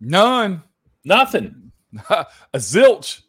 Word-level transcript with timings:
None. 0.00 0.62
Nothing. 1.04 1.72
a 2.10 2.26
zilch. 2.56 3.22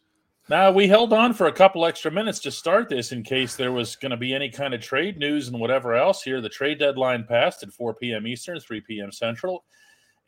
Now 0.48 0.72
we 0.72 0.88
held 0.88 1.12
on 1.12 1.34
for 1.34 1.48
a 1.48 1.52
couple 1.52 1.86
extra 1.86 2.12
minutes 2.12 2.40
to 2.40 2.52
start 2.52 2.88
this 2.88 3.12
in 3.12 3.24
case 3.24 3.56
there 3.56 3.72
was 3.72 3.96
going 3.96 4.12
to 4.12 4.18
be 4.18 4.34
any 4.34 4.50
kind 4.50 4.74
of 4.74 4.82
trade 4.82 5.18
news 5.18 5.48
and 5.48 5.60
whatever 5.60 5.96
else 5.96 6.22
here. 6.22 6.40
The 6.40 6.50
trade 6.50 6.78
deadline 6.78 7.24
passed 7.24 7.64
at 7.64 7.72
4 7.72 7.96
p.m. 7.96 8.28
Eastern, 8.28 8.60
3 8.60 8.82
p.m. 8.82 9.12
Central, 9.12 9.66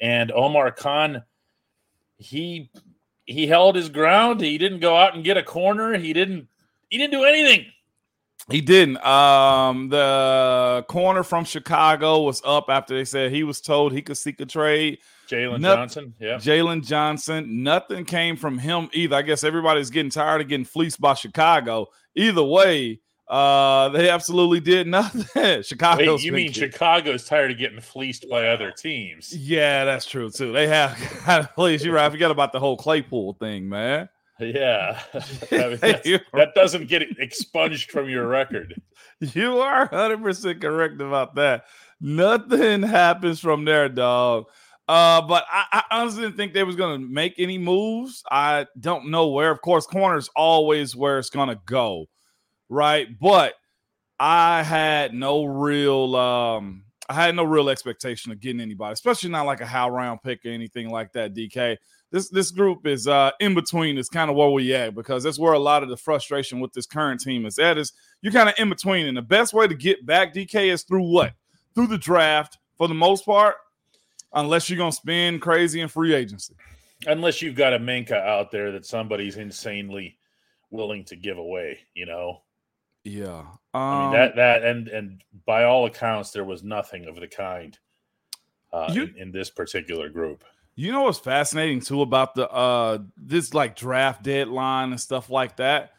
and 0.01 0.31
Omar 0.31 0.71
Khan 0.71 1.23
he 2.17 2.71
he 3.25 3.47
held 3.47 3.75
his 3.75 3.89
ground. 3.89 4.41
He 4.41 4.57
didn't 4.57 4.79
go 4.79 4.95
out 4.95 5.15
and 5.15 5.23
get 5.23 5.37
a 5.37 5.43
corner. 5.43 5.97
He 5.97 6.13
didn't 6.13 6.47
he 6.89 6.97
didn't 6.97 7.11
do 7.11 7.23
anything. 7.23 7.65
He 8.49 8.61
didn't. 8.61 9.03
Um, 9.05 9.89
the 9.89 10.85
corner 10.87 11.23
from 11.23 11.43
Chicago 11.43 12.21
was 12.21 12.41
up 12.45 12.65
after 12.69 12.95
they 12.95 13.03
said 13.03 13.31
he 13.31 13.43
was 13.43 13.59
told 13.59 13.91
he 13.91 14.01
could 14.01 14.17
seek 14.17 14.39
a 14.39 14.45
trade. 14.45 14.99
Jaylon 15.29 15.61
Johnson, 15.61 16.13
yeah. 16.19 16.35
Jaylon 16.35 16.85
Johnson. 16.85 17.63
Nothing 17.63 18.05
came 18.05 18.35
from 18.35 18.57
him 18.57 18.89
either. 18.93 19.15
I 19.15 19.21
guess 19.21 19.43
everybody's 19.43 19.89
getting 19.89 20.09
tired 20.11 20.41
of 20.41 20.47
getting 20.47 20.65
fleeced 20.65 20.99
by 21.01 21.13
Chicago. 21.13 21.87
Either 22.15 22.43
way, 22.43 22.99
uh, 23.27 23.89
they 23.89 24.09
absolutely 24.09 24.59
did 24.59 24.87
nothing. 24.87 25.61
Chicago. 25.63 26.15
You 26.17 26.31
mean 26.31 26.47
kicked- 26.51 26.73
Chicago's 26.73 27.25
tired 27.25 27.51
of 27.51 27.57
getting 27.57 27.81
fleeced 27.81 28.29
by 28.29 28.47
other 28.47 28.71
teams? 28.71 29.35
Yeah, 29.35 29.83
that's 29.85 30.05
true 30.05 30.29
too. 30.29 30.53
They 30.53 30.67
have. 30.67 31.51
Please, 31.55 31.83
you're 31.83 31.95
right. 31.95 32.05
I 32.05 32.09
forgot 32.09 32.31
about 32.31 32.53
the 32.53 32.59
whole 32.59 32.77
Claypool 32.77 33.33
thing, 33.33 33.67
man. 33.67 34.09
Yeah, 34.39 35.01
I 35.13 35.17
mean, 35.51 36.19
that 36.33 36.51
doesn't 36.53 36.87
get 36.87 37.01
expunged 37.17 37.89
from 37.89 38.07
your 38.07 38.27
record. 38.27 38.79
You 39.19 39.57
are 39.61 39.89
100% 39.89 40.61
correct 40.61 41.01
about 41.01 41.33
that. 41.35 41.65
Nothing 41.99 42.83
happens 42.83 43.39
from 43.39 43.65
there, 43.65 43.89
dog. 43.89 44.45
Uh, 44.87 45.21
but 45.21 45.45
I, 45.51 45.65
I 45.91 45.99
honestly 45.99 46.23
didn't 46.23 46.37
think 46.37 46.53
they 46.53 46.63
was 46.63 46.77
to 47.01 47.05
make 47.05 47.33
any 47.37 47.57
moves. 47.57 48.23
I 48.31 48.67
don't 48.79 49.09
know 49.09 49.27
where. 49.27 49.51
Of 49.51 49.61
course, 49.61 49.85
corner's 49.85 50.29
always 50.35 50.95
where 50.95 51.19
it's 51.19 51.29
to 51.49 51.59
go, 51.65 52.05
right? 52.69 53.07
But 53.19 53.55
I 54.19 54.63
had 54.63 55.13
no 55.13 55.45
real 55.45 56.15
um 56.15 56.83
I 57.09 57.13
had 57.13 57.35
no 57.35 57.43
real 57.43 57.69
expectation 57.69 58.31
of 58.31 58.39
getting 58.39 58.59
anybody, 58.59 58.93
especially 58.93 59.29
not 59.29 59.45
like 59.45 59.61
a 59.61 59.65
high 59.65 59.87
round 59.87 60.21
pick 60.23 60.45
or 60.45 60.49
anything 60.49 60.89
like 60.89 61.13
that, 61.13 61.35
DK. 61.35 61.77
This 62.11 62.29
this 62.29 62.51
group 62.51 62.87
is 62.87 63.07
uh 63.07 63.31
in 63.39 63.53
between 63.53 63.97
is 63.97 64.09
kind 64.09 64.29
of 64.29 64.35
where 64.35 64.49
we 64.49 64.73
at 64.73 64.95
because 64.95 65.23
that's 65.23 65.39
where 65.39 65.53
a 65.53 65.59
lot 65.59 65.83
of 65.83 65.89
the 65.89 65.97
frustration 65.97 66.59
with 66.59 66.73
this 66.73 66.85
current 66.85 67.19
team 67.19 67.45
is 67.45 67.59
at 67.59 67.77
is 67.77 67.93
you're 68.21 68.33
kind 68.33 68.49
of 68.49 68.55
in 68.57 68.69
between. 68.69 69.05
And 69.05 69.17
the 69.17 69.21
best 69.21 69.53
way 69.53 69.67
to 69.67 69.75
get 69.75 70.05
back 70.05 70.33
DK 70.33 70.71
is 70.71 70.83
through 70.83 71.11
what? 71.11 71.33
Through 71.75 71.87
the 71.87 71.97
draft 71.97 72.57
for 72.77 72.87
the 72.87 72.93
most 72.93 73.25
part, 73.25 73.55
unless 74.33 74.69
you're 74.69 74.77
gonna 74.77 74.91
spend 74.91 75.41
crazy 75.41 75.81
in 75.81 75.87
free 75.87 76.13
agency. 76.13 76.53
Unless 77.05 77.41
you've 77.41 77.55
got 77.55 77.73
a 77.73 77.79
Minkah 77.79 78.11
out 78.13 78.51
there 78.51 78.71
that 78.71 78.85
somebody's 78.85 79.37
insanely 79.37 80.17
willing 80.71 81.03
to 81.05 81.15
give 81.15 81.37
away, 81.37 81.79
you 81.93 82.05
know. 82.05 82.41
Yeah. 83.03 83.43
I 83.73 83.93
Um, 83.93 83.99
mean 84.01 84.11
that 84.11 84.35
that 84.35 84.63
and 84.63 84.87
and 84.87 85.23
by 85.45 85.63
all 85.65 85.85
accounts, 85.85 86.31
there 86.31 86.43
was 86.43 86.63
nothing 86.63 87.05
of 87.05 87.15
the 87.19 87.27
kind 87.27 87.77
uh, 88.73 88.89
You- 88.93 89.03
in, 89.03 89.15
in 89.17 89.31
this 89.31 89.49
particular 89.49 90.09
group. 90.09 90.43
You 90.75 90.91
know 90.91 91.03
what's 91.03 91.17
fascinating 91.19 91.79
too 91.81 92.01
about 92.03 92.35
the 92.35 92.47
uh 92.49 92.99
this 93.15 93.53
like 93.53 93.75
draft 93.75 94.21
deadline 94.23 94.91
and 94.91 94.99
stuff 95.01 95.29
like 95.31 95.55
that 95.57 95.93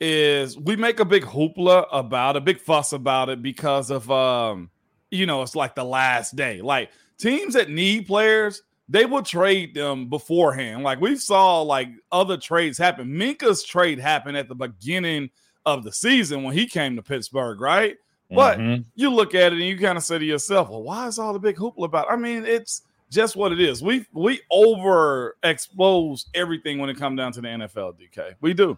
is 0.00 0.58
we 0.58 0.74
make 0.74 1.00
a 1.00 1.04
big 1.04 1.22
hoopla 1.24 1.86
about 1.92 2.36
a 2.36 2.40
big 2.40 2.58
fuss 2.58 2.92
about 2.92 3.28
it 3.28 3.42
because 3.42 3.90
of 3.90 4.10
um 4.10 4.70
you 5.10 5.26
know 5.26 5.42
it's 5.42 5.54
like 5.56 5.74
the 5.74 5.84
last 5.84 6.34
day. 6.36 6.60
Like 6.62 6.90
teams 7.22 7.54
that 7.54 7.70
need 7.70 8.06
players, 8.06 8.62
they 8.88 9.06
will 9.06 9.22
trade 9.22 9.74
them 9.74 10.08
beforehand. 10.08 10.82
Like 10.82 11.00
we 11.00 11.16
saw 11.16 11.62
like 11.62 11.88
other 12.10 12.36
trades 12.36 12.76
happen. 12.76 13.08
Minkah's 13.08 13.62
trade 13.62 13.98
happened 13.98 14.36
at 14.36 14.48
the 14.48 14.54
beginning 14.54 15.30
of 15.64 15.84
the 15.84 15.92
season 15.92 16.42
when 16.42 16.54
he 16.54 16.66
came 16.66 16.96
to 16.96 17.02
Pittsburgh, 17.02 17.60
right? 17.60 17.96
But 18.30 18.58
Mhm. 18.58 18.84
you 18.94 19.10
look 19.10 19.34
at 19.34 19.52
it 19.52 19.58
and 19.58 19.62
you 19.62 19.78
kind 19.78 19.96
of 19.98 20.02
say 20.04 20.18
to 20.18 20.24
yourself, 20.24 20.68
well, 20.70 20.82
why 20.82 21.06
is 21.06 21.18
all 21.18 21.32
the 21.32 21.38
big 21.38 21.56
hoopla 21.56 21.84
about? 21.84 22.10
I 22.10 22.16
mean, 22.16 22.44
it's 22.44 22.82
just 23.10 23.36
what 23.36 23.52
it 23.52 23.60
is. 23.60 23.82
We 23.82 24.06
we 24.12 24.40
over 24.50 25.36
expose 25.42 26.26
everything 26.34 26.78
when 26.78 26.88
it 26.90 26.96
comes 26.98 27.18
down 27.18 27.32
to 27.32 27.40
the 27.42 27.48
NFL, 27.48 27.92
DK. 27.92 28.34
We 28.40 28.54
do. 28.54 28.76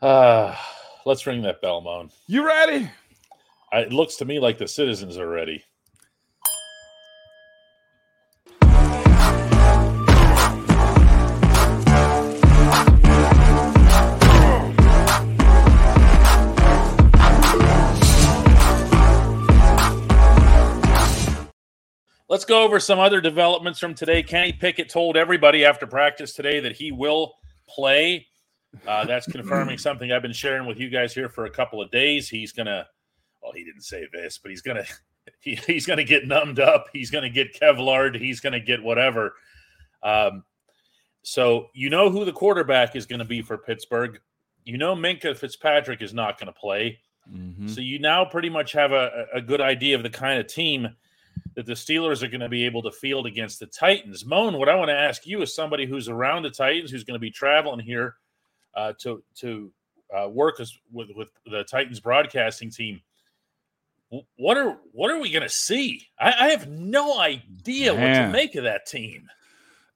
Uh, 0.00 0.54
let's 1.06 1.26
ring 1.26 1.42
that 1.42 1.62
bell, 1.62 1.80
Moan. 1.80 2.10
You 2.26 2.44
ready? 2.46 2.90
I, 3.72 3.80
it 3.80 3.92
looks 3.92 4.16
to 4.16 4.24
me 4.24 4.40
like 4.40 4.58
the 4.58 4.66
citizens 4.68 5.16
are 5.16 5.28
ready. 5.28 5.64
Let's 22.32 22.46
go 22.46 22.62
over 22.62 22.80
some 22.80 22.98
other 22.98 23.20
developments 23.20 23.78
from 23.78 23.92
today. 23.92 24.22
Kenny 24.22 24.54
Pickett 24.54 24.88
told 24.88 25.18
everybody 25.18 25.66
after 25.66 25.86
practice 25.86 26.32
today 26.32 26.60
that 26.60 26.72
he 26.72 26.90
will 26.90 27.34
play. 27.68 28.26
Uh, 28.86 29.04
that's 29.04 29.26
confirming 29.26 29.76
something 29.78 30.10
I've 30.10 30.22
been 30.22 30.32
sharing 30.32 30.66
with 30.66 30.80
you 30.80 30.88
guys 30.88 31.12
here 31.12 31.28
for 31.28 31.44
a 31.44 31.50
couple 31.50 31.82
of 31.82 31.90
days. 31.90 32.30
He's 32.30 32.50
gonna, 32.50 32.88
well, 33.42 33.52
he 33.52 33.62
didn't 33.62 33.82
say 33.82 34.06
this, 34.14 34.38
but 34.38 34.50
he's 34.50 34.62
gonna, 34.62 34.86
he, 35.40 35.56
he's 35.56 35.84
gonna 35.84 36.04
get 36.04 36.26
numbed 36.26 36.58
up. 36.58 36.86
He's 36.94 37.10
gonna 37.10 37.28
get 37.28 37.52
Kevlar'd. 37.52 38.14
He's 38.14 38.40
gonna 38.40 38.60
get 38.60 38.82
whatever. 38.82 39.34
Um, 40.02 40.42
so 41.20 41.66
you 41.74 41.90
know 41.90 42.08
who 42.08 42.24
the 42.24 42.32
quarterback 42.32 42.96
is 42.96 43.04
going 43.04 43.18
to 43.18 43.26
be 43.26 43.42
for 43.42 43.58
Pittsburgh. 43.58 44.18
You 44.64 44.78
know 44.78 44.96
Minkah 44.96 45.36
Fitzpatrick 45.36 46.00
is 46.00 46.14
not 46.14 46.40
going 46.40 46.46
to 46.46 46.58
play. 46.58 46.98
Mm-hmm. 47.30 47.68
So 47.68 47.82
you 47.82 47.98
now 47.98 48.24
pretty 48.24 48.48
much 48.48 48.72
have 48.72 48.92
a, 48.92 49.26
a 49.34 49.42
good 49.42 49.60
idea 49.60 49.96
of 49.96 50.02
the 50.02 50.08
kind 50.08 50.40
of 50.40 50.46
team 50.46 50.96
that 51.54 51.66
the 51.66 51.72
Steelers 51.74 52.22
are 52.22 52.28
going 52.28 52.40
to 52.40 52.48
be 52.48 52.64
able 52.64 52.82
to 52.82 52.90
field 52.90 53.26
against 53.26 53.60
the 53.60 53.66
Titans. 53.66 54.24
Moan, 54.24 54.58
what 54.58 54.68
I 54.68 54.74
want 54.74 54.88
to 54.88 54.96
ask 54.98 55.26
you 55.26 55.42
as 55.42 55.54
somebody 55.54 55.86
who's 55.86 56.08
around 56.08 56.42
the 56.42 56.50
Titans, 56.50 56.90
who's 56.90 57.04
going 57.04 57.14
to 57.16 57.20
be 57.20 57.30
traveling 57.30 57.80
here 57.80 58.16
uh, 58.74 58.92
to 59.00 59.22
to 59.36 59.70
uh, 60.16 60.28
work 60.28 60.60
as, 60.60 60.72
with 60.90 61.10
with 61.14 61.28
the 61.46 61.64
Titans 61.64 62.00
broadcasting 62.00 62.70
team. 62.70 63.00
What 64.36 64.58
are 64.58 64.76
what 64.92 65.10
are 65.10 65.18
we 65.18 65.30
going 65.30 65.42
to 65.42 65.48
see? 65.48 66.06
I, 66.18 66.32
I 66.40 66.48
have 66.50 66.68
no 66.68 67.18
idea 67.18 67.94
what 67.94 68.00
to 68.00 68.28
make 68.30 68.54
of 68.56 68.64
that 68.64 68.86
team. 68.86 69.26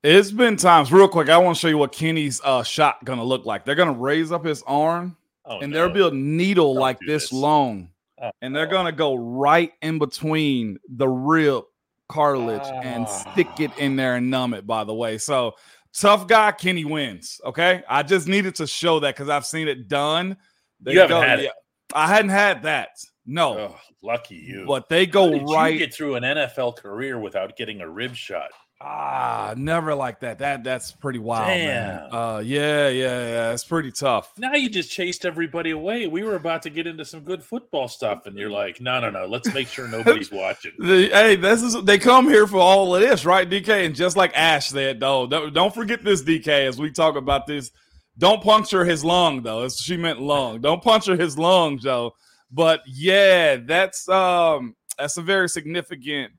It's 0.03 0.31
been 0.31 0.57
times 0.57 0.93
real 0.93 1.09
quick. 1.09 1.29
I 1.29 1.37
want 1.39 1.57
to 1.57 1.61
show 1.61 1.69
you 1.69 1.79
what 1.79 1.91
Kenny's 1.93 2.41
uh, 2.45 2.63
shot 2.63 3.05
gonna 3.05 3.25
look 3.25 3.45
like. 3.45 3.65
They're 3.65 3.75
gonna 3.75 3.93
raise 3.93 4.31
up 4.31 4.45
his 4.45 4.63
arm 4.67 5.17
Oh, 5.45 5.61
and 5.61 5.73
no. 5.73 5.79
there'll 5.79 5.93
be 5.93 6.07
a 6.07 6.11
needle 6.11 6.75
Don't 6.75 6.81
like 6.81 6.99
this 7.01 7.25
this. 7.25 7.33
long, 7.33 7.89
Oh. 8.21 8.31
and 8.41 8.55
they're 8.55 8.67
gonna 8.67 8.93
go 8.93 9.15
right 9.15 9.73
in 9.83 9.99
between 9.99 10.79
the 10.89 11.09
rib 11.09 11.65
cartilage 12.09 12.67
and 12.83 13.09
stick 13.09 13.49
it 13.59 13.77
in 13.79 13.93
ah. 13.93 13.97
there 13.97 14.15
and 14.17 14.31
numb 14.31 14.55
it. 14.55 14.67
By 14.67 14.85
the 14.85 14.95
way, 14.95 15.19
so 15.19 15.55
tough 15.93 16.27
guy 16.27 16.53
Kenny 16.53 16.85
wins. 16.85 17.41
Okay, 17.45 17.83
I 17.89 18.03
just 18.03 18.29
needed 18.29 18.55
to 18.57 18.67
show 18.67 19.01
that 19.01 19.15
because 19.15 19.29
I've 19.29 19.47
seen 19.47 19.69
it 19.69 19.89
done. 19.89 20.37
They 20.81 20.93
You 20.93 21.01
haven't 21.01 21.23
had 21.23 21.41
it. 21.41 21.53
I 21.95 22.09
hadn't 22.09 22.31
had 22.31 22.63
that. 22.65 22.91
No, 23.27 23.59
Oh, 23.59 23.77
lucky 24.03 24.37
you. 24.37 24.65
but 24.67 24.89
they 24.89 25.05
go 25.05 25.41
right. 25.53 25.77
get 25.79 25.93
through 25.93 26.15
an 26.15 26.23
NFL 26.23 26.77
career 26.77 27.19
without 27.19 27.57
getting 27.57 27.81
a 27.81 27.89
rib 27.89 28.15
shot. 28.15 28.51
Ah, 28.81 29.55
never 29.57 29.95
like 29.95 30.21
that. 30.21 30.39
That 30.39 30.65
that's 30.65 30.93
pretty 30.93 31.19
wild, 31.19 31.47
man. 31.49 32.09
Damn. 32.11 32.15
Uh, 32.15 32.39
yeah, 32.41 32.89
yeah, 32.89 33.29
yeah. 33.29 33.53
It's 33.53 33.65
pretty 33.65 33.93
tough. 33.93 34.33
Now 34.39 34.55
you 34.55 34.69
just 34.69 34.91
chased 34.91 35.25
everybody 35.25 35.71
away. 35.71 36.07
We 36.07 36.23
were 36.23 36.37
about 36.37 36.63
to 36.63 36.71
get 36.71 36.87
into 36.87 37.05
some 37.05 37.21
good 37.21 37.43
football 37.43 37.89
stuff, 37.89 38.27
and 38.27 38.37
you're 38.37 38.51
like, 38.51 38.81
no, 38.81 39.01
no, 39.01 39.11
no. 39.11 39.27
Let's 39.27 39.53
make 39.53 39.69
sure 39.69 39.89
nobody's 39.89 40.31
watching. 40.31 40.73
The- 40.79 41.09
hey, 41.09 41.37
this 41.37 41.63
is 41.63 41.83
they 41.85 41.99
come 41.99 42.29
here 42.29 42.47
for 42.47 42.59
all 42.59 42.95
of 42.95 43.01
this, 43.01 43.25
right, 43.25 43.49
DK? 43.49 43.87
And 43.87 43.95
just 43.95 44.17
like 44.17 44.33
Ash 44.35 44.69
said, 44.69 45.01
though, 45.01 45.27
don't, 45.27 45.53
don't 45.53 45.75
forget 45.75 46.05
this, 46.05 46.23
DK, 46.23 46.49
as 46.69 46.79
we 46.79 46.91
talk 46.91 47.17
about 47.17 47.47
this. 47.47 47.71
Don't 48.19 48.43
puncture 48.43 48.85
his 48.85 49.05
lung, 49.05 49.43
though. 49.43 49.65
It's, 49.65 49.83
she 49.83 49.97
meant 49.97 50.21
lung. 50.21 50.63
Don't 50.63 50.83
puncture 50.83 51.17
his 51.17 51.39
lung, 51.39 51.79
Joe. 51.79 52.15
But 52.51 52.81
yeah, 52.87 53.57
that's 53.57 54.09
um 54.09 54.75
that's 54.99 55.17
a 55.17 55.23
very 55.23 55.49
significant 55.49 56.33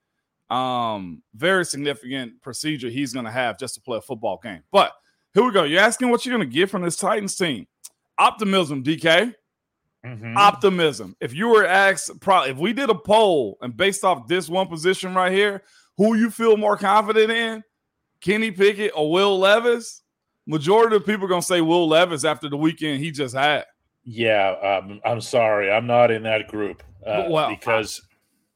um, 0.50 1.22
very 1.36 1.66
significant 1.66 2.42
procedure 2.42 2.90
he's 2.90 3.14
going 3.14 3.26
to 3.26 3.32
have 3.32 3.60
just 3.60 3.76
to 3.76 3.82
play 3.82 3.98
a 3.98 4.02
football 4.02 4.40
game. 4.42 4.64
But 4.72 4.92
here 5.34 5.44
we 5.44 5.52
go. 5.52 5.64
You're 5.64 5.82
asking 5.82 6.10
what 6.10 6.26
you're 6.26 6.38
going 6.38 6.50
to 6.50 6.54
get 6.54 6.70
from 6.70 6.84
this 6.84 6.96
Titans 6.96 7.36
team. 7.36 7.68
Optimism, 8.18 8.84
DK. 8.84 9.34
Mm-hmm. 10.06 10.38
Optimism. 10.38 11.16
If 11.20 11.34
you 11.34 11.50
were 11.50 11.66
asked, 11.66 12.20
probably 12.22 12.52
if 12.52 12.58
we 12.58 12.72
did 12.74 12.90
a 12.90 12.96
poll 12.96 13.58
and 13.62 13.76
based 13.76 14.04
off 14.04 14.28
this 14.28 14.48
one 14.48 14.68
position 14.68 15.14
right 15.14 15.32
here, 15.32 15.64
who 15.98 16.16
you 16.16 16.30
feel 16.30 16.56
more 16.56 16.78
confident 16.78 17.32
in, 17.32 17.64
Kenny 18.22 18.52
Pickett 18.52 18.92
or 18.96 19.12
Will 19.12 19.38
Levis? 19.38 20.04
Majority 20.46 20.96
of 20.96 21.06
people 21.06 21.26
are 21.26 21.30
gonna 21.30 21.42
say 21.42 21.62
Will 21.62 21.88
Levis 21.88 22.24
after 22.24 22.50
the 22.50 22.58
weekend 22.58 23.04
he 23.04 23.12
just 23.12 23.36
had. 23.36 23.66
Yeah, 24.04 24.52
um, 24.52 25.02
I'm 25.04 25.20
sorry, 25.20 25.70
I'm 25.70 25.86
not 25.86 26.10
in 26.10 26.24
that 26.24 26.48
group 26.48 26.82
uh, 27.06 27.26
well, 27.30 27.50
because 27.50 28.02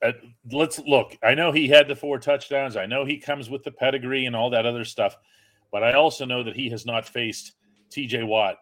uh, 0.01 0.13
let's 0.49 0.79
look. 0.79 1.17
I 1.23 1.33
know 1.33 1.51
he 1.51 1.67
had 1.67 1.88
the 1.88 1.95
four 1.95 2.19
touchdowns. 2.19 2.75
I 2.75 2.85
know 2.85 3.05
he 3.05 3.17
comes 3.17 3.49
with 3.49 3.63
the 3.63 3.71
pedigree 3.71 4.25
and 4.25 4.35
all 4.35 4.49
that 4.51 4.65
other 4.65 4.85
stuff, 4.85 5.17
but 5.71 5.83
I 5.83 5.93
also 5.93 6.25
know 6.25 6.43
that 6.43 6.55
he 6.55 6.69
has 6.69 6.85
not 6.85 7.07
faced 7.07 7.53
T.J. 7.89 8.23
Watt. 8.23 8.57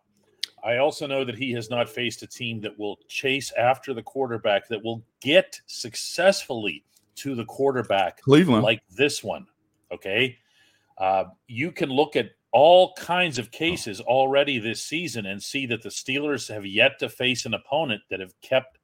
I 0.63 0.77
also 0.77 1.07
know 1.07 1.23
that 1.23 1.37
he 1.37 1.51
has 1.53 1.69
not 1.69 1.87
faced 1.87 2.21
a 2.21 2.27
team 2.27 2.59
that 2.61 2.77
will 2.77 2.99
chase 3.07 3.51
after 3.57 3.93
the 3.93 4.03
quarterback 4.03 4.67
that 4.67 4.83
will 4.83 5.03
get 5.21 5.59
successfully 5.67 6.83
to 7.15 7.35
the 7.35 7.45
quarterback, 7.45 8.21
Cleveland, 8.21 8.63
like 8.63 8.81
this 8.89 9.23
one. 9.23 9.47
Okay, 9.91 10.37
uh, 10.97 11.25
you 11.47 11.71
can 11.71 11.89
look 11.89 12.15
at 12.15 12.31
all 12.51 12.93
kinds 12.93 13.37
of 13.37 13.51
cases 13.51 14.01
already 14.01 14.59
this 14.59 14.81
season 14.81 15.27
and 15.27 15.41
see 15.41 15.65
that 15.67 15.81
the 15.81 15.89
Steelers 15.89 16.51
have 16.53 16.65
yet 16.65 16.99
to 16.99 17.07
face 17.07 17.45
an 17.45 17.53
opponent 17.53 18.01
that 18.09 18.19
have 18.19 18.33
kept, 18.41 18.79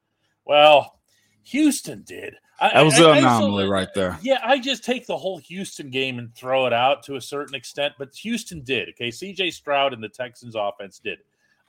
well, 0.46 1.00
Houston 1.44 2.04
did. 2.04 2.36
That 2.60 2.82
was 2.82 2.98
an 2.98 3.18
anomaly 3.18 3.68
right 3.68 3.94
there. 3.94 4.18
Yeah, 4.22 4.40
I 4.44 4.60
just 4.60 4.84
take 4.84 5.06
the 5.08 5.18
whole 5.18 5.38
Houston 5.40 5.90
game 5.90 6.20
and 6.20 6.34
throw 6.36 6.66
it 6.66 6.74
out 6.74 7.04
to 7.04 7.16
a 7.16 7.22
certain 7.22 7.56
extent, 7.56 7.96
but 8.00 8.16
Houston 8.16 8.62
did. 8.62 8.90
Okay, 8.90 9.10
CJ 9.10 9.54
Stroud 9.54 9.94
and 9.94 10.02
the 10.02 10.10
Texans 10.10 10.56
offense 10.56 11.00
did. 11.00 11.20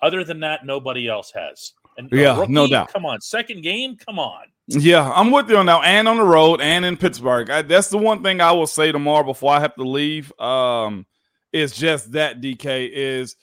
Other 0.02 0.22
than 0.22 0.40
that, 0.40 0.64
nobody 0.64 1.08
else 1.08 1.32
has. 1.32 1.72
And 1.98 2.08
yeah, 2.12 2.38
rookie, 2.38 2.52
no 2.52 2.68
doubt. 2.68 2.92
Come 2.92 3.06
on, 3.06 3.20
second 3.20 3.62
game, 3.62 3.96
come 3.96 4.18
on. 4.18 4.44
Yeah, 4.68 5.10
I'm 5.12 5.30
with 5.30 5.48
you 5.48 5.56
on 5.56 5.66
that. 5.66 5.84
And 5.84 6.08
on 6.08 6.18
the 6.18 6.24
road, 6.24 6.60
and 6.60 6.84
in 6.84 6.96
Pittsburgh. 6.96 7.50
I, 7.50 7.62
that's 7.62 7.88
the 7.88 7.98
one 7.98 8.22
thing 8.22 8.40
I 8.40 8.52
will 8.52 8.66
say 8.66 8.92
tomorrow 8.92 9.24
before 9.24 9.52
I 9.52 9.60
have 9.60 9.74
to 9.76 9.84
leave. 9.84 10.32
Um, 10.40 11.06
is 11.52 11.72
just 11.72 12.12
that 12.12 12.40
DK 12.40 12.90
is 12.92 13.36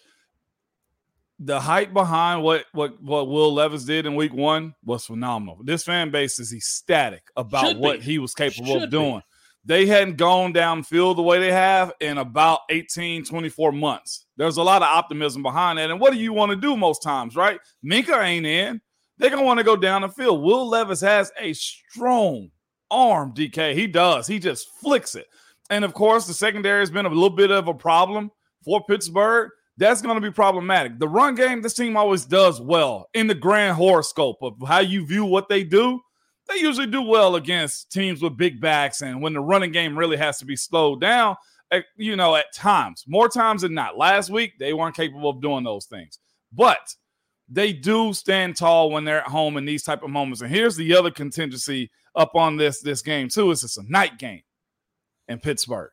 the 1.45 1.59
hype 1.59 1.93
behind 1.93 2.43
what 2.43 2.65
what 2.73 3.01
what 3.01 3.27
Will 3.27 3.53
Levis 3.53 3.83
did 3.83 4.05
in 4.05 4.15
week 4.15 4.33
one 4.33 4.73
was 4.83 5.05
phenomenal. 5.05 5.59
This 5.63 5.83
fan 5.83 6.09
base 6.11 6.39
is 6.39 6.53
ecstatic 6.53 7.23
about 7.35 7.67
Should 7.67 7.77
what 7.77 7.99
be. 7.99 8.05
he 8.05 8.19
was 8.19 8.33
capable 8.33 8.73
Should 8.73 8.83
of 8.83 8.89
doing. 8.89 9.19
Be. 9.19 9.25
They 9.65 9.85
hadn't 9.85 10.17
gone 10.17 10.53
downfield 10.53 11.15
the 11.15 11.21
way 11.21 11.39
they 11.39 11.51
have 11.51 11.93
in 12.01 12.17
about 12.17 12.59
18, 12.69 13.23
24 13.23 13.71
months. 13.71 14.25
There's 14.35 14.57
a 14.57 14.63
lot 14.63 14.81
of 14.81 14.89
optimism 14.89 15.41
behind 15.41 15.79
that. 15.79 15.89
And 15.89 16.01
what 16.01 16.11
do 16.11 16.19
you 16.19 16.33
want 16.33 16.49
to 16.51 16.57
do 16.57 16.75
most 16.75 17.01
times, 17.01 17.35
right? 17.37 17.59
Minkah 17.83 18.21
ain't 18.21 18.45
in. 18.45 18.81
They're 19.17 19.29
gonna 19.29 19.43
want 19.43 19.59
to 19.59 19.63
go 19.63 19.75
down 19.75 20.01
the 20.01 20.09
field. 20.09 20.43
Will 20.43 20.67
Levis 20.67 21.01
has 21.01 21.31
a 21.39 21.53
strong 21.53 22.49
arm, 22.91 23.33
DK. 23.33 23.73
He 23.73 23.87
does. 23.87 24.27
He 24.27 24.39
just 24.39 24.69
flicks 24.81 25.15
it. 25.15 25.27
And 25.69 25.85
of 25.85 25.93
course, 25.93 26.27
the 26.27 26.33
secondary 26.33 26.81
has 26.81 26.91
been 26.91 27.05
a 27.05 27.09
little 27.09 27.29
bit 27.29 27.51
of 27.51 27.67
a 27.67 27.73
problem 27.73 28.31
for 28.63 28.83
Pittsburgh. 28.85 29.49
That's 29.77 30.01
going 30.01 30.15
to 30.15 30.21
be 30.21 30.31
problematic. 30.31 30.99
The 30.99 31.07
run 31.07 31.35
game, 31.35 31.61
this 31.61 31.73
team 31.73 31.97
always 31.97 32.25
does 32.25 32.61
well 32.61 33.09
in 33.13 33.27
the 33.27 33.35
grand 33.35 33.75
horoscope 33.75 34.37
of 34.41 34.53
how 34.67 34.79
you 34.79 35.05
view 35.05 35.25
what 35.25 35.49
they 35.49 35.63
do. 35.63 35.99
They 36.47 36.59
usually 36.59 36.87
do 36.87 37.01
well 37.01 37.35
against 37.35 37.91
teams 37.91 38.21
with 38.21 38.37
big 38.37 38.59
backs, 38.61 39.01
and 39.01 39.21
when 39.21 39.33
the 39.33 39.39
running 39.39 39.71
game 39.71 39.97
really 39.97 40.17
has 40.17 40.37
to 40.39 40.45
be 40.45 40.55
slowed 40.55 41.01
down, 41.01 41.37
eh, 41.71 41.81
you 41.95 42.15
know, 42.15 42.35
at 42.35 42.53
times, 42.53 43.05
more 43.07 43.29
times 43.29 43.61
than 43.61 43.73
not. 43.73 43.97
Last 43.97 44.29
week, 44.29 44.53
they 44.59 44.73
weren't 44.73 44.95
capable 44.95 45.29
of 45.29 45.41
doing 45.41 45.63
those 45.63 45.85
things, 45.85 46.19
but 46.51 46.95
they 47.49 47.71
do 47.71 48.13
stand 48.13 48.57
tall 48.57 48.91
when 48.91 49.05
they're 49.05 49.21
at 49.21 49.27
home 49.27 49.57
in 49.57 49.65
these 49.65 49.83
type 49.83 50.03
of 50.03 50.09
moments. 50.09 50.41
And 50.41 50.51
here's 50.51 50.75
the 50.75 50.95
other 50.95 51.11
contingency 51.11 51.89
up 52.13 52.35
on 52.35 52.57
this 52.57 52.81
this 52.81 53.01
game 53.01 53.29
too: 53.29 53.51
is 53.51 53.63
it's 53.63 53.77
a 53.77 53.83
night 53.89 54.19
game 54.19 54.43
in 55.29 55.39
Pittsburgh. 55.39 55.91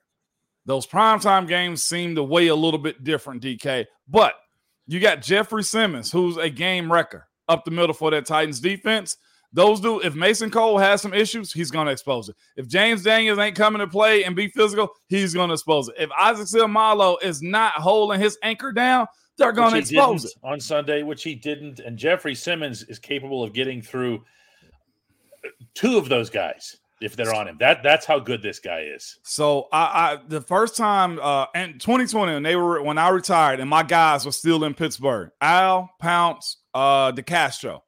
Those 0.70 0.86
primetime 0.86 1.48
games 1.48 1.82
seem 1.82 2.14
to 2.14 2.22
weigh 2.22 2.46
a 2.46 2.54
little 2.54 2.78
bit 2.78 3.02
different, 3.02 3.42
DK. 3.42 3.86
But 4.06 4.34
you 4.86 5.00
got 5.00 5.20
Jeffrey 5.20 5.64
Simmons, 5.64 6.12
who's 6.12 6.36
a 6.36 6.48
game 6.48 6.92
wrecker 6.92 7.26
up 7.48 7.64
the 7.64 7.72
middle 7.72 7.92
for 7.92 8.12
that 8.12 8.24
Titans 8.24 8.60
defense. 8.60 9.16
Those 9.52 9.80
do, 9.80 9.98
if 9.98 10.14
Mason 10.14 10.48
Cole 10.48 10.78
has 10.78 11.02
some 11.02 11.12
issues, 11.12 11.52
he's 11.52 11.72
going 11.72 11.86
to 11.86 11.92
expose 11.92 12.28
it. 12.28 12.36
If 12.56 12.68
James 12.68 13.02
Daniels 13.02 13.40
ain't 13.40 13.56
coming 13.56 13.80
to 13.80 13.88
play 13.88 14.22
and 14.22 14.36
be 14.36 14.46
physical, 14.46 14.90
he's 15.08 15.34
going 15.34 15.48
to 15.48 15.54
expose 15.54 15.88
it. 15.88 15.96
If 15.98 16.08
Isaac 16.16 16.46
Seumalo 16.46 17.20
is 17.20 17.42
not 17.42 17.72
holding 17.72 18.20
his 18.20 18.38
anchor 18.44 18.70
down, 18.70 19.08
they're 19.38 19.50
going 19.50 19.72
to 19.72 19.78
expose 19.78 20.24
it. 20.24 20.34
On 20.44 20.60
Sunday, 20.60 21.02
which 21.02 21.24
he 21.24 21.34
didn't. 21.34 21.80
And 21.80 21.98
Jeffrey 21.98 22.36
Simmons 22.36 22.84
is 22.84 23.00
capable 23.00 23.42
of 23.42 23.54
getting 23.54 23.82
through 23.82 24.22
two 25.74 25.98
of 25.98 26.08
those 26.08 26.30
guys 26.30 26.76
if 27.00 27.16
they're 27.16 27.34
on 27.34 27.48
him. 27.48 27.56
That 27.60 27.82
that's 27.82 28.06
how 28.06 28.18
good 28.18 28.42
this 28.42 28.58
guy 28.58 28.80
is. 28.80 29.18
So 29.22 29.68
I, 29.72 29.82
I 29.82 30.18
the 30.28 30.40
first 30.40 30.76
time 30.76 31.18
uh 31.20 31.46
in 31.54 31.78
2020 31.78 32.34
when 32.34 32.42
they 32.42 32.56
were 32.56 32.82
when 32.82 32.98
I 32.98 33.08
retired 33.08 33.60
and 33.60 33.68
my 33.68 33.82
guys 33.82 34.26
were 34.26 34.32
still 34.32 34.64
in 34.64 34.74
Pittsburgh, 34.74 35.30
Al 35.40 35.90
Pounce, 35.98 36.58
uh 36.74 37.12
DeCastro 37.12 37.80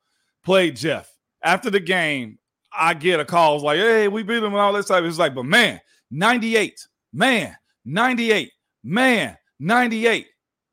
played 0.44 0.76
Jeff. 0.76 1.10
After 1.44 1.70
the 1.70 1.80
game, 1.80 2.38
I 2.72 2.94
get 2.94 3.20
a 3.20 3.24
call. 3.24 3.60
Like, 3.60 3.78
hey, 3.78 4.08
we 4.08 4.22
beat 4.22 4.38
him 4.38 4.44
and 4.44 4.56
all 4.56 4.72
this 4.72 4.86
stuff. 4.86 5.04
It's 5.04 5.18
like, 5.18 5.34
but 5.34 5.44
man, 5.44 5.80
98, 6.10 6.74
man, 7.12 7.56
98, 7.84 8.50
man, 8.84 9.36
98. 9.58 10.26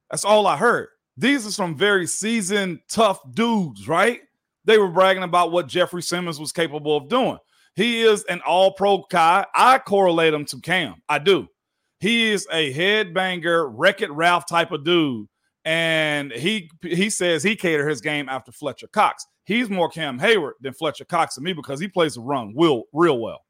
That's 0.09 0.25
all 0.25 0.47
I 0.47 0.57
heard. 0.57 0.89
These 1.17 1.45
are 1.45 1.51
some 1.51 1.75
very 1.75 2.07
seasoned, 2.07 2.79
tough 2.89 3.19
dudes, 3.33 3.87
right? 3.87 4.21
They 4.65 4.77
were 4.77 4.87
bragging 4.87 5.23
about 5.23 5.51
what 5.51 5.67
Jeffrey 5.67 6.01
Simmons 6.01 6.39
was 6.39 6.51
capable 6.51 6.95
of 6.95 7.09
doing. 7.09 7.37
He 7.79 8.01
is 8.01 8.25
an 8.25 8.41
all 8.41 8.73
pro 8.73 9.05
guy. 9.09 9.45
I 9.55 9.79
correlate 9.79 10.33
him 10.33 10.43
to 10.47 10.59
Cam. 10.59 10.95
I 11.07 11.17
do. 11.17 11.47
He 12.01 12.29
is 12.29 12.45
a 12.51 12.73
headbanger, 12.73 13.71
Wreck 13.73 14.01
It 14.01 14.11
Ralph 14.11 14.45
type 14.45 14.73
of 14.73 14.83
dude. 14.83 15.27
And 15.63 16.33
he 16.33 16.69
he 16.81 17.09
says 17.09 17.41
he 17.41 17.55
cater 17.55 17.87
his 17.87 18.01
game 18.01 18.27
after 18.27 18.51
Fletcher 18.51 18.87
Cox. 18.87 19.25
He's 19.45 19.69
more 19.69 19.87
Cam 19.87 20.19
Heyward 20.19 20.55
than 20.59 20.73
Fletcher 20.73 21.05
Cox 21.05 21.35
to 21.35 21.41
me 21.41 21.53
because 21.53 21.79
he 21.79 21.87
plays 21.87 22.15
the 22.15 22.21
run 22.21 22.53
real, 22.53 22.83
real 22.91 23.17
well. 23.17 23.45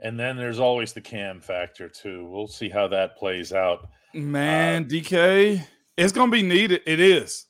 And 0.00 0.18
then 0.18 0.36
there's 0.36 0.58
always 0.58 0.92
the 0.92 1.00
Cam 1.00 1.40
factor 1.40 1.88
too. 1.88 2.26
We'll 2.26 2.48
see 2.48 2.68
how 2.68 2.88
that 2.88 3.16
plays 3.16 3.52
out. 3.52 3.88
Man, 4.12 4.82
uh, 4.82 4.86
DK, 4.86 5.64
it's 5.96 6.12
gonna 6.12 6.32
be 6.32 6.42
needed. 6.42 6.80
It 6.84 6.98
is. 6.98 7.46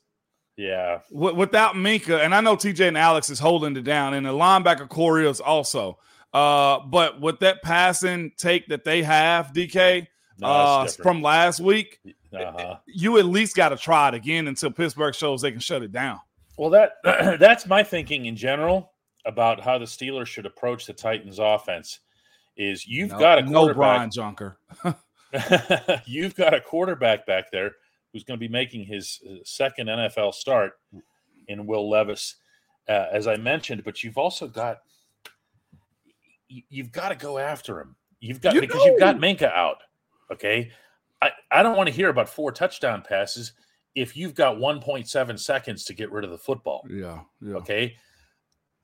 Yeah. 0.57 0.99
without 1.11 1.75
Minkah, 1.75 2.23
and 2.23 2.33
I 2.33 2.39
know 2.39 2.55
TJ 2.55 2.87
and 2.87 2.97
Alex 2.97 3.29
is 3.29 3.39
holding 3.39 3.75
it 3.75 3.83
down, 3.83 4.13
and 4.13 4.25
the 4.25 4.31
linebacker 4.31 4.87
Corey 4.87 5.27
is 5.27 5.41
also. 5.41 5.99
Uh, 6.33 6.79
but 6.79 7.19
with 7.19 7.39
that 7.39 7.61
passing 7.61 8.31
take 8.37 8.67
that 8.67 8.83
they 8.83 9.03
have, 9.03 9.51
DK, 9.53 10.07
no, 10.39 10.47
uh, 10.47 10.87
from 10.87 11.21
last 11.21 11.59
week, 11.59 11.99
uh-huh. 12.33 12.77
you 12.85 13.17
at 13.17 13.25
least 13.25 13.55
got 13.55 13.69
to 13.69 13.77
try 13.77 14.09
it 14.09 14.13
again 14.13 14.47
until 14.47 14.71
Pittsburgh 14.71 15.15
shows 15.15 15.41
they 15.41 15.51
can 15.51 15.59
shut 15.59 15.83
it 15.83 15.91
down. 15.91 16.19
Well, 16.57 16.69
that 16.71 16.93
that's 17.39 17.65
my 17.67 17.83
thinking 17.83 18.25
in 18.25 18.35
general 18.35 18.91
about 19.25 19.59
how 19.59 19.77
the 19.77 19.85
Steelers 19.85 20.27
should 20.27 20.45
approach 20.45 20.85
the 20.85 20.93
Titans 20.93 21.39
offense. 21.39 21.99
Is 22.57 22.87
you've 22.87 23.11
no, 23.11 23.19
got 23.19 23.39
a 23.39 23.41
no 23.41 23.73
Brian 23.73 24.09
Junker. 24.09 24.57
you've 26.05 26.35
got 26.35 26.53
a 26.53 26.61
quarterback 26.61 27.25
back 27.25 27.51
there 27.51 27.71
who's 28.15 28.23
going 28.23 28.39
to 28.39 28.47
be 28.47 28.47
making 28.47 28.85
his 28.85 29.19
uh, 29.29 29.35
second 29.43 29.87
NFL 29.87 30.33
start 30.33 30.79
in 31.49 31.67
Will 31.67 31.89
Levis, 31.89 32.35
uh, 32.87 33.07
as 33.11 33.27
I 33.27 33.35
mentioned. 33.35 33.83
But 33.83 34.05
you've 34.05 34.17
also 34.17 34.47
got 34.47 34.77
you've 36.47 36.93
got 36.93 37.09
to 37.09 37.15
go 37.15 37.37
after 37.37 37.81
him. 37.81 37.97
You've 38.21 38.39
got 38.39 38.53
you 38.53 38.61
because 38.61 38.79
know. 38.79 38.85
you've 38.85 38.99
got 39.01 39.17
Minkah 39.17 39.53
out. 39.53 39.79
Okay, 40.31 40.71
I 41.21 41.31
I 41.51 41.61
don't 41.61 41.75
want 41.75 41.89
to 41.89 41.93
hear 41.93 42.07
about 42.07 42.29
four 42.29 42.53
touchdown 42.53 43.03
passes 43.05 43.51
if 43.95 44.15
you've 44.15 44.33
got 44.33 44.55
1.7 44.55 45.39
seconds 45.39 45.83
to 45.83 45.93
get 45.93 46.09
rid 46.09 46.23
of 46.23 46.31
the 46.31 46.37
football. 46.37 46.85
Yeah. 46.89 47.19
yeah. 47.41 47.55
Okay. 47.55 47.97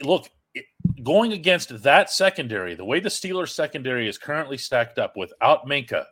Look, 0.03 0.29
going 1.03 1.31
against 1.33 1.83
that 1.83 2.09
secondary, 2.09 2.75
the 2.75 2.85
way 2.85 3.00
the 3.00 3.09
Steelers 3.09 3.50
secondary 3.50 4.09
is 4.09 4.17
currently 4.17 4.57
stacked 4.57 5.00
up 5.00 5.15
without 5.15 5.67
Minkah, 5.67 6.05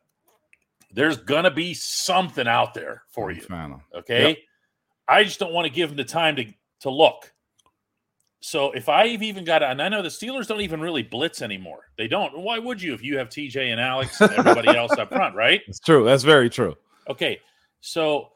there's 0.93 1.17
gonna 1.17 1.51
be 1.51 1.73
something 1.73 2.47
out 2.47 2.73
there 2.73 3.03
for 3.09 3.31
you. 3.31 3.41
Okay. 3.95 4.29
Yep. 4.29 4.37
I 5.07 5.23
just 5.23 5.39
don't 5.39 5.53
want 5.53 5.65
to 5.65 5.73
give 5.73 5.89
them 5.89 5.97
the 5.97 6.03
time 6.03 6.35
to 6.37 6.45
to 6.81 6.89
look. 6.89 7.33
So 8.41 8.71
if 8.71 8.87
I've 8.87 9.21
even 9.21 9.43
got, 9.43 9.61
and 9.63 9.81
I 9.81 9.89
know 9.89 10.01
the 10.01 10.09
Steelers 10.09 10.47
don't 10.47 10.61
even 10.61 10.79
really 10.79 11.03
blitz 11.03 11.41
anymore. 11.41 11.89
They 11.97 12.07
don't. 12.07 12.37
Why 12.39 12.57
would 12.57 12.81
you 12.81 12.93
if 12.93 13.03
you 13.03 13.17
have 13.17 13.27
TJ 13.27 13.71
and 13.71 13.81
Alex 13.81 14.19
and 14.21 14.31
everybody 14.31 14.69
else 14.69 14.93
up 14.93 15.09
front, 15.09 15.35
right? 15.35 15.61
It's 15.67 15.79
true. 15.79 16.05
That's 16.05 16.23
very 16.23 16.49
true. 16.49 16.75
Okay, 17.09 17.39
so 17.81 18.29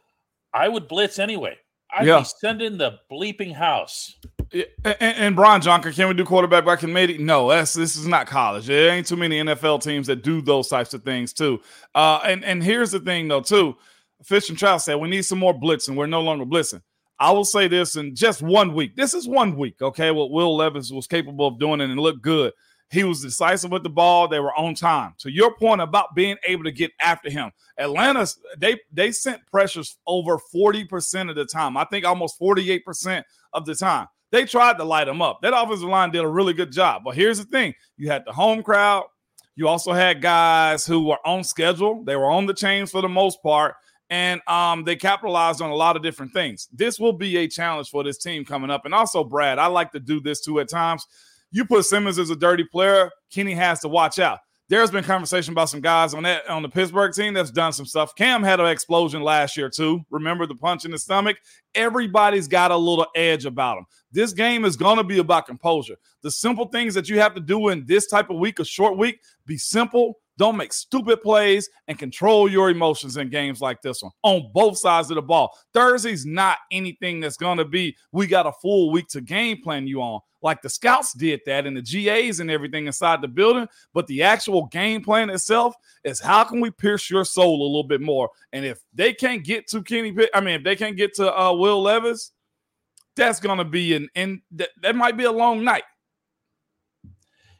I 0.53 0.67
would 0.67 0.87
blitz 0.87 1.19
anyway. 1.19 1.57
I'd 1.95 2.07
yeah. 2.07 2.19
be 2.19 2.25
sending 2.25 2.77
the 2.77 2.99
bleeping 3.11 3.53
house 3.53 4.15
And, 4.53 4.97
and 5.01 5.35
Brian 5.35 5.61
Jonker, 5.61 5.93
can 5.93 6.07
we 6.07 6.13
do 6.13 6.23
quarterback 6.23 6.63
by 6.65 6.75
committee? 6.75 7.17
No, 7.17 7.49
that's 7.49 7.73
this 7.73 7.95
is 7.95 8.07
not 8.07 8.27
college. 8.27 8.67
There 8.67 8.91
ain't 8.91 9.07
too 9.07 9.15
many 9.15 9.41
NFL 9.41 9.81
teams 9.81 10.07
that 10.07 10.23
do 10.23 10.41
those 10.41 10.67
types 10.67 10.93
of 10.93 11.03
things 11.03 11.33
too. 11.33 11.59
Uh, 11.95 12.19
and 12.23 12.43
and 12.45 12.63
here's 12.63 12.91
the 12.91 12.99
thing 12.99 13.27
though 13.27 13.41
too. 13.41 13.75
Fish 14.23 14.49
and 14.49 14.57
Trout 14.57 14.81
said 14.81 14.95
we 14.95 15.09
need 15.09 15.23
some 15.23 15.39
more 15.39 15.53
blitzing. 15.53 15.95
We're 15.95 16.05
no 16.05 16.21
longer 16.21 16.45
blitzing. 16.45 16.81
I 17.19 17.31
will 17.31 17.45
say 17.45 17.67
this 17.67 17.95
in 17.95 18.15
just 18.15 18.41
one 18.41 18.73
week. 18.73 18.95
This 18.95 19.13
is 19.13 19.27
one 19.27 19.55
week, 19.55 19.81
okay? 19.81 20.11
What 20.11 20.31
Will 20.31 20.55
Levis 20.55 20.91
was 20.91 21.07
capable 21.07 21.47
of 21.47 21.59
doing 21.59 21.81
and 21.81 21.91
it 21.91 22.01
looked 22.01 22.21
good. 22.21 22.53
He 22.91 23.03
was 23.03 23.21
decisive 23.21 23.71
with 23.71 23.83
the 23.83 23.89
ball. 23.89 24.27
They 24.27 24.39
were 24.39 24.53
on 24.55 24.75
time. 24.75 25.15
To 25.19 25.31
your 25.31 25.55
point 25.55 25.81
about 25.81 26.13
being 26.15 26.37
able 26.45 26.63
to 26.63 26.71
get 26.71 26.91
after 27.01 27.29
him, 27.29 27.51
Atlanta 27.77 28.27
they 28.57 28.79
they 28.91 29.11
sent 29.11 29.45
pressures 29.47 29.97
over 30.05 30.37
40% 30.53 31.29
of 31.29 31.35
the 31.35 31.45
time. 31.45 31.75
I 31.75 31.85
think 31.85 32.05
almost 32.05 32.39
48% 32.39 33.23
of 33.53 33.65
the 33.65 33.75
time. 33.75 34.07
They 34.31 34.45
tried 34.45 34.77
to 34.77 34.83
light 34.83 35.07
him 35.07 35.21
up. 35.21 35.39
That 35.41 35.53
offensive 35.55 35.87
line 35.87 36.11
did 36.11 36.23
a 36.23 36.27
really 36.27 36.53
good 36.53 36.71
job. 36.71 37.03
But 37.05 37.15
here's 37.15 37.37
the 37.37 37.45
thing: 37.45 37.73
you 37.97 38.09
had 38.09 38.25
the 38.25 38.33
home 38.33 38.63
crowd. 38.63 39.05
You 39.55 39.67
also 39.67 39.93
had 39.93 40.21
guys 40.21 40.85
who 40.85 41.05
were 41.05 41.19
on 41.25 41.43
schedule. 41.43 42.03
They 42.03 42.15
were 42.15 42.31
on 42.31 42.47
the 42.47 42.53
chains 42.53 42.89
for 42.89 43.01
the 43.01 43.09
most 43.09 43.41
part, 43.43 43.75
and 44.09 44.41
um, 44.47 44.83
they 44.83 44.95
capitalized 44.95 45.61
on 45.61 45.69
a 45.69 45.75
lot 45.75 45.95
of 45.95 46.01
different 46.01 46.33
things. 46.33 46.67
This 46.73 46.99
will 46.99 47.13
be 47.13 47.37
a 47.37 47.47
challenge 47.47 47.89
for 47.89 48.03
this 48.03 48.17
team 48.17 48.45
coming 48.45 48.71
up. 48.71 48.85
And 48.85 48.93
also, 48.93 49.23
Brad, 49.23 49.59
I 49.59 49.67
like 49.67 49.91
to 49.91 49.99
do 49.99 50.19
this 50.19 50.41
too 50.41 50.59
at 50.59 50.69
times. 50.69 51.05
You 51.53 51.63
put 51.63 51.85
Simmons 51.85 52.19
as 52.19 52.29
a 52.29 52.35
dirty 52.35 52.65
player, 52.65 53.09
Kenny 53.31 53.53
has 53.53 53.79
to 53.79 53.87
watch 53.87 54.19
out 54.19 54.39
there's 54.69 54.89
been 54.89 55.03
conversation 55.03 55.51
about 55.51 55.69
some 55.69 55.81
guys 55.81 56.13
on 56.13 56.23
that 56.23 56.49
on 56.49 56.63
the 56.63 56.69
Pittsburgh 56.69 57.13
team 57.13 57.33
that's 57.33 57.51
done 57.51 57.73
some 57.73 57.85
stuff. 57.85 58.15
Cam 58.15 58.41
had 58.41 58.59
an 58.59 58.65
explosion 58.67 59.21
last 59.21 59.57
year 59.57 59.69
too. 59.69 60.03
Remember 60.09 60.47
the 60.47 60.55
punch 60.55 60.85
in 60.85 60.91
the 60.91 60.97
stomach? 60.97 61.37
Everybody's 61.75 62.47
got 62.47 62.71
a 62.71 62.75
little 62.75 63.05
edge 63.15 63.45
about 63.45 63.75
them. 63.75 63.85
This 64.11 64.31
game 64.33 64.63
is 64.63 64.77
going 64.77 64.97
to 64.97 65.03
be 65.03 65.19
about 65.19 65.45
composure. 65.45 65.95
The 66.21 66.31
simple 66.31 66.67
things 66.69 66.93
that 66.93 67.09
you 67.09 67.19
have 67.19 67.35
to 67.35 67.41
do 67.41 67.69
in 67.69 67.85
this 67.85 68.07
type 68.07 68.29
of 68.29 68.37
week, 68.37 68.59
a 68.59 68.65
short 68.65 68.97
week, 68.97 69.19
be 69.45 69.57
simple. 69.57 70.19
Don't 70.37 70.57
make 70.57 70.73
stupid 70.73 71.21
plays 71.21 71.69
and 71.87 71.97
control 71.97 72.49
your 72.49 72.69
emotions 72.69 73.17
in 73.17 73.29
games 73.29 73.61
like 73.61 73.81
this 73.81 74.01
one 74.01 74.11
on 74.23 74.49
both 74.53 74.77
sides 74.77 75.11
of 75.11 75.15
the 75.15 75.21
ball. 75.21 75.57
Thursday's 75.73 76.25
not 76.25 76.57
anything 76.71 77.19
that's 77.19 77.37
going 77.37 77.57
to 77.57 77.65
be, 77.65 77.95
we 78.11 78.27
got 78.27 78.47
a 78.47 78.53
full 78.61 78.91
week 78.91 79.07
to 79.09 79.21
game 79.21 79.61
plan 79.61 79.87
you 79.87 80.01
on 80.01 80.19
like 80.43 80.61
the 80.61 80.69
scouts 80.69 81.13
did 81.13 81.39
that 81.45 81.65
and 81.65 81.75
the 81.75 81.81
GAs 81.81 82.41
and 82.41 82.51
everything 82.51 82.85
inside 82.85 83.21
the 83.21 83.27
building. 83.27 83.67
But 83.93 84.05
the 84.07 84.21
actual 84.23 84.67
game 84.67 85.01
plan 85.01 85.29
itself 85.29 85.73
is 86.03 86.19
how 86.19 86.43
can 86.43 86.59
we 86.59 86.69
pierce 86.69 87.09
your 87.09 87.25
soul 87.25 87.61
a 87.61 87.63
little 87.63 87.85
bit 87.85 88.01
more? 88.01 88.29
And 88.51 88.65
if 88.65 88.81
they 88.93 89.13
can't 89.13 89.43
get 89.43 89.67
to 89.69 89.81
Kenny 89.81 90.11
Pitt, 90.11 90.29
I 90.33 90.41
mean, 90.41 90.55
if 90.55 90.63
they 90.63 90.75
can't 90.75 90.97
get 90.97 91.15
to 91.15 91.33
uh, 91.33 91.53
Will 91.53 91.81
Levis, 91.81 92.31
that's 93.15 93.39
going 93.39 93.57
to 93.57 93.65
be 93.65 93.95
an, 93.95 94.09
and 94.15 94.41
that, 94.51 94.69
that 94.81 94.95
might 94.95 95.17
be 95.17 95.23
a 95.23 95.31
long 95.31 95.63
night. 95.63 95.83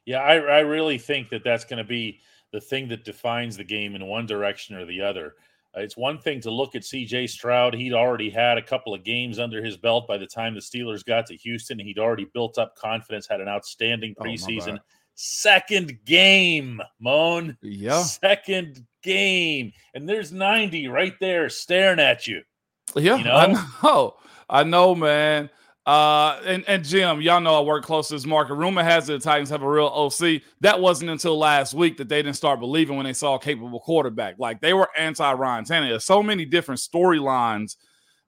Yeah, 0.05 0.19
I, 0.19 0.35
I 0.35 0.59
really 0.59 0.97
think 0.97 1.29
that 1.29 1.45
that's 1.45 1.63
going 1.63 1.77
to 1.77 1.87
be 1.87 2.19
the 2.53 2.61
thing 2.61 2.87
that 2.87 3.03
defines 3.03 3.57
the 3.57 3.63
game 3.63 3.95
in 3.95 4.05
one 4.05 4.25
direction 4.25 4.77
or 4.77 4.85
the 4.85 5.01
other. 5.01 5.33
Uh, 5.75 5.81
it's 5.81 5.97
one 5.97 6.19
thing 6.19 6.39
to 6.39 6.51
look 6.51 6.75
at 6.75 6.83
CJ 6.83 7.27
Stroud. 7.27 7.73
He'd 7.73 7.93
already 7.93 8.29
had 8.29 8.59
a 8.59 8.61
couple 8.61 8.93
of 8.93 9.03
games 9.03 9.39
under 9.39 9.61
his 9.61 9.75
belt 9.75 10.07
by 10.07 10.17
the 10.17 10.27
time 10.27 10.53
the 10.53 10.61
Steelers 10.61 11.03
got 11.03 11.25
to 11.25 11.35
Houston. 11.35 11.79
He'd 11.79 11.97
already 11.97 12.27
built 12.31 12.59
up 12.59 12.77
confidence, 12.77 13.27
had 13.27 13.41
an 13.41 13.47
outstanding 13.47 14.13
oh, 14.19 14.23
preseason. 14.23 14.77
Oh, 14.77 14.83
Second 15.15 15.99
game, 16.05 16.81
Moan. 16.99 17.57
Yeah. 17.61 18.01
Second 18.01 18.85
game. 19.01 19.73
And 19.93 20.07
there's 20.07 20.31
90 20.31 20.87
right 20.87 21.13
there 21.19 21.49
staring 21.49 21.99
at 21.99 22.27
you. 22.27 22.41
Yeah, 22.95 23.17
you 23.17 23.23
know? 23.23 23.35
I 23.35 23.67
know. 23.83 24.15
I 24.49 24.63
know, 24.63 24.93
man. 24.93 25.49
Uh, 25.85 26.39
and, 26.45 26.63
and 26.67 26.85
Jim, 26.85 27.21
y'all 27.21 27.41
know 27.41 27.55
I 27.55 27.61
work 27.61 27.83
close 27.83 28.07
to 28.07 28.13
this 28.13 28.25
market. 28.25 28.53
Rumor 28.53 28.83
has 28.83 29.09
it 29.09 29.13
the 29.13 29.19
Titans 29.19 29.49
have 29.49 29.63
a 29.63 29.69
real 29.69 29.87
OC. 29.87 30.41
That 30.61 30.79
wasn't 30.79 31.11
until 31.11 31.37
last 31.37 31.73
week 31.73 31.97
that 31.97 32.07
they 32.07 32.21
didn't 32.21 32.37
start 32.37 32.61
believing 32.61 32.95
when 32.95 33.05
they 33.05 33.13
saw 33.13 33.35
a 33.35 33.39
capable 33.39 33.81
quarterback. 33.81 34.35
Like 34.39 34.61
they 34.61 34.73
were 34.73 34.89
anti 34.97 35.33
Ryan 35.33 35.65
Tannehill. 35.65 36.01
So 36.01 36.23
many 36.23 36.45
different 36.45 36.79
storylines 36.79 37.75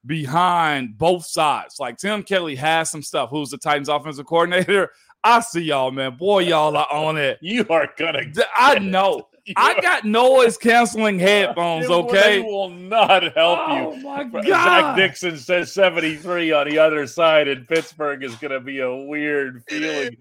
behind 0.06 0.98
both 0.98 1.26
sides. 1.26 1.80
Like 1.80 1.98
Tim 1.98 2.24
Kelly 2.24 2.56
has 2.56 2.92
some 2.92 3.02
stuff. 3.02 3.30
Who's 3.30 3.52
the 3.52 3.58
Titans 3.58 3.90
offensive 3.90 4.26
coordinator? 4.26 4.92
I 5.24 5.40
see 5.40 5.62
y'all, 5.62 5.90
man. 5.90 6.18
Boy, 6.18 6.40
y'all 6.40 6.78
are 6.78 6.92
on 6.92 7.18
it. 7.18 7.40
You 7.42 7.66
are 7.70 7.90
gonna. 7.98 8.22
I 8.56 8.78
know. 8.78 9.28
I 9.56 9.80
got 9.80 10.06
noise 10.06 10.58
canceling 10.58 11.20
headphones. 11.20 11.88
Okay, 11.88 12.38
they 12.38 12.40
will 12.42 12.70
not 12.70 13.24
help 13.36 13.60
oh, 13.68 13.94
you. 13.94 14.04
My 14.04 14.24
God. 14.24 14.46
Zach 14.46 14.96
Dixon 14.96 15.38
says 15.38 15.72
seventy 15.72 16.16
three 16.16 16.52
on 16.52 16.68
the 16.68 16.80
other 16.80 17.06
side, 17.06 17.48
in 17.48 17.66
Pittsburgh 17.66 18.24
is 18.24 18.36
going 18.36 18.52
to 18.52 18.60
be 18.60 18.80
a 18.80 18.96
weird 18.96 19.64
feeling. 19.68 20.18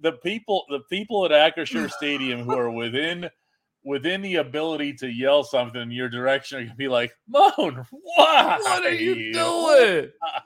the 0.00 0.12
people, 0.12 0.64
the 0.68 0.80
people 0.90 1.24
at 1.24 1.32
Acrisure 1.32 1.90
Stadium 1.96 2.44
who 2.44 2.56
are 2.56 2.70
within 2.70 3.28
within 3.84 4.22
the 4.22 4.36
ability 4.36 4.92
to 4.92 5.08
yell 5.08 5.42
something 5.42 5.80
in 5.80 5.90
your 5.90 6.08
direction 6.08 6.58
are 6.58 6.60
going 6.62 6.70
to 6.70 6.76
be 6.76 6.88
like, 6.88 7.12
"Moan, 7.26 7.86
why? 7.90 8.58
What 8.60 8.84
are 8.84 8.94
you 8.94 9.32
doing?" 9.32 10.10
Why? 10.18 10.42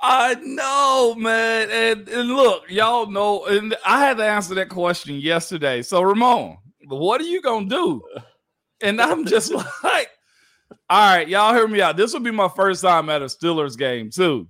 I 0.00 0.34
know, 0.34 1.14
man. 1.16 1.70
And, 1.70 2.08
and 2.08 2.28
look, 2.28 2.70
y'all 2.70 3.10
know, 3.10 3.46
and 3.46 3.76
I 3.84 4.00
had 4.00 4.18
to 4.18 4.24
answer 4.24 4.54
that 4.54 4.68
question 4.68 5.16
yesterday. 5.16 5.82
So, 5.82 6.02
Ramon, 6.02 6.58
what 6.96 7.20
are 7.20 7.24
you 7.24 7.42
gonna 7.42 7.68
do? 7.68 8.02
And 8.80 9.00
I'm 9.00 9.26
just 9.26 9.52
like, 9.52 10.08
all 10.88 11.16
right, 11.16 11.26
y'all 11.26 11.52
hear 11.52 11.66
me 11.66 11.82
out. 11.82 11.96
This 11.96 12.12
will 12.12 12.20
be 12.20 12.30
my 12.30 12.46
first 12.46 12.82
time 12.82 13.10
at 13.10 13.22
a 13.22 13.24
Steelers 13.24 13.76
game 13.76 14.08
too. 14.08 14.46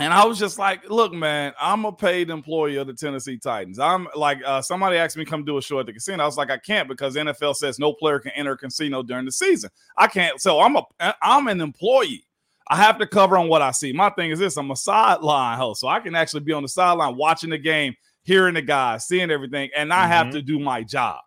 And 0.00 0.14
I 0.14 0.24
was 0.24 0.38
just 0.38 0.58
like, 0.58 0.88
look, 0.88 1.12
man, 1.12 1.52
I'm 1.60 1.84
a 1.84 1.92
paid 1.92 2.30
employee 2.30 2.76
of 2.76 2.86
the 2.86 2.94
Tennessee 2.94 3.36
Titans. 3.36 3.78
I'm 3.78 4.08
like, 4.16 4.38
uh, 4.46 4.62
somebody 4.62 4.96
asked 4.96 5.18
me 5.18 5.26
to 5.26 5.30
come 5.30 5.44
do 5.44 5.58
a 5.58 5.62
show 5.62 5.78
at 5.78 5.84
the 5.84 5.92
casino. 5.92 6.22
I 6.22 6.26
was 6.26 6.38
like, 6.38 6.50
I 6.50 6.56
can't 6.56 6.88
because 6.88 7.16
NFL 7.16 7.54
says 7.56 7.78
no 7.78 7.92
player 7.92 8.18
can 8.18 8.32
enter 8.34 8.52
a 8.52 8.56
casino 8.56 9.02
during 9.02 9.26
the 9.26 9.32
season. 9.32 9.68
I 9.98 10.06
can't. 10.06 10.40
So 10.40 10.60
I'm 10.60 10.76
a, 10.76 10.84
I'm 11.20 11.48
an 11.48 11.60
employee. 11.60 12.24
I 12.68 12.76
have 12.76 12.98
to 12.98 13.06
cover 13.06 13.36
on 13.36 13.48
what 13.48 13.60
I 13.60 13.72
see. 13.72 13.92
My 13.92 14.08
thing 14.10 14.30
is 14.30 14.38
this: 14.38 14.56
I'm 14.56 14.70
a 14.70 14.76
sideline 14.76 15.58
host, 15.58 15.80
so 15.80 15.88
I 15.88 16.00
can 16.00 16.14
actually 16.14 16.40
be 16.40 16.52
on 16.52 16.62
the 16.62 16.68
sideline 16.68 17.16
watching 17.16 17.50
the 17.50 17.58
game, 17.58 17.94
hearing 18.22 18.54
the 18.54 18.62
guys, 18.62 19.06
seeing 19.06 19.30
everything, 19.30 19.70
and 19.76 19.92
I 19.92 20.04
mm-hmm. 20.04 20.12
have 20.12 20.30
to 20.30 20.40
do 20.40 20.58
my 20.58 20.82
job. 20.82 21.20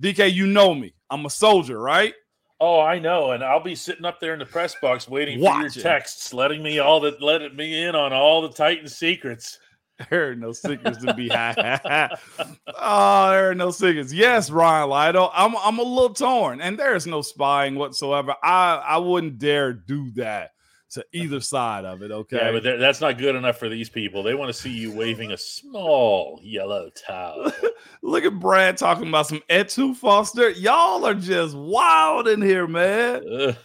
DK, 0.00 0.32
you 0.32 0.46
know 0.46 0.74
me. 0.74 0.94
I'm 1.10 1.24
a 1.26 1.30
soldier, 1.30 1.78
right? 1.78 2.14
Oh, 2.58 2.80
I 2.80 2.98
know, 2.98 3.32
and 3.32 3.44
I'll 3.44 3.62
be 3.62 3.74
sitting 3.74 4.06
up 4.06 4.18
there 4.18 4.32
in 4.32 4.38
the 4.38 4.46
press 4.46 4.74
box 4.80 5.08
waiting 5.08 5.38
for 5.38 5.60
your 5.60 5.68
texts, 5.68 6.32
letting 6.32 6.62
me 6.62 6.78
all 6.78 7.00
that 7.00 7.20
letting 7.20 7.54
me 7.54 7.84
in 7.84 7.94
on 7.94 8.12
all 8.12 8.42
the 8.42 8.48
Titan 8.48 8.88
secrets. 8.88 9.58
There 10.10 10.30
are 10.30 10.34
no 10.34 10.52
secrets 10.52 10.98
to 10.98 11.14
be 11.14 11.30
had. 11.30 11.56
oh, 11.56 13.30
there 13.30 13.50
are 13.50 13.54
no 13.54 13.70
secrets. 13.70 14.12
Yes, 14.12 14.50
Ryan 14.50 14.90
Lido. 14.90 15.30
I'm 15.32 15.56
I'm 15.56 15.78
a 15.78 15.82
little 15.82 16.12
torn, 16.12 16.60
and 16.60 16.78
there 16.78 16.94
is 16.94 17.06
no 17.06 17.22
spying 17.22 17.76
whatsoever. 17.76 18.34
I 18.42 18.74
I 18.74 18.98
wouldn't 18.98 19.38
dare 19.38 19.72
do 19.72 20.10
that 20.16 20.50
to 20.96 21.06
either 21.12 21.40
side 21.40 21.84
of 21.84 22.02
it. 22.02 22.10
Okay. 22.10 22.36
Yeah, 22.36 22.52
but 22.52 22.78
that's 22.78 23.00
not 23.00 23.18
good 23.18 23.36
enough 23.36 23.58
for 23.58 23.68
these 23.68 23.88
people. 23.88 24.22
They 24.22 24.34
want 24.34 24.48
to 24.48 24.60
see 24.60 24.70
you 24.70 24.92
waving 24.92 25.32
a 25.32 25.36
small 25.36 26.40
yellow 26.42 26.90
towel. 26.90 27.52
Look 28.02 28.24
at 28.24 28.38
Brad 28.38 28.76
talking 28.76 29.08
about 29.08 29.26
some 29.26 29.42
Etu 29.48 29.94
Foster. 29.94 30.50
Y'all 30.50 31.04
are 31.06 31.14
just 31.14 31.54
wild 31.54 32.28
in 32.28 32.42
here, 32.42 32.66
man. 32.66 33.22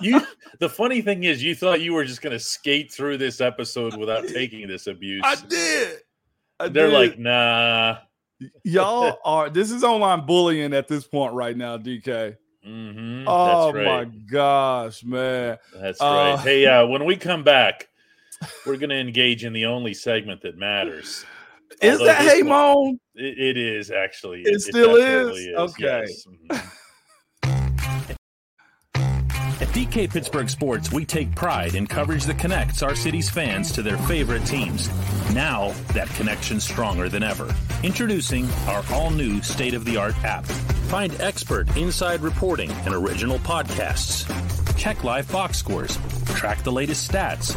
you. 0.00 0.20
The 0.60 0.68
funny 0.68 1.00
thing 1.00 1.24
is, 1.24 1.42
you 1.42 1.54
thought 1.54 1.80
you 1.80 1.94
were 1.94 2.04
just 2.04 2.22
going 2.22 2.32
to 2.32 2.38
skate 2.38 2.92
through 2.92 3.18
this 3.18 3.40
episode 3.40 3.96
without 3.96 4.28
taking 4.28 4.68
this 4.68 4.86
abuse. 4.86 5.22
I 5.24 5.34
did. 5.34 5.98
I 6.60 6.68
They're 6.68 6.90
did. 6.90 6.94
like, 6.94 7.18
nah. 7.18 7.98
Y'all 8.62 9.18
are. 9.24 9.48
This 9.48 9.70
is 9.70 9.82
online 9.82 10.26
bullying 10.26 10.74
at 10.74 10.86
this 10.86 11.06
point 11.06 11.32
right 11.32 11.56
now, 11.56 11.78
DK. 11.78 12.36
Mm-hmm. 12.66 13.24
Oh 13.26 13.72
right. 13.72 13.84
my 13.84 14.04
gosh, 14.04 15.04
man! 15.04 15.58
That's 15.74 16.00
uh, 16.00 16.04
right. 16.04 16.38
Hey, 16.40 16.66
uh, 16.66 16.86
when 16.86 17.04
we 17.04 17.16
come 17.16 17.44
back, 17.44 17.88
we're 18.66 18.78
going 18.78 18.90
to 18.90 18.98
engage 18.98 19.44
in 19.44 19.52
the 19.52 19.66
only 19.66 19.94
segment 19.94 20.42
that 20.42 20.56
matters. 20.56 21.24
Is 21.82 21.92
Although 22.00 22.04
that 22.06 22.22
Hey 22.22 22.42
Moan? 22.42 22.98
It, 23.14 23.38
it 23.38 23.56
is 23.56 23.90
actually. 23.90 24.42
It, 24.42 24.54
it 24.54 24.60
still 24.62 24.96
is? 24.96 25.38
is? 25.38 25.54
Okay. 25.54 26.04
Yes. 26.06 26.26
Mm-hmm. 26.26 26.68
At 29.60 29.68
DK 29.68 30.10
Pittsburgh 30.10 30.50
Sports, 30.50 30.90
we 30.90 31.04
take 31.04 31.34
pride 31.36 31.76
in 31.76 31.86
coverage 31.86 32.24
that 32.24 32.38
connects 32.38 32.82
our 32.82 32.94
city's 32.96 33.30
fans 33.30 33.70
to 33.72 33.82
their 33.82 33.96
favorite 33.98 34.44
teams. 34.44 34.90
Now, 35.32 35.72
that 35.92 36.08
connection's 36.10 36.64
stronger 36.64 37.08
than 37.08 37.22
ever. 37.22 37.54
Introducing 37.84 38.50
our 38.66 38.84
all 38.92 39.10
new 39.10 39.40
state 39.42 39.74
of 39.74 39.84
the 39.84 39.96
art 39.96 40.16
app. 40.24 40.44
Find 40.94 41.20
expert 41.20 41.76
inside 41.76 42.20
reporting 42.20 42.70
and 42.70 42.94
original 42.94 43.40
podcasts. 43.40 44.24
Check 44.78 45.02
live 45.02 45.28
box 45.32 45.58
scores, 45.58 45.98
track 46.36 46.62
the 46.62 46.70
latest 46.70 47.10
stats, 47.10 47.52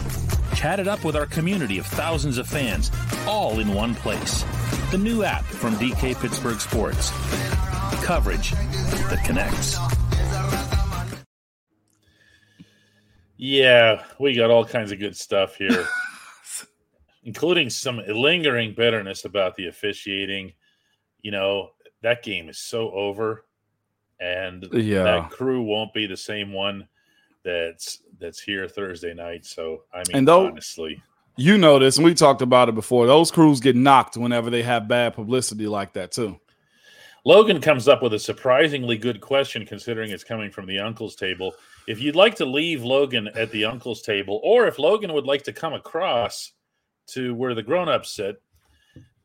chat 0.55 0.79
it 0.79 0.87
up 0.87 1.03
with 1.03 1.15
our 1.15 1.27
community 1.27 1.77
of 1.77 1.85
thousands 1.85 2.39
of 2.39 2.47
fans, 2.47 2.89
all 3.27 3.59
in 3.59 3.75
one 3.75 3.93
place. 3.93 4.43
The 4.89 4.97
new 4.97 5.21
app 5.21 5.43
from 5.43 5.75
DK 5.75 6.19
Pittsburgh 6.19 6.59
Sports. 6.59 7.11
Coverage 8.03 8.53
that 8.53 9.23
connects. 9.23 9.77
Yeah, 13.37 14.03
we 14.19 14.33
got 14.33 14.49
all 14.49 14.65
kinds 14.65 14.91
of 14.91 14.97
good 14.97 15.15
stuff 15.15 15.57
here. 15.57 15.85
including 17.23 17.69
some 17.69 18.01
lingering 18.07 18.73
bitterness 18.75 19.25
about 19.25 19.55
the 19.57 19.67
officiating. 19.67 20.53
You 21.21 21.29
know, 21.29 21.69
that 22.01 22.23
game 22.23 22.49
is 22.49 22.59
so 22.59 22.91
over, 22.91 23.45
and 24.19 24.67
Yeah. 24.73 25.03
that 25.03 25.31
crew 25.31 25.61
won't 25.61 25.93
be 25.93 26.05
the 26.07 26.17
same 26.17 26.53
one 26.53 26.87
that's 27.43 28.01
that's 28.19 28.41
here 28.41 28.67
Thursday 28.67 29.13
night. 29.13 29.45
So 29.45 29.83
I 29.93 29.97
mean, 29.99 30.15
And 30.17 30.27
though- 30.27 30.47
honestly, 30.47 31.01
You 31.39 31.55
know 31.59 31.77
this, 31.77 31.97
and 31.97 32.05
we 32.05 32.15
talked 32.15 32.41
about 32.41 32.67
it 32.67 32.73
before. 32.73 33.05
Those 33.05 33.29
crews 33.29 33.59
get 33.59 33.75
knocked 33.75 34.17
whenever 34.17 34.49
they 34.49 34.63
have 34.63 34.87
bad 34.87 35.13
publicity 35.13 35.67
like 35.67 35.93
that 35.93 36.11
too. 36.11 36.39
Logan 37.25 37.61
comes 37.61 37.87
up 37.87 38.01
with 38.01 38.13
a 38.13 38.19
surprisingly 38.19 38.97
good 38.97 39.21
question 39.21 39.63
considering 39.65 40.09
it's 40.11 40.23
coming 40.23 40.49
from 40.49 40.65
the 40.65 40.79
uncle's 40.79 41.15
table. 41.15 41.53
If 41.87 42.01
you'd 42.01 42.15
like 42.15 42.35
to 42.37 42.45
leave 42.45 42.83
Logan 42.83 43.27
at 43.35 43.51
the 43.51 43.65
uncle's 43.65 44.01
table, 44.01 44.39
or 44.43 44.65
if 44.65 44.79
Logan 44.79 45.13
would 45.13 45.25
like 45.25 45.43
to 45.43 45.53
come 45.53 45.73
across 45.73 46.53
to 47.07 47.35
where 47.35 47.53
the 47.53 47.61
grown-ups 47.63 48.09
sit, 48.15 48.41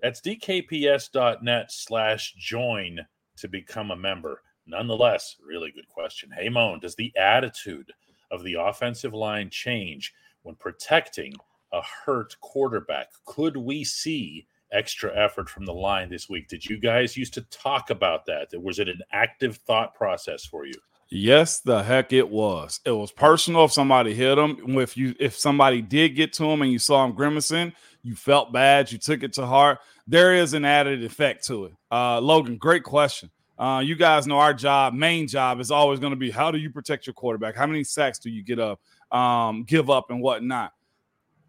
that's 0.03 0.21
dkps.net 0.21 1.73
slash 1.73 2.35
join 2.37 3.01
to 3.37 3.49
become 3.49 3.91
a 3.91 3.97
member. 3.97 4.43
Nonetheless, 4.67 5.37
really 5.45 5.71
good 5.71 5.89
question. 5.89 6.31
Hey 6.37 6.49
Moan, 6.49 6.81
does 6.81 6.95
the 6.95 7.13
attitude 7.17 7.93
of 8.31 8.45
the 8.45 8.55
offensive 8.55 9.15
line 9.15 9.49
change 9.49 10.13
when 10.43 10.57
protecting 10.57 11.35
a 11.73 11.81
hurt 11.83 12.37
quarterback? 12.41 13.09
Could 13.25 13.57
we 13.57 13.85
see 13.85 14.47
extra 14.73 15.15
effort 15.17 15.49
from 15.49 15.65
the 15.65 15.73
line 15.73 16.09
this 16.09 16.29
week. 16.29 16.49
Did 16.49 16.65
you 16.65 16.79
guys 16.79 17.17
used 17.17 17.35
to 17.35 17.43
talk 17.43 17.91
about 17.91 18.27
that? 18.27 18.49
Was 18.61 18.79
it 18.79 18.89
an 18.89 19.01
active 19.13 19.57
thought 19.59 19.95
process 19.95 20.45
for 20.45 20.67
you? 20.67 20.75
Yes, 21.11 21.61
the 21.61 21.83
heck 21.83 22.13
it 22.15 22.29
was. 22.29 22.81
It 22.87 22.91
was 22.91 23.13
personal 23.13 23.67
if 23.67 23.73
somebody 23.73 24.15
hit 24.15 24.39
him. 24.39 24.79
If 24.79 24.97
you 24.97 25.15
if 25.21 25.39
somebody 25.39 25.83
did 25.83 26.11
get 26.11 26.33
to 26.35 26.45
him 26.45 26.63
and 26.63 26.73
you 26.73 26.79
saw 26.79 27.05
him 27.05 27.13
grimacing, 27.13 27.75
you 28.03 28.17
felt 28.17 28.51
bad, 28.51 28.91
you 28.91 28.97
took 28.97 29.23
it 29.23 29.35
to 29.35 29.45
heart. 29.45 29.79
There 30.07 30.35
is 30.35 30.55
an 30.55 30.65
added 30.65 31.05
effect 31.05 31.47
to 31.47 31.67
it. 31.67 31.73
Uh, 31.91 32.21
Logan, 32.21 32.57
great 32.57 32.83
question. 32.83 33.31
Uh, 33.59 33.81
you 33.85 33.95
guys 33.95 34.27
know 34.27 34.39
our 34.39 34.55
job, 34.55 34.95
main 34.95 35.29
job, 35.29 35.61
is 35.61 35.71
always 35.71 36.01
going 36.01 36.11
to 36.11 36.17
be 36.17 36.31
how 36.31 36.51
do 36.51 36.59
you 36.59 36.71
protect 36.71 37.07
your 37.07 37.15
quarterback? 37.15 37.55
How 37.55 37.67
many 37.67 37.85
sacks 37.85 38.19
do 38.19 38.31
you 38.31 38.43
get 38.43 38.59
up, 38.59 38.81
um, 39.13 39.65
give 39.65 39.91
up, 39.91 40.11
and 40.11 40.21
whatnot? 40.21 40.73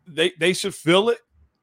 They 0.06 0.34
they 0.40 0.54
should 0.54 0.76
feel 0.76 1.10
it. 1.10 1.20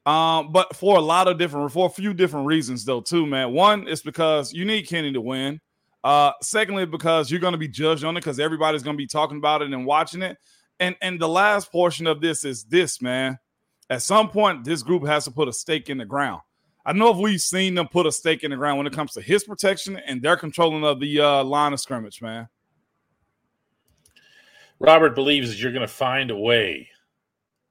Um, 0.07 0.51
but 0.51 0.75
for 0.75 0.97
a 0.97 1.01
lot 1.01 1.29
of 1.29 1.39
different, 1.39 1.71
for 1.71 1.87
a 1.87 1.91
few 1.91 2.15
different 2.15 2.47
reasons, 2.47 2.85
though, 2.85 3.01
too, 3.01 3.27
man. 3.27 3.53
One 3.53 3.87
is 3.87 4.03
because 4.03 4.53
you 4.53 4.65
need 4.65 4.89
Kenny 4.89 5.13
to 5.13 5.21
win. 5.21 5.61
Uh, 6.03 6.33
secondly, 6.41 6.87
because 6.87 7.31
you're 7.31 7.41
going 7.41 7.53
to 7.53 7.59
be 7.59 7.69
judged 7.69 8.05
on 8.05 8.17
it 8.17 8.21
because 8.21 8.41
everybody's 8.41 8.83
going 8.83 8.97
to 8.97 8.99
be 8.99 9.07
talking 9.07 9.37
about 9.37 9.61
it 9.63 9.73
and 9.73 9.87
watching 9.87 10.23
it. 10.23 10.39
And 10.81 10.97
and 11.03 11.21
the 11.21 11.29
last 11.29 11.71
portion 11.71 12.07
of 12.07 12.21
this 12.21 12.45
is 12.45 12.65
this, 12.65 13.03
man. 13.03 13.39
At 13.91 14.03
some 14.03 14.31
point, 14.31 14.65
this 14.65 14.83
group 14.83 15.07
has 15.07 15.25
to 15.25 15.31
put 15.31 15.49
a 15.49 15.53
stake 15.53 15.91
in 15.91 15.99
the 15.99 16.07
ground. 16.07 16.41
I 16.85 16.93
know 16.93 17.11
if 17.11 17.19
we've 17.19 17.41
seen 17.41 17.75
them 17.75 17.89
put 17.89 18.07
a 18.07 18.13
stake 18.13 18.43
in 18.43 18.51
the 18.51 18.57
ground 18.57 18.79
when 18.79 18.87
it 18.87 18.93
comes 18.93 19.13
to 19.13 19.21
his 19.21 19.45
protection 19.45 19.97
and 19.97 20.23
their 20.23 20.37
controlling 20.37 20.85
of 20.85 21.01
the 21.01 21.21
uh, 21.21 21.45
line 21.45 21.73
of 21.73 21.81
scrimmage, 21.81 22.23
man. 22.23 22.49
Robert 24.79 25.15
believes 25.15 25.51
that 25.51 25.59
you're 25.59 25.73
going 25.73 25.87
to 25.87 25.93
find 25.93 26.31
a 26.31 26.37
way 26.37 26.89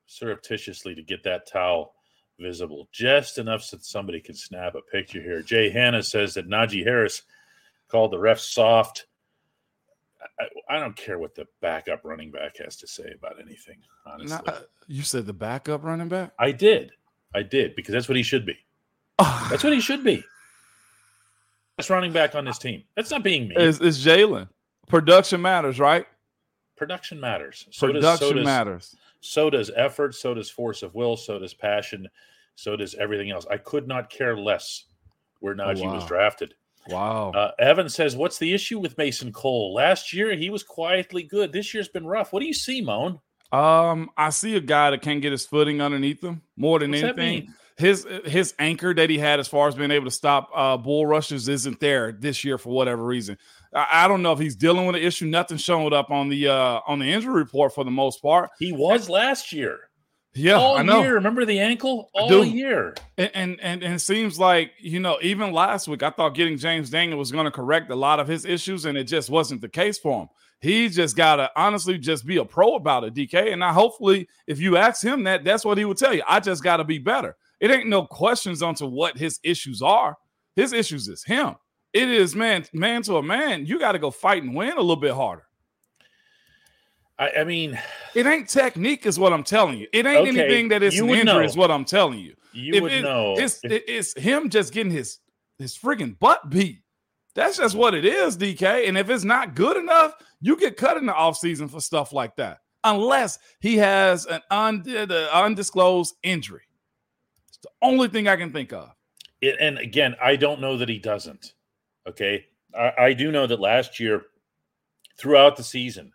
surreptitiously 0.05 0.93
to 0.95 1.01
get 1.01 1.23
that 1.23 1.47
towel 1.47 1.95
visible, 2.39 2.87
just 2.91 3.39
enough 3.39 3.63
so 3.63 3.77
that 3.77 3.85
somebody 3.85 4.21
can 4.21 4.35
snap 4.35 4.75
a 4.75 4.81
picture 4.81 5.21
here. 5.21 5.41
Jay 5.41 5.69
Hanna 5.69 6.03
says 6.03 6.35
that 6.35 6.47
Najee 6.47 6.83
Harris 6.83 7.23
called 7.87 8.11
the 8.11 8.19
ref 8.19 8.39
soft. 8.39 9.07
I, 10.39 10.75
I 10.75 10.79
don't 10.79 10.95
care 10.95 11.17
what 11.17 11.33
the 11.33 11.45
backup 11.61 12.01
running 12.03 12.31
back 12.31 12.57
has 12.57 12.75
to 12.77 12.87
say 12.87 13.11
about 13.17 13.41
anything, 13.41 13.77
honestly. 14.05 14.37
Now, 14.45 14.53
uh, 14.53 14.61
you 14.87 15.01
said 15.01 15.25
the 15.25 15.33
backup 15.33 15.83
running 15.83 16.09
back? 16.09 16.31
I 16.37 16.51
did. 16.51 16.91
I 17.33 17.43
did 17.43 17.75
because 17.75 17.93
that's 17.93 18.07
what 18.07 18.17
he 18.17 18.23
should 18.23 18.45
be. 18.45 18.57
That's 19.49 19.63
what 19.63 19.73
he 19.73 19.81
should 19.81 20.03
be. 20.03 20.23
Best 21.77 21.89
running 21.89 22.11
back 22.11 22.35
on 22.35 22.45
this 22.45 22.57
team. 22.57 22.83
That's 22.95 23.11
not 23.11 23.23
being 23.23 23.47
mean. 23.47 23.59
It's, 23.59 23.79
it's 23.79 24.03
Jaylen. 24.03 24.49
Production 24.87 25.41
matters, 25.41 25.79
right? 25.79 26.05
Production 26.75 27.19
matters. 27.19 27.67
So 27.71 27.87
Production 27.87 28.01
does, 28.01 28.19
so 28.19 28.33
does, 28.33 28.45
matters. 28.45 28.95
So 29.21 29.49
does 29.49 29.71
effort. 29.75 30.15
So 30.15 30.33
does 30.33 30.49
force 30.49 30.83
of 30.83 30.95
will. 30.95 31.17
So 31.17 31.39
does 31.39 31.53
passion. 31.53 32.07
So 32.55 32.75
does 32.75 32.95
everything 32.95 33.31
else. 33.31 33.45
I 33.49 33.57
could 33.57 33.87
not 33.87 34.09
care 34.09 34.37
less 34.37 34.85
where 35.39 35.55
Najee 35.55 35.91
was 35.91 36.03
wow. 36.03 36.07
drafted. 36.07 36.53
Wow. 36.87 37.31
Uh, 37.31 37.51
Evan 37.59 37.89
says, 37.89 38.15
"What's 38.15 38.39
the 38.39 38.53
issue 38.53 38.79
with 38.79 38.97
Mason 38.97 39.31
Cole? 39.31 39.73
Last 39.73 40.13
year 40.13 40.35
he 40.35 40.49
was 40.49 40.63
quietly 40.63 41.23
good. 41.23 41.51
This 41.51 41.73
year's 41.73 41.89
been 41.89 42.07
rough. 42.07 42.33
What 42.33 42.39
do 42.39 42.47
you 42.47 42.53
see, 42.53 42.81
Moan? 42.81 43.19
Um, 43.51 44.09
I 44.17 44.29
see 44.29 44.55
a 44.55 44.61
guy 44.61 44.91
that 44.91 45.01
can't 45.01 45.21
get 45.21 45.31
his 45.31 45.45
footing 45.45 45.81
underneath 45.81 46.23
him 46.23 46.41
more 46.55 46.79
than 46.79 46.91
What's 46.91 47.03
anything. 47.03 47.53
His 47.79 48.05
his 48.25 48.53
anchor 48.59 48.93
that 48.93 49.09
he 49.09 49.17
had 49.17 49.39
as 49.39 49.47
far 49.47 49.67
as 49.69 49.75
being 49.75 49.89
able 49.89 50.05
to 50.05 50.11
stop 50.11 50.49
uh, 50.53 50.75
bull 50.75 51.05
rushes 51.05 51.47
isn't 51.47 51.79
there 51.79 52.11
this 52.11 52.43
year 52.43 52.57
for 52.57 52.69
whatever 52.69 53.03
reason. 53.05 53.37
I, 53.73 53.87
I 54.03 54.07
don't 54.09 54.21
know 54.21 54.33
if 54.33 54.39
he's 54.39 54.57
dealing 54.57 54.85
with 54.85 54.97
an 54.97 55.01
issue. 55.01 55.25
Nothing 55.27 55.57
showed 55.57 55.93
up 55.93 56.11
on 56.11 56.27
the 56.27 56.49
uh, 56.49 56.81
on 56.85 56.99
the 56.99 57.05
injury 57.05 57.33
report 57.33 57.73
for 57.73 57.85
the 57.85 57.91
most 57.91 58.21
part. 58.21 58.49
He 58.59 58.73
was 58.73 59.09
last 59.09 59.53
year. 59.53 59.79
Yeah, 60.35 60.55
All 60.55 60.77
I 60.77 60.83
know. 60.83 61.01
year. 61.01 61.15
Remember 61.15 61.43
the 61.43 61.59
ankle? 61.59 62.09
All 62.13 62.45
year. 62.45 62.95
And, 63.17 63.31
and 63.33 63.59
and 63.61 63.83
and 63.83 63.93
it 63.95 63.99
seems 63.99 64.37
like 64.37 64.73
you 64.79 64.99
know 64.99 65.17
even 65.21 65.51
last 65.53 65.87
week 65.87 66.03
I 66.03 66.11
thought 66.11 66.35
getting 66.35 66.57
James 66.57 66.89
Daniel 66.89 67.17
was 67.17 67.31
going 67.31 67.45
to 67.45 67.51
correct 67.51 67.89
a 67.91 67.95
lot 67.95 68.19
of 68.19 68.27
his 68.27 68.45
issues, 68.45 68.85
and 68.85 68.97
it 68.97 69.05
just 69.05 69.29
wasn't 69.29 69.61
the 69.61 69.69
case 69.69 69.97
for 69.97 70.21
him. 70.21 70.27
He 70.61 70.89
just 70.89 71.15
got 71.15 71.37
to 71.37 71.49
honestly 71.55 71.97
just 71.97 72.25
be 72.25 72.37
a 72.37 72.45
pro 72.45 72.75
about 72.75 73.05
it, 73.05 73.13
DK. 73.13 73.51
And 73.51 73.61
now 73.61 73.71
hopefully, 73.71 74.27
if 74.45 74.59
you 74.59 74.75
ask 74.75 75.03
him 75.03 75.23
that, 75.23 75.45
that's 75.45 75.63
what 75.63 75.77
he 75.77 75.85
would 75.85 75.97
tell 75.97 76.13
you. 76.13 76.21
I 76.27 76.41
just 76.41 76.63
got 76.63 76.77
to 76.77 76.83
be 76.83 76.97
better. 76.99 77.37
It 77.59 77.71
ain't 77.71 77.87
no 77.87 78.05
questions 78.05 78.61
onto 78.61 78.85
what 78.85 79.17
his 79.17 79.39
issues 79.43 79.81
are. 79.81 80.17
His 80.55 80.73
issues 80.73 81.07
is 81.07 81.23
him. 81.23 81.55
It 81.93 82.09
is 82.09 82.35
man, 82.35 82.65
man 82.73 83.01
to 83.03 83.17
a 83.17 83.23
man. 83.23 83.65
You 83.65 83.79
got 83.79 83.93
to 83.93 83.99
go 83.99 84.11
fight 84.11 84.43
and 84.43 84.55
win 84.55 84.73
a 84.73 84.81
little 84.81 84.95
bit 84.95 85.13
harder. 85.13 85.45
I, 87.17 87.31
I 87.39 87.43
mean, 87.43 87.79
It 88.15 88.25
ain't 88.25 88.47
technique, 88.47 89.05
is 89.05 89.19
what 89.19 89.33
I'm 89.33 89.43
telling 89.43 89.77
you. 89.77 89.87
It 89.91 90.05
ain't 90.05 90.27
Okay, 90.29 90.29
anything 90.29 90.69
that 90.69 90.83
is 90.83 90.97
an 90.99 91.09
injury, 91.09 91.23
know. 91.25 91.39
is 91.41 91.57
what 91.57 91.69
I'm 91.71 91.83
telling 91.85 92.19
you. 92.19 92.35
you 92.53 92.75
If 92.75 92.81
would 92.83 92.91
it- 92.93 93.01
know. 93.01 93.35
It's 93.37 93.59
it- 93.63 93.83
it's 93.87 94.17
him 94.17 94.49
just 94.49 94.73
getting 94.73 94.91
his 94.91 95.19
his 95.57 95.77
friggin' 95.77 96.17
butt 96.19 96.49
beat. 96.49 96.81
That's 97.35 97.57
just 97.57 97.75
what 97.75 97.93
it 97.93 98.05
is, 98.05 98.37
DK. 98.37 98.87
And 98.87 98.97
if 98.97 99.09
it's 99.09 99.25
not 99.25 99.53
good 99.55 99.75
enough, 99.75 100.13
you 100.41 100.55
get 100.55 100.77
cut 100.77 100.95
in 100.97 101.05
the 101.05 101.11
offseason 101.13 101.69
for 101.69 101.81
stuff 101.81 102.13
like 102.13 102.35
that. 102.37 102.59
Unless 102.85 103.39
he 103.59 103.75
has 103.77 104.25
an 104.25 104.41
und- 104.49 104.87
undisclosed 104.87 106.15
injury. 106.23 106.61
It's 107.61 107.71
the 107.71 107.85
only 107.87 108.07
thing 108.07 108.27
I 108.27 108.35
can 108.35 108.53
think 108.53 108.71
of. 108.71 108.91
It, 109.41 109.57
and 109.59 109.77
again, 109.77 110.15
I 110.21 110.35
don't 110.35 110.61
know 110.61 110.77
that 110.77 110.89
he 110.89 110.97
doesn't. 110.97 111.53
Okay. 112.07 112.45
I, 112.77 112.93
I 112.97 113.13
do 113.13 113.31
know 113.31 113.47
that 113.47 113.59
last 113.59 113.99
year, 113.99 114.23
throughout 115.17 115.57
the 115.57 115.63
season, 115.63 116.13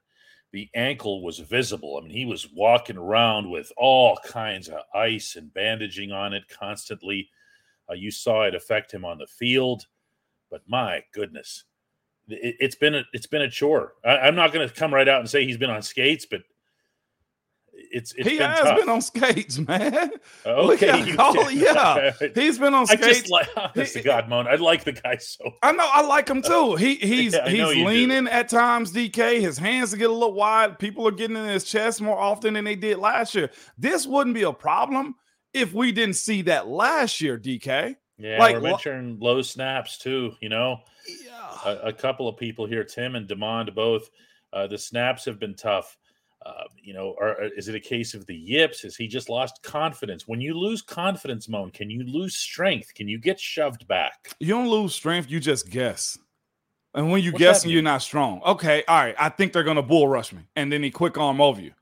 the 0.53 0.69
ankle 0.75 1.23
was 1.23 1.41
visible. 1.41 1.99
I 1.99 2.03
mean, 2.03 2.17
he 2.17 2.25
was 2.25 2.49
walking 2.53 2.97
around 2.97 3.51
with 3.51 3.73
all 3.77 4.19
kinds 4.25 4.69
of 4.69 4.81
ice 4.95 5.37
and 5.37 5.53
bandaging 5.53 6.13
on 6.13 6.33
it 6.33 6.45
constantly. 6.49 7.29
Uh, 7.91 7.95
you 7.95 8.11
saw 8.11 8.45
it 8.45 8.55
affect 8.55 8.93
him 8.93 9.05
on 9.05 9.19
the 9.19 9.27
field, 9.27 9.87
but 10.51 10.63
my 10.67 11.03
goodness, 11.13 11.65
it, 12.29 12.57
it's 12.61 12.77
been 12.77 12.95
a 12.95 13.03
it's 13.13 13.27
been 13.27 13.43
a 13.43 13.51
chore. 13.51 13.95
I, 14.05 14.19
I'm 14.19 14.37
not 14.37 14.53
going 14.53 14.67
to 14.67 14.75
come 14.75 14.95
right 14.95 15.09
out 15.09 15.21
and 15.21 15.29
say 15.29 15.45
he's 15.45 15.59
been 15.59 15.71
on 15.71 15.83
skates, 15.83 16.25
but 16.25 16.43
it's 17.77 18.13
it's 18.17 18.29
he 18.29 18.39
been 18.39 18.51
has 18.51 18.61
tough. 18.61 18.79
been 18.79 18.89
on 18.89 19.01
skates, 19.03 19.59
man. 19.59 20.11
okay, 20.47 20.63
Look 20.67 20.83
at 20.83 21.07
you- 21.07 21.17
Cole, 21.17 21.51
yeah. 21.51 22.13
He's 22.35 22.59
been 22.59 22.75
on 22.75 22.87
skates. 22.87 23.03
I 23.05 23.09
just 23.13 23.31
like, 23.31 23.49
honest 23.57 23.93
to 23.95 24.03
God, 24.03 24.29
Moan. 24.29 24.47
I 24.47 24.55
like 24.57 24.85
the 24.85 24.93
guy 24.93 25.17
so. 25.19 25.45
I 25.63 25.73
know 25.73 25.89
I 25.91 26.03
like 26.07 26.29
him 26.29 26.43
too. 26.43 26.77
He 26.77 26.95
he's 26.97 27.33
Yeah, 27.35 27.49
he's 27.49 27.85
leaning 27.85 28.27
at 28.29 28.49
times, 28.49 28.93
DK. 28.93 29.41
His 29.41 29.59
hands 29.59 29.95
get 29.95 30.11
a 30.11 30.13
little 30.13 30.35
wide. 30.35 30.79
People 30.79 31.07
are 31.09 31.13
getting 31.13 31.37
in 31.37 31.47
his 31.47 31.65
chest 31.65 32.01
more 32.01 32.19
often 32.19 32.55
than 32.55 32.65
they 32.65 32.77
did 32.77 32.99
last 32.99 33.35
year. 33.35 33.51
This 33.79 34.07
wouldn't 34.07 34.35
be 34.35 34.43
a 34.43 34.53
problem 34.53 35.15
if 35.53 35.73
we 35.73 35.93
didn't 35.93 36.17
see 36.17 36.43
that 36.43 36.67
last 36.69 37.21
year, 37.21 37.39
DK. 37.39 37.97
Yeah, 38.19 38.39
Like, 38.39 38.55
we're 38.57 38.61
mentioning 38.63 39.19
low 39.21 39.43
snaps 39.43 39.99
too. 39.99 40.35
You 40.41 40.49
know, 40.49 40.79
Yeah. 41.27 41.59
a, 41.65 41.89
a 41.89 41.93
couple 41.93 42.29
of 42.29 42.37
people 42.37 42.67
here, 42.67 42.85
Tim 42.85 43.17
and 43.17 43.29
Demond, 43.29 43.75
both. 43.75 44.09
Uh, 44.53 44.69
the 44.69 44.79
snaps 44.79 45.25
have 45.25 45.41
been 45.41 45.55
tough. 45.57 45.97
Uh, 46.45 46.65
you 46.83 46.93
know, 46.93 47.15
or 47.19 47.43
is 47.57 47.69
it 47.69 47.75
a 47.75 47.81
case 47.81 48.13
of 48.13 48.27
the 48.27 48.35
yips? 48.35 48.83
Has 48.83 48.97
he 48.97 49.09
just 49.09 49.31
lost 49.31 49.63
confidence? 49.63 50.29
When 50.29 50.41
you 50.41 50.53
lose 50.53 50.83
confidence, 50.83 51.49
Moan, 51.49 51.71
can 51.71 51.89
you 51.89 52.05
lose 52.05 52.37
strength? 52.37 52.93
Can 52.93 53.09
you 53.09 53.19
get 53.19 53.41
shoved 53.41 53.87
back? 53.89 54.37
You 54.41 54.49
don't 54.49 54.69
lose 54.69 54.95
strength, 54.95 55.31
you 55.31 55.41
just 55.41 55.71
guess. 55.71 56.19
And 56.95 57.11
when 57.11 57.23
you 57.23 57.33
What's 57.33 57.41
guessing, 57.41 57.71
you're 57.71 57.83
not 57.83 58.03
strong. 58.03 58.41
Okay, 58.45 58.85
all 58.87 58.97
right. 58.97 59.17
I 59.19 59.29
think 59.29 59.53
they're 59.53 59.65
gonna 59.65 59.83
bull 59.83 60.07
rush 60.07 60.33
me, 60.33 60.43
and 60.55 60.71
then 60.71 60.83
he 60.83 60.91
quick 60.91 61.19
arm 61.19 61.41
over 61.41 61.61
you. 61.61 61.73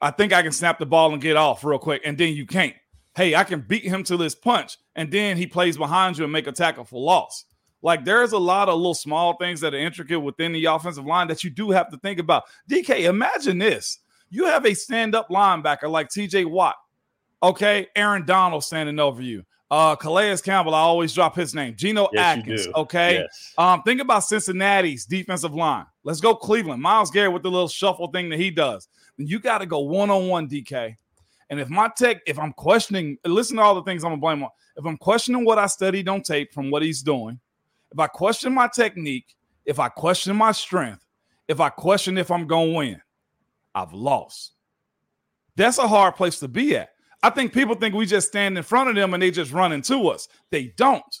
I 0.00 0.10
think 0.10 0.32
I 0.32 0.42
can 0.42 0.52
snap 0.52 0.78
the 0.78 0.86
ball 0.86 1.12
and 1.12 1.20
get 1.20 1.36
off 1.36 1.64
real 1.64 1.78
quick, 1.78 2.02
and 2.04 2.16
then 2.16 2.34
you 2.34 2.46
can't. 2.46 2.74
Hey, 3.16 3.34
I 3.34 3.42
can 3.42 3.60
beat 3.60 3.82
him 3.82 4.04
to 4.04 4.16
this 4.16 4.34
punch, 4.34 4.78
and 4.94 5.10
then 5.10 5.36
he 5.36 5.46
plays 5.46 5.76
behind 5.76 6.16
you 6.16 6.24
and 6.24 6.32
make 6.32 6.46
a 6.46 6.52
tackle 6.52 6.84
for 6.84 7.00
loss. 7.00 7.46
Like 7.82 8.04
there's 8.04 8.32
a 8.32 8.38
lot 8.38 8.68
of 8.68 8.76
little 8.76 8.94
small 8.94 9.36
things 9.36 9.60
that 9.60 9.74
are 9.74 9.78
intricate 9.78 10.20
within 10.20 10.52
the 10.52 10.66
offensive 10.66 11.06
line 11.06 11.26
that 11.28 11.42
you 11.42 11.50
do 11.50 11.70
have 11.70 11.90
to 11.90 11.96
think 11.98 12.20
about. 12.20 12.44
DK, 12.70 13.04
imagine 13.04 13.58
this: 13.58 13.98
you 14.30 14.46
have 14.46 14.64
a 14.64 14.74
stand-up 14.74 15.28
linebacker 15.28 15.90
like 15.90 16.08
TJ 16.08 16.46
Watt, 16.46 16.76
Okay, 17.42 17.88
Aaron 17.96 18.26
Donald 18.26 18.64
standing 18.64 18.98
over 18.98 19.22
you. 19.22 19.44
Uh, 19.70 19.94
Calais 19.94 20.36
Campbell, 20.42 20.74
I 20.74 20.80
always 20.80 21.14
drop 21.14 21.36
his 21.36 21.54
name. 21.54 21.74
Geno 21.76 22.08
Yes, 22.12 22.38
Atkins. 22.38 22.68
Okay. 22.74 23.20
Yes. 23.20 23.54
Um, 23.56 23.82
think 23.82 24.00
about 24.00 24.24
Cincinnati's 24.24 25.06
defensive 25.06 25.54
line. 25.54 25.86
Let's 26.02 26.20
go 26.20 26.34
Cleveland. 26.34 26.82
Myles 26.82 27.10
Garrett 27.10 27.32
with 27.32 27.44
the 27.44 27.50
little 27.50 27.68
shuffle 27.68 28.08
thing 28.08 28.28
that 28.30 28.38
he 28.38 28.50
does. 28.50 28.88
Then 29.16 29.28
you 29.28 29.38
got 29.38 29.58
to 29.58 29.66
go 29.66 29.78
one 29.78 30.10
on 30.10 30.26
one, 30.26 30.48
DK. 30.48 30.96
And 31.50 31.60
if 31.60 31.68
my 31.68 31.88
tech, 31.96 32.18
if 32.26 32.38
I'm 32.38 32.52
questioning, 32.52 33.16
listen 33.24 33.56
to 33.56 33.62
all 33.62 33.74
the 33.74 33.82
things 33.82 34.04
I'm 34.04 34.10
gonna 34.10 34.20
blame 34.20 34.42
on. 34.42 34.50
If 34.76 34.86
I'm 34.86 34.96
questioning 34.96 35.44
what 35.44 35.58
I 35.58 35.66
studied 35.66 36.08
on 36.08 36.22
tape 36.22 36.52
from 36.52 36.70
what 36.70 36.82
he's 36.82 37.02
doing, 37.02 37.40
if 37.90 37.98
I 37.98 38.06
question 38.06 38.54
my 38.54 38.68
technique, 38.68 39.34
if 39.64 39.80
I 39.80 39.88
question 39.88 40.36
my 40.36 40.52
strength, 40.52 41.04
if 41.48 41.58
I 41.58 41.68
question 41.68 42.18
if 42.18 42.30
I'm 42.30 42.46
gonna 42.46 42.72
win, 42.72 43.02
I've 43.74 43.92
lost. 43.92 44.52
That's 45.56 45.78
a 45.78 45.88
hard 45.88 46.16
place 46.16 46.38
to 46.40 46.48
be 46.48 46.76
at. 46.76 46.90
I 47.22 47.30
think 47.30 47.52
people 47.52 47.74
think 47.74 47.94
we 47.94 48.06
just 48.06 48.28
stand 48.28 48.56
in 48.56 48.64
front 48.64 48.88
of 48.88 48.96
them 48.96 49.12
and 49.12 49.22
they 49.22 49.30
just 49.30 49.52
run 49.52 49.72
into 49.72 50.08
us. 50.08 50.28
They 50.50 50.72
don't. 50.76 51.16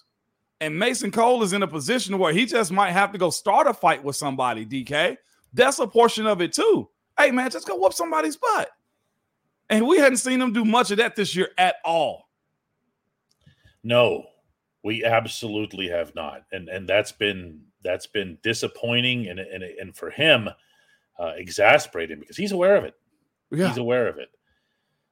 And 0.60 0.78
Mason 0.78 1.10
Cole 1.10 1.42
is 1.42 1.52
in 1.52 1.62
a 1.62 1.68
position 1.68 2.18
where 2.18 2.32
he 2.32 2.46
just 2.46 2.72
might 2.72 2.92
have 2.92 3.12
to 3.12 3.18
go 3.18 3.30
start 3.30 3.66
a 3.66 3.74
fight 3.74 4.02
with 4.02 4.16
somebody, 4.16 4.64
DK. 4.66 5.16
That's 5.52 5.78
a 5.78 5.86
portion 5.86 6.26
of 6.26 6.40
it 6.40 6.52
too. 6.52 6.88
Hey, 7.18 7.30
man, 7.30 7.50
just 7.50 7.66
go 7.66 7.76
whoop 7.76 7.92
somebody's 7.92 8.36
butt. 8.36 8.70
And 9.68 9.86
we 9.86 9.98
hadn't 9.98 10.18
seen 10.18 10.40
him 10.40 10.52
do 10.52 10.64
much 10.64 10.90
of 10.90 10.98
that 10.98 11.16
this 11.16 11.36
year 11.36 11.48
at 11.56 11.76
all. 11.84 12.28
No, 13.82 14.24
we 14.82 15.04
absolutely 15.04 15.88
have 15.88 16.14
not, 16.14 16.42
and 16.52 16.68
and 16.68 16.88
that's 16.88 17.12
been 17.12 17.62
that's 17.82 18.06
been 18.06 18.38
disappointing, 18.42 19.28
and 19.28 19.40
and 19.40 19.62
and 19.62 19.96
for 19.96 20.10
him, 20.10 20.50
uh, 21.20 21.32
exasperating 21.36 22.18
because 22.18 22.36
he's 22.36 22.52
aware 22.52 22.76
of 22.76 22.84
it. 22.84 22.94
He's 23.50 23.78
aware 23.78 24.08
of 24.08 24.18
it. 24.18 24.28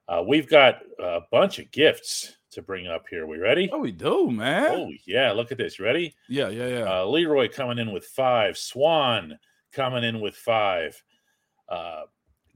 Uh, 0.08 0.22
we've 0.26 0.48
got 0.48 0.80
a 0.98 1.20
bunch 1.30 1.58
of 1.58 1.70
gifts 1.70 2.36
to 2.52 2.62
bring 2.62 2.86
up 2.86 3.04
here. 3.10 3.26
We 3.26 3.36
ready? 3.36 3.68
Oh, 3.72 3.80
we 3.80 3.92
do, 3.92 4.30
man. 4.30 4.70
Oh 4.70 4.90
yeah, 5.06 5.32
look 5.32 5.52
at 5.52 5.58
this. 5.58 5.78
You 5.78 5.84
ready? 5.84 6.14
Yeah, 6.28 6.48
yeah, 6.48 6.66
yeah. 6.68 7.00
Uh, 7.00 7.04
Leroy 7.04 7.48
coming 7.48 7.78
in 7.78 7.92
with 7.92 8.06
five. 8.06 8.56
Swan 8.56 9.38
coming 9.72 10.04
in 10.04 10.20
with 10.20 10.34
five. 10.34 11.02
Uh, 11.68 12.02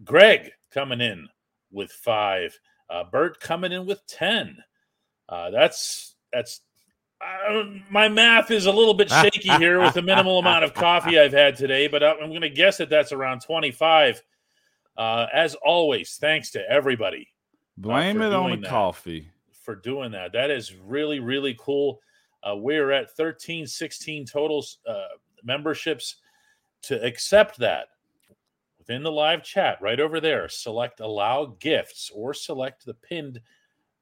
Greg 0.02 0.52
coming 0.72 1.00
in 1.00 1.28
with 1.70 1.92
five. 1.92 2.58
Uh, 2.88 3.04
Bert 3.04 3.38
coming 3.40 3.72
in 3.72 3.84
with 3.86 4.06
ten. 4.06 4.56
Uh, 5.28 5.50
that's 5.50 6.14
that's 6.32 6.60
uh, 7.22 7.64
my 7.90 8.08
math 8.08 8.50
is 8.50 8.66
a 8.66 8.72
little 8.72 8.94
bit 8.94 9.10
shaky 9.22 9.50
here 9.58 9.80
with 9.80 9.94
the 9.94 10.02
minimal 10.02 10.38
amount 10.38 10.64
of 10.64 10.74
coffee 10.74 11.18
I've 11.18 11.32
had 11.32 11.56
today, 11.56 11.86
but 11.88 12.02
I'm 12.02 12.28
going 12.30 12.40
to 12.40 12.48
guess 12.50 12.78
that 12.78 12.90
that's 12.90 13.12
around 13.12 13.40
25. 13.40 14.22
Uh, 14.96 15.26
as 15.32 15.54
always, 15.64 16.16
thanks 16.16 16.50
to 16.50 16.70
everybody 16.70 17.28
Blame 17.78 18.18
for 18.18 18.24
it 18.24 18.32
on 18.32 18.50
the 18.50 18.56
that. 18.58 18.68
coffee. 18.68 19.30
for 19.52 19.74
doing 19.74 20.10
that. 20.12 20.32
That 20.32 20.50
is 20.50 20.74
really, 20.74 21.20
really 21.20 21.56
cool. 21.58 22.00
Uh, 22.42 22.56
we're 22.56 22.90
at 22.90 23.10
13, 23.16 23.66
16 23.66 24.26
totals 24.26 24.78
uh, 24.88 25.04
memberships. 25.42 26.16
To 26.86 27.00
accept 27.04 27.58
that 27.60 27.86
within 28.76 29.04
the 29.04 29.12
live 29.12 29.44
chat 29.44 29.78
right 29.80 30.00
over 30.00 30.20
there, 30.20 30.48
select 30.48 30.98
allow 30.98 31.56
gifts 31.60 32.10
or 32.12 32.34
select 32.34 32.84
the 32.84 32.94
pinned 32.94 33.40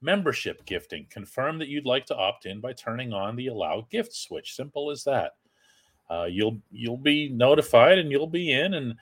membership 0.00 0.64
gifting. 0.64 1.06
Confirm 1.10 1.58
that 1.58 1.68
you'd 1.68 1.86
like 1.86 2.06
to 2.06 2.16
opt 2.16 2.46
in 2.46 2.60
by 2.60 2.72
turning 2.72 3.12
on 3.12 3.36
the 3.36 3.48
allow 3.48 3.86
gift 3.90 4.14
switch. 4.14 4.54
Simple 4.54 4.90
as 4.90 5.04
that. 5.04 5.32
Uh, 6.10 6.24
you'll 6.24 6.60
you'll 6.70 6.96
be 6.96 7.28
notified 7.28 7.98
and 7.98 8.10
you'll 8.10 8.26
be 8.26 8.52
in, 8.52 8.74
and 8.74 8.92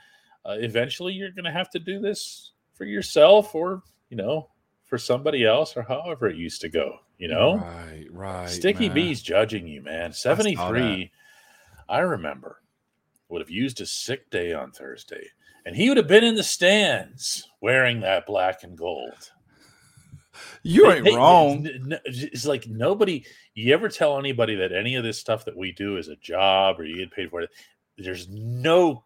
uh, 0.44 0.56
eventually 0.58 1.14
you're 1.14 1.30
going 1.30 1.44
to 1.44 1.50
have 1.50 1.70
to 1.70 1.78
do 1.78 2.00
this 2.00 2.52
for 2.74 2.84
yourself 2.84 3.54
or 3.54 3.82
you 4.10 4.16
know 4.16 4.48
for 4.84 4.98
somebody 4.98 5.44
else 5.44 5.76
or 5.76 5.82
however 5.82 6.28
it 6.28 6.36
used 6.36 6.60
to 6.60 6.68
go. 6.68 6.98
You 7.18 7.28
know, 7.28 7.56
Right, 7.56 8.06
right. 8.10 8.48
Sticky 8.48 8.88
man. 8.88 8.94
B's 8.94 9.22
judging 9.22 9.66
you, 9.66 9.82
man. 9.82 10.12
73, 10.12 11.10
I 11.88 11.98
remember, 12.00 12.62
would 13.28 13.40
have 13.40 13.50
used 13.50 13.78
his 13.78 13.90
sick 13.90 14.30
day 14.30 14.52
on 14.52 14.70
Thursday, 14.70 15.26
and 15.66 15.74
he 15.74 15.88
would 15.88 15.96
have 15.96 16.06
been 16.06 16.22
in 16.22 16.36
the 16.36 16.44
stands 16.44 17.48
wearing 17.60 18.00
that 18.00 18.24
black 18.26 18.62
and 18.62 18.78
gold. 18.78 19.32
You 20.62 20.90
ain't 20.90 21.04
they- 21.04 21.14
wrong. 21.14 21.66
It's 22.04 22.46
like 22.46 22.66
nobody, 22.66 23.24
you 23.54 23.72
ever 23.74 23.88
tell 23.88 24.18
anybody 24.18 24.54
that 24.56 24.72
any 24.72 24.94
of 24.96 25.04
this 25.04 25.18
stuff 25.18 25.44
that 25.44 25.56
we 25.56 25.72
do 25.72 25.96
is 25.96 26.08
a 26.08 26.16
job 26.16 26.78
or 26.78 26.84
you 26.84 26.96
get 26.96 27.10
paid 27.10 27.30
for 27.30 27.42
it? 27.42 27.50
There's 27.96 28.28
no 28.28 29.02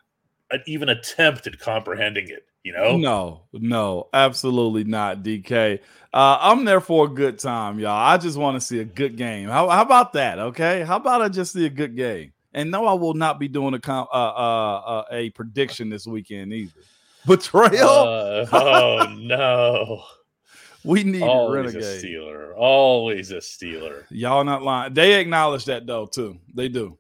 uh, 0.52 0.58
even 0.66 0.90
attempt 0.90 1.46
at 1.46 1.58
comprehending 1.58 2.28
it, 2.28 2.46
you 2.62 2.72
know? 2.72 2.96
No, 2.96 3.42
no, 3.52 4.08
absolutely 4.12 4.84
not, 4.84 5.22
DK. 5.22 5.78
Uh, 6.12 6.38
I'm 6.40 6.64
there 6.64 6.80
for 6.80 7.06
a 7.06 7.08
good 7.08 7.38
time, 7.38 7.78
y'all. 7.78 7.90
I 7.90 8.18
just 8.18 8.36
want 8.36 8.56
to 8.56 8.60
see 8.60 8.80
a 8.80 8.84
good 8.84 9.16
game. 9.16 9.48
How, 9.48 9.68
how 9.68 9.82
about 9.82 10.12
that? 10.12 10.38
Okay, 10.38 10.82
how 10.82 10.96
about 10.96 11.22
I 11.22 11.28
just 11.28 11.52
see 11.54 11.64
a 11.64 11.70
good 11.70 11.96
game? 11.96 12.32
And 12.54 12.70
no, 12.70 12.84
I 12.86 12.92
will 12.92 13.14
not 13.14 13.40
be 13.40 13.48
doing 13.48 13.72
a 13.72 13.80
com- 13.80 14.08
uh, 14.12 14.16
uh, 14.16 14.80
uh, 14.80 15.04
a 15.10 15.30
prediction 15.30 15.88
this 15.88 16.06
weekend 16.06 16.52
either. 16.52 16.72
Betrayal. 17.26 17.88
Uh, 17.88 18.46
oh, 18.52 19.16
no. 19.18 20.02
We 20.84 21.04
need 21.04 21.22
Always 21.22 21.74
a 21.74 21.78
renegade. 21.78 22.04
Steeler. 22.04 22.52
Always 22.56 23.30
a 23.30 23.40
stealer. 23.40 24.06
Y'all 24.10 24.44
not 24.44 24.62
lying. 24.62 24.94
They 24.94 25.20
acknowledge 25.20 25.64
that 25.66 25.86
though 25.86 26.06
too. 26.06 26.38
They 26.54 26.68
do. 26.68 26.98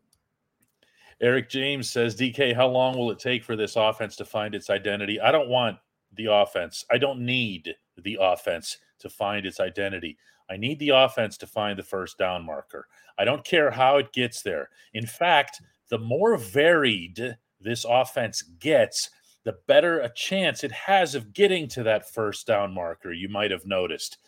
Eric 1.20 1.48
James 1.48 1.88
says, 1.88 2.16
DK, 2.16 2.54
how 2.54 2.66
long 2.66 2.98
will 2.98 3.12
it 3.12 3.18
take 3.20 3.44
for 3.44 3.54
this 3.54 3.76
offense 3.76 4.16
to 4.16 4.24
find 4.24 4.56
its 4.56 4.70
identity? 4.70 5.20
I 5.20 5.30
don't 5.30 5.48
want 5.48 5.78
the 6.16 6.26
offense. 6.26 6.84
I 6.90 6.98
don't 6.98 7.20
need 7.20 7.74
the 8.02 8.18
offense 8.20 8.78
to 8.98 9.08
find 9.08 9.46
its 9.46 9.60
identity. 9.60 10.18
I 10.50 10.56
need 10.56 10.80
the 10.80 10.90
offense 10.90 11.36
to 11.38 11.46
find 11.46 11.78
the 11.78 11.84
first 11.84 12.18
down 12.18 12.44
marker. 12.44 12.88
I 13.18 13.24
don't 13.24 13.44
care 13.44 13.70
how 13.70 13.98
it 13.98 14.12
gets 14.12 14.42
there. 14.42 14.68
In 14.94 15.06
fact, 15.06 15.60
the 15.90 15.98
more 15.98 16.36
varied 16.36 17.36
this 17.60 17.86
offense 17.88 18.42
gets, 18.58 19.10
the 19.44 19.56
better 19.66 20.00
a 20.00 20.12
chance 20.12 20.62
it 20.62 20.72
has 20.72 21.14
of 21.14 21.32
getting 21.32 21.68
to 21.68 21.82
that 21.82 22.12
first 22.12 22.46
down 22.46 22.72
marker. 22.72 23.12
You 23.12 23.28
might 23.28 23.50
have 23.50 23.66
noticed 23.66 24.18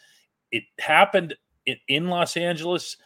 it 0.51 0.65
happened 0.79 1.35
in, 1.89 2.09
Los 2.09 2.37
Angeles, 2.37 2.97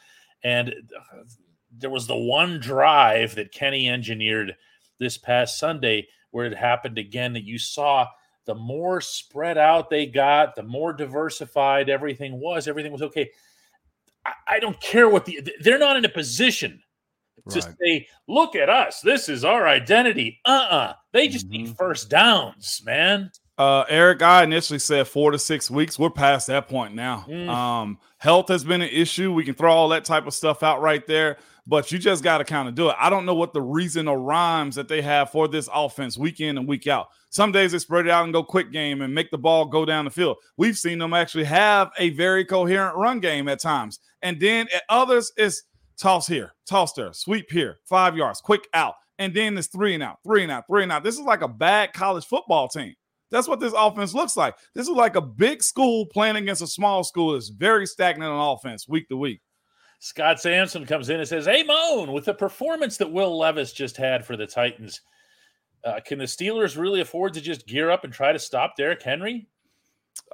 and 0.42 0.71
uh, 0.71 1.23
there 1.71 1.90
was 1.90 2.07
the 2.07 2.16
one 2.16 2.61
drive 2.61 3.35
that 3.35 3.53
Kenny 3.53 3.88
engineered 3.88 4.57
this 4.99 5.16
past 5.16 5.59
Sunday 5.59 6.09
where 6.31 6.47
it 6.47 6.57
happened 6.57 6.99
again 6.99 7.33
that 7.33 7.44
you 7.44 7.59
saw 7.59 8.07
the 8.47 8.55
more 8.55 9.01
spread 9.01 9.59
out 9.59 9.90
they 9.90 10.07
got, 10.07 10.57
the 10.57 10.62
more 10.62 10.92
diversified 10.92 11.88
everything 11.88 12.40
was, 12.40 12.66
everything 12.66 12.92
was 12.92 13.03
okay. 13.03 13.31
I, 14.25 14.33
I 14.49 14.61
don't 14.61 14.81
care 14.81 15.09
what 15.09 15.25
the 15.25 15.47
they're 15.61 15.79
not 15.79 15.97
in 15.97 16.05
a 16.05 16.11
position 16.11 16.83
to 17.51 17.61
Right. 17.61 17.74
say, 17.81 18.07
look 18.27 18.55
at 18.57 18.68
us, 18.68 19.01
this 19.01 19.29
is 19.29 19.44
our 19.44 19.66
identity. 19.68 20.40
Uh-uh. 20.44 20.94
They 21.12 21.29
just 21.29 21.48
need 21.48 21.68
Mhm. 21.68 21.77
first 21.77 22.09
downs, 22.11 22.83
man. 22.85 23.31
Uh, 23.57 23.85
Eric, 23.88 24.22
I 24.22 24.44
initially 24.44 24.79
said 24.79 25.09
four 25.09 25.33
to 25.33 25.38
six 25.38 25.68
weeks. 25.70 25.98
We're 25.98 26.11
past 26.11 26.46
that 26.46 26.68
point 26.68 26.94
now. 26.94 27.24
Mm. 27.29 27.48
Um, 27.48 27.98
health 28.18 28.48
has 28.51 28.62
been 28.62 28.83
an 28.83 28.90
issue. 28.90 29.33
We 29.33 29.44
can 29.44 29.55
throw 29.55 29.72
all 29.72 29.88
that 29.88 30.05
type 30.05 30.29
of 30.29 30.35
stuff 30.35 30.62
out 30.62 30.81
right 30.81 31.05
there, 31.09 31.38
but 31.66 31.90
you 31.90 31.98
just 31.98 32.22
got 32.22 32.38
to 32.38 32.44
kind 32.44 32.68
of 32.68 32.77
do 32.77 32.88
it. 32.88 32.94
I 33.01 33.11
don't 33.11 33.27
know 33.27 33.35
what 33.35 33.53
the 33.55 33.61
reason 33.62 34.07
or 34.07 34.20
rhymes 34.20 34.77
that 34.77 34.87
they 34.87 35.03
have 35.03 35.31
for 35.33 35.48
this 35.48 35.68
offense 35.74 36.16
week 36.16 36.38
in 36.38 36.57
and 36.57 36.68
week 36.68 36.87
out. 36.87 37.09
Some 37.31 37.51
days 37.51 37.72
they 37.72 37.79
spread 37.81 38.07
it 38.07 38.11
out 38.12 38.22
and 38.22 38.33
go 38.33 38.44
quick 38.44 38.70
game 38.70 39.03
and 39.03 39.12
make 39.12 39.33
the 39.33 39.38
ball 39.38 39.64
go 39.64 39.85
down 39.85 40.05
the 40.05 40.11
field. 40.12 40.37
We've 40.57 40.79
seen 40.79 40.98
them 41.01 41.12
actually 41.12 41.44
have 41.44 41.90
a 41.98 42.11
very 42.11 42.44
coherent 42.44 42.96
run 42.96 43.18
game 43.18 43.48
at 43.48 43.61
times, 43.61 43.98
and 44.22 44.38
then 44.38 44.68
at 44.72 44.85
others 44.88 45.33
it's 45.37 45.64
toss 45.99 46.27
here, 46.27 46.55
toss 46.67 46.93
there, 46.93 47.13
sweep 47.13 47.51
here, 47.51 47.79
five 47.89 48.17
yards, 48.17 48.41
quick 48.41 48.67
out, 48.73 48.95
and 49.19 49.35
then 49.35 49.59
it's 49.59 49.69
three 49.69 49.95
and 49.95 50.03
out, 50.03 50.19
three 50.25 50.43
and 50.43 50.53
out, 50.53 50.65
three 50.69 50.83
and 50.83 50.93
out. 50.93 51.03
This 51.03 51.19
is 51.19 51.25
like 51.25 51.43
a 51.43 51.49
bad 51.49 51.93
college 51.93 52.25
football 52.25 52.69
team. 52.69 52.95
That's 53.31 53.49
what 53.49 53.61
this 53.61 53.75
offense 53.77 54.15
looks 54.15 54.37
like. 54.37 54.57
This 54.75 54.89
is 54.89 54.95
like 54.95 55.17
a 55.17 55.21
big 55.21 55.63
school 55.63 56.07
playing 56.07 56.37
against 56.37 56.63
a 56.63 56.67
small 56.67 57.05
school 57.05 57.33
that's 57.33 57.51
very 57.51 57.87
stagnant 57.87 58.31
on 58.31 58.57
offense 58.57 58.89
week 58.89 59.09
to 59.09 59.17
week. 59.17 59.41
Scott 60.01 60.41
Sampson 60.41 60.87
comes 60.87 61.11
in 61.11 61.19
and 61.19 61.29
says, 61.29 61.47
Hey, 61.47 61.63
Moan, 61.65 62.13
with 62.13 62.25
the 62.25 62.35
performance 62.35 62.97
that 62.99 63.11
Will 63.11 63.37
Levis 63.37 63.73
just 63.73 63.97
had 63.97 64.25
for 64.25 64.37
the 64.37 64.47
Titans, 64.47 65.01
uh, 65.85 66.01
can 66.05 66.19
the 66.19 66.25
Steelers 66.25 66.79
really 66.79 67.01
afford 67.01 67.35
to 67.35 67.41
just 67.41 67.67
gear 67.67 67.91
up 67.91 68.05
and 68.05 68.13
try 68.13 68.33
to 68.33 68.39
stop 68.39 68.77
Derrick 68.77 69.03
Henry? 69.03 69.49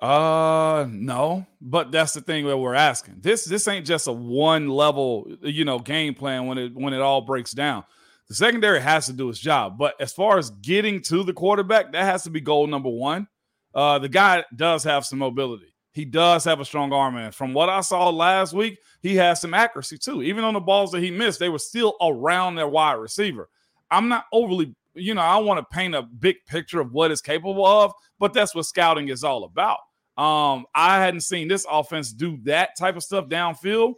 Uh 0.02 0.86
no, 0.90 1.46
but 1.60 1.92
that's 1.92 2.12
the 2.12 2.20
thing 2.20 2.46
that 2.46 2.56
we're 2.58 2.74
asking. 2.74 3.16
This 3.20 3.44
this 3.44 3.68
ain't 3.68 3.86
just 3.86 4.06
a 4.06 4.12
one 4.12 4.68
level, 4.68 5.26
you 5.42 5.64
know, 5.64 5.78
game 5.78 6.14
plan 6.14 6.46
when 6.46 6.58
it 6.58 6.74
when 6.74 6.92
it 6.92 7.00
all 7.00 7.20
breaks 7.20 7.52
down. 7.52 7.84
The 8.28 8.34
secondary 8.34 8.80
has 8.80 9.06
to 9.06 9.12
do 9.12 9.28
its 9.28 9.38
job, 9.38 9.78
but 9.78 9.94
as 10.00 10.12
far 10.12 10.38
as 10.38 10.50
getting 10.50 11.00
to 11.02 11.22
the 11.22 11.32
quarterback, 11.32 11.92
that 11.92 12.04
has 12.04 12.24
to 12.24 12.30
be 12.30 12.40
goal 12.40 12.66
number 12.66 12.88
one. 12.88 13.28
Uh, 13.74 13.98
the 13.98 14.08
guy 14.08 14.44
does 14.56 14.82
have 14.84 15.04
some 15.04 15.18
mobility. 15.18 15.74
He 15.92 16.04
does 16.04 16.44
have 16.44 16.58
a 16.58 16.64
strong 16.64 16.92
arm, 16.92 17.16
and 17.16 17.34
from 17.34 17.54
what 17.54 17.68
I 17.68 17.80
saw 17.80 18.08
last 18.08 18.52
week, 18.52 18.78
he 19.00 19.14
has 19.16 19.40
some 19.40 19.54
accuracy 19.54 19.98
too. 19.98 20.22
Even 20.22 20.42
on 20.42 20.54
the 20.54 20.60
balls 20.60 20.90
that 20.90 21.02
he 21.02 21.10
missed, 21.10 21.38
they 21.38 21.48
were 21.48 21.58
still 21.58 21.94
around 22.00 22.56
their 22.56 22.66
wide 22.68 22.94
receiver. 22.94 23.48
I'm 23.90 24.08
not 24.08 24.24
overly, 24.32 24.74
you 24.94 25.14
know, 25.14 25.22
I 25.22 25.36
want 25.38 25.58
to 25.58 25.76
paint 25.76 25.94
a 25.94 26.02
big 26.02 26.36
picture 26.46 26.80
of 26.80 26.92
what 26.92 27.10
it's 27.10 27.20
capable 27.20 27.66
of, 27.66 27.92
but 28.18 28.32
that's 28.32 28.54
what 28.54 28.66
scouting 28.66 29.08
is 29.08 29.24
all 29.24 29.44
about. 29.44 29.78
Um, 30.16 30.66
I 30.74 31.00
hadn't 31.00 31.22
seen 31.22 31.48
this 31.48 31.66
offense 31.70 32.12
do 32.12 32.38
that 32.44 32.70
type 32.78 32.96
of 32.96 33.02
stuff 33.02 33.26
downfield. 33.26 33.94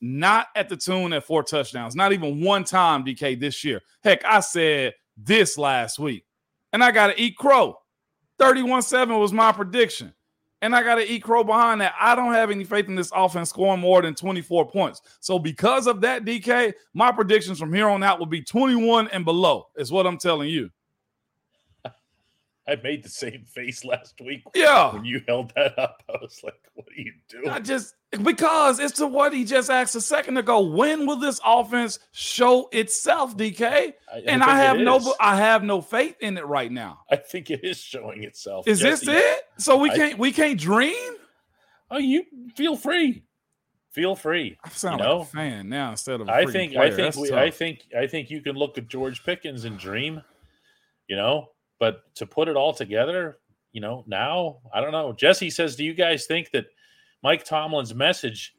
Not 0.00 0.46
at 0.54 0.68
the 0.68 0.76
tune 0.76 1.12
at 1.12 1.24
four 1.24 1.42
touchdowns, 1.42 1.96
not 1.96 2.12
even 2.12 2.40
one 2.40 2.62
time, 2.62 3.04
DK, 3.04 3.40
this 3.40 3.64
year. 3.64 3.80
Heck, 4.04 4.24
I 4.24 4.38
said 4.38 4.94
this 5.16 5.58
last 5.58 5.98
week, 5.98 6.24
and 6.72 6.84
I 6.84 6.92
got 6.92 7.08
to 7.08 7.20
eat 7.20 7.36
crow. 7.36 7.76
31 8.38 8.82
7 8.82 9.18
was 9.18 9.32
my 9.32 9.50
prediction. 9.50 10.14
And 10.60 10.74
I 10.74 10.82
got 10.82 10.96
to 10.96 11.08
eat 11.08 11.22
crow 11.22 11.44
behind 11.44 11.80
that. 11.80 11.94
I 12.00 12.16
don't 12.16 12.32
have 12.32 12.50
any 12.50 12.64
faith 12.64 12.88
in 12.88 12.96
this 12.96 13.12
offense 13.14 13.50
scoring 13.50 13.80
more 13.80 14.02
than 14.02 14.14
24 14.14 14.68
points. 14.68 15.00
So, 15.20 15.38
because 15.38 15.86
of 15.86 16.00
that, 16.00 16.24
DK, 16.24 16.72
my 16.94 17.12
predictions 17.12 17.60
from 17.60 17.72
here 17.72 17.88
on 17.88 18.02
out 18.02 18.18
will 18.18 18.26
be 18.26 18.42
21 18.42 19.08
and 19.08 19.24
below, 19.24 19.68
is 19.76 19.92
what 19.92 20.06
I'm 20.06 20.18
telling 20.18 20.48
you. 20.48 20.70
I 22.68 22.76
made 22.82 23.02
the 23.02 23.08
same 23.08 23.44
face 23.46 23.82
last 23.82 24.20
week. 24.20 24.42
Yeah. 24.54 24.92
When 24.92 25.04
you 25.04 25.22
held 25.26 25.52
that 25.56 25.78
up, 25.78 26.02
I 26.08 26.18
was 26.20 26.40
like, 26.44 26.60
what 26.74 26.86
are 26.86 27.00
you 27.00 27.12
doing? 27.28 27.48
I 27.48 27.60
just 27.60 27.94
because 28.22 28.78
it's 28.78 28.98
to 28.98 29.06
what 29.06 29.32
he 29.32 29.44
just 29.44 29.70
asked 29.70 29.94
a 29.94 30.00
second 30.02 30.36
ago. 30.36 30.60
When 30.60 31.06
will 31.06 31.16
this 31.16 31.40
offense 31.44 31.98
show 32.12 32.68
itself, 32.72 33.36
DK? 33.36 33.62
I, 33.62 33.94
and 34.26 34.42
I 34.42 34.58
have 34.58 34.78
no 34.78 35.14
I 35.18 35.36
have 35.36 35.62
no 35.62 35.80
faith 35.80 36.16
in 36.20 36.36
it 36.36 36.46
right 36.46 36.70
now. 36.70 37.00
I 37.10 37.16
think 37.16 37.50
it 37.50 37.60
is 37.64 37.78
showing 37.78 38.22
itself. 38.22 38.68
Is 38.68 38.80
Jesse, 38.80 39.06
this 39.06 39.24
it? 39.24 39.44
So 39.56 39.78
we 39.78 39.90
can't 39.90 40.18
we 40.18 40.30
can't 40.32 40.60
dream? 40.60 41.14
Oh, 41.90 41.98
you 41.98 42.24
feel 42.54 42.76
free. 42.76 43.24
Feel 43.92 44.14
free. 44.14 44.58
I 44.62 44.68
sound 44.68 45.00
you 45.00 45.06
know? 45.06 45.18
like 45.18 45.28
a 45.28 45.30
fan 45.30 45.68
now 45.70 45.90
instead 45.92 46.20
of 46.20 46.28
I 46.28 46.44
think 46.44 46.74
player. 46.74 46.92
I 46.92 46.94
think 46.94 47.16
we, 47.16 47.32
I 47.32 47.50
think 47.50 47.86
I 47.98 48.06
think 48.06 48.30
you 48.30 48.42
can 48.42 48.56
look 48.56 48.76
at 48.76 48.88
George 48.88 49.24
Pickens 49.24 49.64
and 49.64 49.78
dream, 49.78 50.22
you 51.08 51.16
know, 51.16 51.48
but 51.78 52.14
to 52.16 52.26
put 52.26 52.48
it 52.48 52.56
all 52.56 52.72
together, 52.72 53.38
you 53.72 53.80
know, 53.80 54.04
now 54.06 54.58
I 54.72 54.80
don't 54.80 54.92
know. 54.92 55.12
Jesse 55.12 55.50
says, 55.50 55.76
"Do 55.76 55.84
you 55.84 55.94
guys 55.94 56.26
think 56.26 56.50
that 56.52 56.66
Mike 57.22 57.44
Tomlin's 57.44 57.94
message 57.94 58.54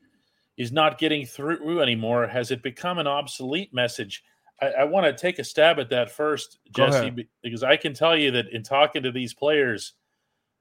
is 0.57 0.71
not 0.71 0.97
getting 0.97 1.25
through 1.25 1.81
anymore? 1.81 2.27
Has 2.27 2.51
it 2.51 2.63
become 2.63 2.97
an 2.97 3.07
obsolete 3.07 3.73
message?" 3.73 4.23
I, 4.61 4.67
I 4.67 4.83
want 4.83 5.05
to 5.05 5.13
take 5.13 5.39
a 5.39 5.43
stab 5.43 5.79
at 5.79 5.89
that 5.89 6.11
first, 6.11 6.59
Jesse, 6.75 7.27
because 7.41 7.63
I 7.63 7.77
can 7.77 7.93
tell 7.93 8.17
you 8.17 8.31
that 8.31 8.49
in 8.51 8.63
talking 8.63 9.03
to 9.03 9.11
these 9.11 9.33
players, 9.33 9.93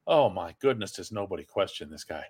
oh 0.06 0.30
my 0.30 0.54
goodness, 0.60 0.92
does 0.92 1.12
nobody 1.12 1.44
question 1.44 1.90
this 1.90 2.04
guy? 2.04 2.24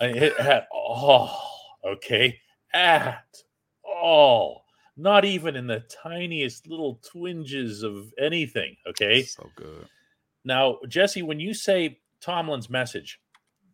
I, 0.00 0.32
at 0.38 0.68
all, 0.72 1.38
okay, 1.84 2.38
at 2.72 3.24
all 3.84 4.59
not 5.00 5.24
even 5.24 5.56
in 5.56 5.66
the 5.66 5.80
tiniest 6.02 6.66
little 6.66 7.00
twinges 7.02 7.82
of 7.82 8.12
anything. 8.18 8.76
Okay. 8.86 9.22
So 9.22 9.48
good. 9.56 9.86
Now, 10.44 10.78
Jesse, 10.88 11.22
when 11.22 11.40
you 11.40 11.54
say 11.54 12.00
Tomlin's 12.20 12.70
message, 12.70 13.20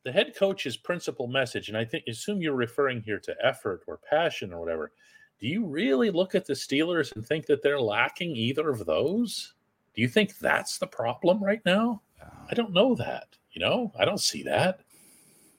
the 0.05 0.13
head 0.13 0.35
coach's 0.37 0.77
principal 0.77 1.27
message, 1.27 1.69
and 1.69 1.77
I 1.77 1.85
think 1.85 2.05
assume 2.07 2.41
you're 2.41 2.55
referring 2.55 3.03
here 3.03 3.19
to 3.21 3.35
effort 3.43 3.83
or 3.87 3.99
passion 4.09 4.53
or 4.53 4.61
whatever. 4.61 4.93
Do 5.41 5.49
you 5.49 5.67
really 5.67 6.11
look 6.11 6.35
at 6.35 6.47
the 6.47 6.55
Steelers 6.55 7.15
and 7.15 7.27
think 7.27 7.47
that 7.47 7.63
they're 7.63 7.81
lacking 7.81 8.35
either 8.37 8.71
of 8.71 8.87
those? 8.87 9.55
Do 9.95 10.03
you 10.03 10.09
think 10.09 10.39
that's 10.39 10.79
the 10.79 10.87
problem 10.87 11.43
right 11.43 11.61
now? 11.67 12.03
I 12.49 12.55
don't 12.55 12.73
know 12.73 12.95
that. 12.95 13.29
You 13.51 13.61
know, 13.61 13.93
I 13.99 14.05
don't 14.05 14.21
see 14.21 14.43
that. 14.45 14.81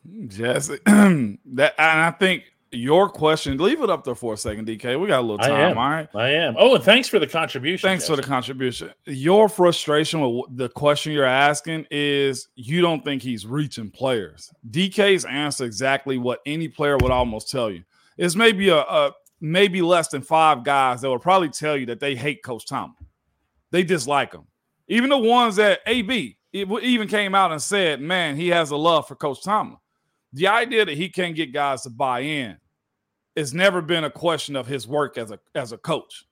Hmm, 0.10 0.28
Jesse, 0.28 0.80
that 0.86 1.76
and 1.78 2.02
I 2.02 2.12
think 2.12 2.46
your 2.72 3.10
question, 3.10 3.58
leave 3.58 3.82
it 3.82 3.90
up 3.90 4.04
there 4.04 4.16
for 4.16 4.34
a 4.34 4.38
second, 4.38 4.68
DK. 4.68 5.00
We 5.00 5.08
got 5.08 5.20
a 5.20 5.22
little 5.22 5.38
time. 5.38 5.52
I 5.52 5.82
All 5.82 5.90
right. 5.90 6.10
I 6.16 6.30
am. 6.30 6.56
Oh, 6.58 6.76
and 6.76 6.84
thanks 6.84 7.08
for 7.08 7.20
the 7.20 7.28
contribution. 7.28 7.88
Thanks 7.88 8.08
for 8.08 8.16
the 8.16 8.24
contribution. 8.24 8.92
Your 9.06 9.48
frustration 9.48 10.22
with 10.22 10.58
the 10.58 10.70
question 10.70 11.14
you're 11.14 11.26
asking 11.26 11.86
is 11.92 12.50
you 12.56 12.82
don't 12.82 13.04
think 13.04 13.22
he's 13.22 13.46
reaching 13.46 13.90
players. 13.90 14.52
DK's 14.70 15.26
answer 15.26 15.66
exactly 15.66 16.18
what 16.18 16.40
any 16.46 16.68
player 16.68 16.98
would 16.98 17.12
almost 17.12 17.50
tell 17.50 17.72
you. 17.72 17.84
It's 18.18 18.36
maybe 18.36 18.70
a, 18.70 18.80
a 18.80 19.12
maybe 19.40 19.82
less 19.82 20.10
than 20.10 20.22
five 20.22 20.64
guys 20.64 21.02
that 21.02 21.10
will 21.10 21.20
probably 21.20 21.50
tell 21.50 21.78
you 21.78 21.86
that 21.88 22.00
they 22.00 22.16
hate 22.16 22.44
Coach 22.44 22.66
Tom. 22.66 22.96
They 23.72 23.84
dislike 23.84 24.34
him. 24.34 24.46
Even 24.88 25.10
the 25.10 25.18
ones 25.18 25.58
that 25.58 25.80
AB 25.86 26.38
even 26.54 27.08
came 27.08 27.36
out 27.36 27.52
and 27.52 27.62
said, 27.62 28.02
man, 28.02 28.36
he 28.36 28.48
has 28.50 28.72
a 28.72 28.78
love 28.78 29.08
for 29.08 29.16
Coach 29.16 29.44
Tomlin 29.44 29.78
the 30.38 30.48
idea 30.48 30.86
that 30.86 30.96
he 30.96 31.10
can't 31.10 31.36
get 31.36 31.52
guys 31.52 31.82
to 31.84 31.90
buy 31.90 32.22
in 32.22 32.58
has 33.36 33.54
never 33.54 33.82
been 33.82 34.04
a 34.04 34.10
question 34.10 34.56
of 34.56 34.68
his 34.68 34.88
work 34.88 35.18
as 35.18 35.32
a 35.32 35.40
as 35.56 35.72
a 35.72 35.78
coach. 35.78 36.26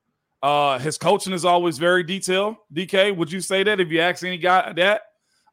Uh, 0.44 0.78
his 0.78 0.98
coaching 0.98 1.34
is 1.34 1.44
always 1.44 1.78
very 1.78 2.04
detailed. 2.04 2.56
DK, 2.74 3.16
would 3.16 3.32
you 3.32 3.42
say 3.42 3.64
that 3.64 3.80
if 3.80 3.90
you 3.90 4.00
ask 4.00 4.24
any 4.24 4.38
guy 4.38 4.72
that? 4.74 5.02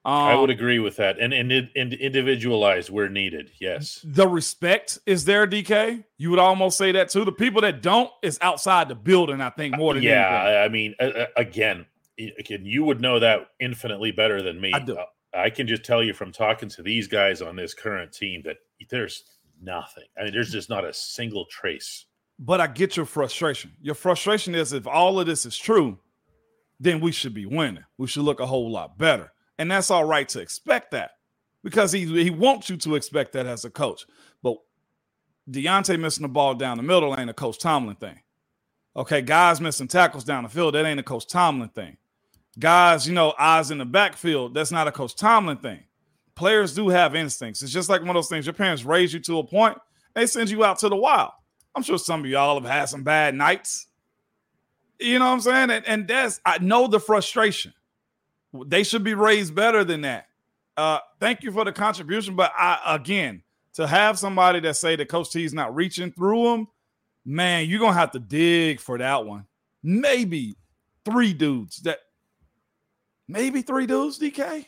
Um, 0.05 0.15
I 0.15 0.35
would 0.35 0.51
um, 0.51 0.57
agree 0.57 0.81
with 0.81 0.97
that, 0.97 1.19
and 1.19 1.33
and, 1.33 1.53
and 1.53 1.95
individualized 1.95 2.91
where 2.91 3.09
needed. 3.09 3.53
Yes, 3.61 4.05
the 4.05 4.29
respect 4.29 4.99
is 5.07 5.25
there. 5.25 5.47
DK, 5.47 6.05
you 6.19 6.31
would 6.31 6.41
almost 6.41 6.77
say 6.77 6.93
that 6.93 7.09
too. 7.09 7.25
The 7.25 7.33
people 7.33 7.63
that 7.63 7.81
don't 7.83 8.11
is 8.23 8.39
outside 8.43 8.89
the 8.89 8.97
building. 8.97 9.41
I 9.41 9.51
think 9.51 9.77
more 9.77 9.95
than 9.95 10.03
yeah. 10.03 10.43
Anything. 10.43 10.63
I 10.63 10.69
mean, 10.69 10.95
uh, 11.01 11.27
again, 11.37 11.87
again, 12.19 12.67
you 12.67 12.85
would 12.85 13.01
know 13.01 13.21
that 13.21 13.49
infinitely 13.61 14.11
better 14.11 14.43
than 14.43 14.61
me. 14.61 14.73
I 14.75 14.81
do. 14.81 14.99
I 15.35 15.51
can 15.51 15.67
just 15.67 15.85
tell 15.85 16.03
you 16.03 16.13
from 16.13 16.33
talking 16.33 16.69
to 16.71 16.83
these 16.83 17.09
guys 17.09 17.41
on 17.41 17.57
this 17.57 17.75
current 17.75 18.13
team 18.13 18.43
that 18.45 18.57
there's 18.91 19.25
nothing. 19.61 20.05
I 20.19 20.25
mean, 20.25 20.33
there's 20.33 20.53
just 20.53 20.69
not 20.69 20.85
a 20.85 20.93
single 20.93 21.47
trace. 21.47 22.07
But 22.39 22.61
I 22.61 22.67
get 22.67 22.97
your 22.97 23.07
frustration. 23.07 23.73
Your 23.81 23.95
frustration 23.95 24.55
is 24.55 24.73
if 24.73 24.87
all 24.87 25.21
of 25.21 25.27
this 25.27 25.47
is 25.47 25.57
true, 25.57 25.99
then 26.81 27.01
we 27.01 27.13
should 27.13 27.35
be 27.35 27.47
winning. 27.47 27.85
We 27.97 28.09
should 28.09 28.25
look 28.25 28.41
a 28.41 28.47
whole 28.47 28.71
lot 28.71 28.99
better. 28.99 29.33
And 29.59 29.71
that's 29.71 29.91
all 29.91 30.05
right 30.05 30.29
to 30.31 30.41
expect 30.41 30.91
that 30.91 31.13
because 31.63 31.93
he, 31.93 32.05
he 32.23 32.31
wants 32.31 32.69
you 32.69 32.77
to 32.79 32.97
expect 32.97 33.33
that 33.33 33.47
as 33.47 33.65
a 33.65 33.71
coach. 33.71 34.05
But 34.43 34.57
Diontae 35.51 36.01
missing 36.01 36.23
the 36.23 36.29
ball 36.29 36.55
down 36.55 36.77
the 36.77 36.83
middle 36.83 37.19
ain't 37.19 37.31
a 37.31 37.35
Coach 37.35 37.59
Tomlin 37.59 37.97
thing. 37.97 38.21
Okay, 38.97 39.23
guys 39.23 39.61
missing 39.61 39.89
tackles 39.89 40.25
down 40.25 40.43
the 40.43 40.49
field, 40.49 40.75
that 40.75 40.85
ain't 40.85 41.01
a 41.01 41.05
Coach 41.05 41.27
Tomlin 41.27 41.71
thing 41.71 41.97
guys, 42.59 43.07
you 43.07 43.15
know, 43.15 43.35
eyes 43.39 43.71
in 43.71 43.79
the 43.79 43.85
backfield. 43.85 44.55
That's 44.55 44.71
not 44.71 44.89
a 44.89 44.93
Coach 44.93 45.17
Tomlin 45.17 45.59
thing. 45.59 45.81
Players 46.35 46.75
do 46.75 46.89
have 46.89 47.15
instincts. 47.15 47.63
It's 47.63 47.73
just 47.73 47.89
like 47.89 48.01
one 48.01 48.11
of 48.11 48.15
those 48.15 48.29
things. 48.29 48.47
Your 48.47 48.55
parents 48.55 48.85
raise 48.85 49.13
you 49.13 49.21
to 49.21 49.39
a 49.39 49.45
point, 49.45 49.79
they 50.15 50.27
send 50.27 50.51
you 50.51 50.65
out 50.65 50.79
to 50.81 50.89
the 50.89 50.97
wild. 50.97 51.33
I'm 51.75 51.83
sure 51.83 51.99
some 51.99 52.21
of 52.21 52.27
y'all 52.27 52.61
have 52.61 52.71
had 52.71 52.87
some 52.87 53.03
bad 53.03 53.35
nights. 53.35 53.87
You 54.99 55.19
know 55.19 55.27
what 55.27 55.33
I'm 55.33 55.41
saying? 55.41 55.71
And, 55.71 55.87
and 55.87 56.09
that's 56.09 56.41
I 56.45 56.59
know 56.59 56.87
the 56.87 57.01
frustration. 57.01 57.73
They 58.67 58.83
should 58.83 59.03
be 59.03 59.15
raised 59.15 59.55
better 59.55 59.85
than 59.85 60.03
that. 60.03 60.27
Uh, 60.77 60.99
thank 61.21 61.43
you 61.43 61.53
for 61.53 61.65
the 61.65 61.73
contribution, 61.73 62.37
but 62.37 62.53
I 62.57 62.79
again 62.87 63.43
to 63.75 63.87
have 63.87 64.19
somebody 64.19 64.61
that 64.61 64.77
say 64.77 64.97
that 64.97 65.09
Coach 65.09 65.31
T's 65.31 65.55
not 65.55 65.75
reaching 65.75 66.13
through 66.13 66.45
them, 66.45 66.69
man, 67.25 67.69
you're 67.69 67.81
gonna 67.81 67.95
have 67.95 68.11
to 68.13 68.19
dig 68.19 68.81
for 68.81 68.99
that 68.99 69.25
one. 69.25 69.47
Maybe 69.83 70.57
three 71.05 71.33
dudes 71.33 71.79
that 71.83 72.01
maybe 73.33 73.63
three 73.63 73.87
dudes, 73.87 74.19
DK. 74.19 74.67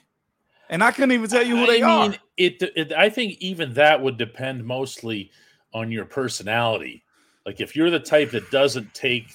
And 0.71 0.83
I 0.83 0.91
couldn't 0.91 1.13
even 1.13 1.29
tell 1.29 1.45
you 1.45 1.57
who 1.57 1.67
they 1.67 1.83
are. 1.83 1.89
I 1.89 2.03
mean, 2.03 2.13
are. 2.15 2.21
It, 2.37 2.63
it, 2.75 2.93
I 2.93 3.11
think 3.11 3.37
even 3.41 3.75
that 3.75 4.01
would 4.01 4.17
depend 4.17 4.65
mostly 4.65 5.31
on 5.73 5.93
your 5.93 6.05
personality. 6.05 7.05
Like 7.45 7.61
if 7.61 7.77
you're 7.77 7.91
the 7.91 8.01
type 8.01 8.31
that 8.31 8.51
doesn't 8.51 8.95
take 8.95 9.27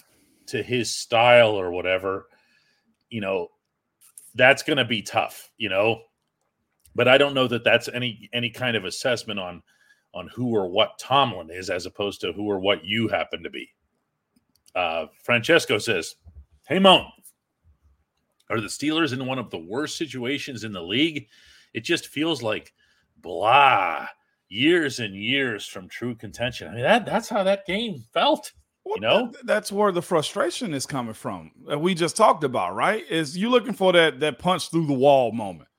to 0.47 0.63
his 0.63 0.93
style 0.93 1.51
or 1.51 1.71
whatever, 1.71 2.27
you 3.09 3.21
know, 3.21 3.49
that's 4.35 4.63
going 4.63 4.77
to 4.77 4.85
be 4.85 5.01
tough, 5.01 5.51
you 5.57 5.69
know. 5.69 6.01
But 6.95 7.07
I 7.07 7.17
don't 7.17 7.35
know 7.35 7.47
that 7.47 7.63
that's 7.63 7.87
any 7.87 8.29
any 8.33 8.49
kind 8.49 8.75
of 8.75 8.85
assessment 8.85 9.39
on 9.39 9.61
on 10.13 10.27
who 10.33 10.55
or 10.55 10.67
what 10.67 10.97
Tomlin 10.97 11.51
is 11.51 11.69
as 11.69 11.85
opposed 11.85 12.21
to 12.21 12.33
who 12.33 12.49
or 12.49 12.59
what 12.59 12.83
you 12.83 13.07
happen 13.07 13.43
to 13.43 13.49
be. 13.49 13.69
Uh, 14.75 15.05
Francesco 15.23 15.77
says, 15.77 16.15
"Hey, 16.67 16.79
Moan, 16.79 17.05
are 18.49 18.61
the 18.61 18.67
Steelers 18.67 19.13
in 19.13 19.25
one 19.25 19.39
of 19.39 19.49
the 19.49 19.59
worst 19.59 19.97
situations 19.97 20.63
in 20.63 20.71
the 20.71 20.81
league? 20.81 21.27
It 21.73 21.81
just 21.81 22.07
feels 22.07 22.41
like 22.41 22.73
blah 23.17 24.07
years 24.49 24.99
and 24.99 25.15
years 25.15 25.65
from 25.65 25.87
true 25.87 26.15
contention. 26.15 26.69
I 26.69 26.73
mean, 26.73 26.81
that 26.81 27.05
that's 27.05 27.29
how 27.29 27.43
that 27.43 27.65
game 27.65 28.03
felt. 28.13 28.51
You 28.85 29.01
know, 29.01 29.31
that's 29.43 29.71
where 29.71 29.91
the 29.91 30.01
frustration 30.01 30.73
is 30.73 30.87
coming 30.87 31.13
from. 31.13 31.51
That 31.67 31.79
we 31.79 31.93
just 31.93 32.17
talked 32.17 32.43
about, 32.43 32.75
right? 32.75 33.03
Is 33.07 33.37
you 33.37 33.49
looking 33.49 33.73
for 33.73 33.93
that 33.93 34.19
that 34.21 34.39
punch 34.39 34.71
through 34.71 34.87
the 34.87 34.93
wall 34.93 35.31
moment? 35.31 35.69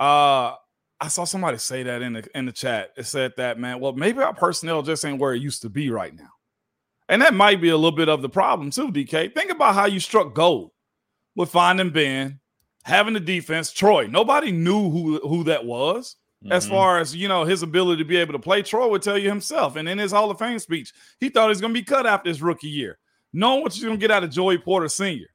Uh 0.00 0.54
I 0.98 1.08
saw 1.08 1.24
somebody 1.24 1.58
say 1.58 1.82
that 1.84 2.02
in 2.02 2.14
the 2.14 2.26
in 2.34 2.46
the 2.46 2.52
chat. 2.52 2.90
It 2.96 3.04
said 3.04 3.34
that, 3.36 3.58
man, 3.58 3.78
well, 3.80 3.92
maybe 3.92 4.20
our 4.20 4.34
personnel 4.34 4.82
just 4.82 5.04
ain't 5.04 5.20
where 5.20 5.34
it 5.34 5.42
used 5.42 5.62
to 5.62 5.68
be 5.68 5.90
right 5.90 6.14
now. 6.14 6.30
And 7.08 7.22
that 7.22 7.34
might 7.34 7.60
be 7.60 7.68
a 7.68 7.76
little 7.76 7.96
bit 7.96 8.08
of 8.08 8.22
the 8.22 8.28
problem 8.28 8.70
too, 8.70 8.90
DK. 8.90 9.32
Think 9.32 9.52
about 9.52 9.74
how 9.74 9.84
you 9.84 10.00
struck 10.00 10.34
gold 10.34 10.72
with 11.36 11.50
finding 11.50 11.90
Ben, 11.90 12.40
having 12.84 13.14
the 13.14 13.20
defense. 13.20 13.70
Troy, 13.70 14.08
nobody 14.08 14.50
knew 14.50 14.90
who 14.90 15.18
who 15.20 15.44
that 15.44 15.64
was. 15.64 16.16
Mm-hmm. 16.42 16.52
As 16.52 16.66
far 16.66 16.98
as 16.98 17.14
you 17.14 17.28
know, 17.28 17.44
his 17.44 17.62
ability 17.62 18.02
to 18.02 18.08
be 18.08 18.16
able 18.16 18.32
to 18.32 18.38
play, 18.38 18.62
Troy 18.62 18.88
would 18.88 19.02
tell 19.02 19.16
you 19.16 19.28
himself. 19.28 19.76
And 19.76 19.88
in 19.88 19.98
his 19.98 20.12
Hall 20.12 20.30
of 20.30 20.38
Fame 20.38 20.58
speech, 20.58 20.92
he 21.20 21.28
thought 21.28 21.48
he's 21.48 21.60
going 21.60 21.72
to 21.72 21.80
be 21.80 21.84
cut 21.84 22.06
after 22.06 22.28
his 22.28 22.42
rookie 22.42 22.68
year. 22.68 22.98
Knowing 23.32 23.62
what 23.62 23.76
you're 23.76 23.88
going 23.88 23.98
to 23.98 24.00
get 24.00 24.10
out 24.10 24.24
of 24.24 24.30
Joey 24.30 24.58
Porter 24.58 24.88
Sr., 24.88 25.26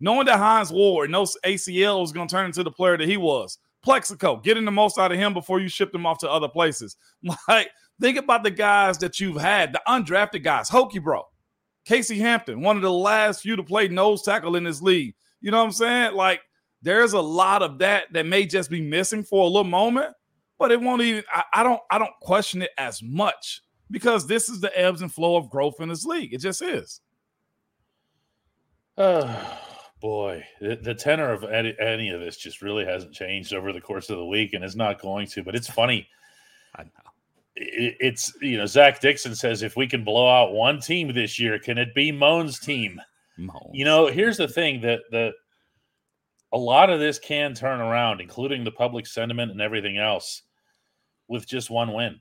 knowing 0.00 0.26
that 0.26 0.38
Hines 0.38 0.72
Ward, 0.72 1.10
no 1.10 1.24
ACL 1.44 2.00
was 2.00 2.12
going 2.12 2.28
to 2.28 2.34
turn 2.34 2.46
into 2.46 2.62
the 2.62 2.70
player 2.70 2.96
that 2.96 3.08
he 3.08 3.16
was. 3.16 3.58
Plaxico, 3.82 4.36
getting 4.36 4.64
the 4.64 4.70
most 4.70 4.98
out 4.98 5.12
of 5.12 5.18
him 5.18 5.32
before 5.32 5.60
you 5.60 5.68
ship 5.68 5.94
him 5.94 6.04
off 6.06 6.18
to 6.18 6.30
other 6.30 6.48
places. 6.48 6.96
Like, 7.48 7.70
think 8.00 8.18
about 8.18 8.44
the 8.44 8.50
guys 8.50 8.98
that 8.98 9.20
you've 9.20 9.40
had, 9.40 9.72
the 9.72 9.82
undrafted 9.86 10.42
guys, 10.42 10.68
Hokey 10.68 10.98
Bro, 10.98 11.24
Casey 11.84 12.18
Hampton, 12.18 12.60
one 12.62 12.76
of 12.76 12.82
the 12.82 12.92
last 12.92 13.42
few 13.42 13.56
to 13.56 13.62
play 13.62 13.88
nose 13.88 14.22
tackle 14.22 14.56
in 14.56 14.64
this 14.64 14.82
league. 14.82 15.14
You 15.40 15.50
know 15.50 15.58
what 15.58 15.64
I'm 15.64 15.72
saying? 15.72 16.14
Like, 16.14 16.40
there's 16.82 17.12
a 17.12 17.20
lot 17.20 17.62
of 17.62 17.78
that 17.78 18.12
that 18.12 18.26
may 18.26 18.46
just 18.46 18.70
be 18.70 18.80
missing 18.80 19.22
for 19.22 19.42
a 19.42 19.46
little 19.46 19.64
moment, 19.64 20.14
but 20.58 20.72
it 20.72 20.80
won't 20.80 21.02
even. 21.02 21.24
I, 21.32 21.44
I 21.54 21.62
don't. 21.62 21.80
I 21.90 21.98
don't 21.98 22.14
question 22.20 22.62
it 22.62 22.70
as 22.78 23.02
much 23.02 23.62
because 23.90 24.26
this 24.26 24.48
is 24.48 24.60
the 24.60 24.76
ebbs 24.78 25.02
and 25.02 25.12
flow 25.12 25.36
of 25.36 25.50
growth 25.50 25.80
in 25.80 25.88
this 25.88 26.04
league. 26.04 26.32
It 26.32 26.40
just 26.40 26.62
is. 26.62 27.00
Oh 28.96 29.58
boy, 30.00 30.44
the, 30.60 30.76
the 30.76 30.94
tenor 30.94 31.32
of 31.32 31.44
any, 31.44 31.74
any, 31.78 32.10
of 32.10 32.20
this 32.20 32.36
just 32.36 32.62
really 32.62 32.84
hasn't 32.84 33.12
changed 33.12 33.52
over 33.52 33.72
the 33.72 33.80
course 33.80 34.10
of 34.10 34.18
the 34.18 34.26
week, 34.26 34.54
and 34.54 34.64
it's 34.64 34.76
not 34.76 35.00
going 35.00 35.26
to. 35.28 35.42
But 35.42 35.54
it's 35.54 35.68
funny. 35.70 36.08
I 36.76 36.84
know. 36.84 36.90
It, 37.56 37.96
it's 38.00 38.32
you 38.40 38.56
know 38.56 38.66
Zach 38.66 39.00
Dixon 39.00 39.34
says 39.34 39.62
if 39.62 39.76
we 39.76 39.86
can 39.86 40.04
blow 40.04 40.28
out 40.28 40.52
one 40.52 40.80
team 40.80 41.12
this 41.12 41.38
year, 41.38 41.58
can 41.58 41.78
it 41.78 41.94
be 41.94 42.12
Moan's 42.12 42.58
team? 42.58 43.00
Moans. 43.40 43.70
You 43.72 43.84
know, 43.84 44.06
here's 44.06 44.36
the 44.36 44.48
thing 44.48 44.80
that 44.82 45.00
that 45.10 45.32
a 46.52 46.58
lot 46.58 46.90
of 46.90 47.00
this 47.00 47.18
can 47.18 47.54
turn 47.54 47.80
around, 47.80 48.20
including 48.20 48.64
the 48.64 48.72
public 48.72 49.06
sentiment 49.06 49.52
and 49.52 49.60
everything 49.60 49.98
else, 49.98 50.42
with 51.28 51.46
just 51.46 51.70
one 51.70 51.92
win. 51.92 52.20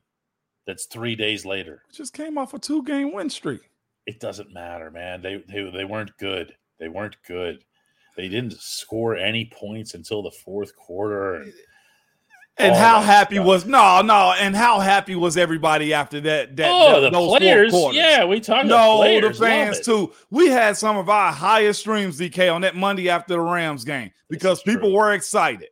That's 0.67 0.86
three 0.86 1.15
days 1.15 1.45
later. 1.45 1.84
Just 1.91 2.13
came 2.13 2.38
off 2.38 2.53
a 2.53 2.60
two 2.60 2.84
game 2.84 3.12
win 3.12 3.29
streak. 3.29 3.71
It 4.05 4.19
doesn't 4.19 4.53
matter, 4.53 4.91
man. 4.91 5.21
They 5.21 5.43
they 5.47 5.69
they 5.71 5.86
weren't 5.86 6.15
good. 6.17 6.53
They 6.79 6.88
weren't 6.88 7.17
good. 7.27 7.63
They 8.15 8.29
didn't 8.29 8.60
score 8.60 9.15
any 9.15 9.45
points 9.45 9.93
until 9.93 10.21
the 10.21 10.32
fourth 10.32 10.75
quarter. 10.75 11.45
And 12.60 12.76
how 12.76 13.02
happy 13.02 13.39
was 13.39 13.65
no, 13.65 14.02
no, 14.02 14.34
and 14.38 14.54
how 14.54 14.80
happy 14.80 15.15
was 15.15 15.38
everybody 15.38 15.93
after 15.93 16.19
that? 16.22 16.58
That 16.58 16.69
oh, 16.69 17.02
that, 17.02 17.13
the 17.13 17.38
players, 17.38 17.74
yeah, 17.93 18.26
we 18.26 18.41
talked. 18.41 18.67
No, 18.67 19.02
the, 19.02 19.30
the 19.30 19.34
fans 19.34 19.80
too. 19.80 20.12
We 20.30 20.48
had 20.48 20.76
some 20.76 20.98
of 20.98 21.08
our 21.10 21.32
highest 21.32 21.80
streams, 21.80 22.19
DK, 22.19 22.54
on 22.54 22.62
that 22.62 22.76
Monday 22.76 23.10
after 23.10 23.36
the 23.36 23.39
Rams 23.39 23.86
game 23.86 24.12
because 24.30 24.62
people 24.62 24.89
true. 24.89 24.98
were 24.98 25.13
excited. 25.13 25.69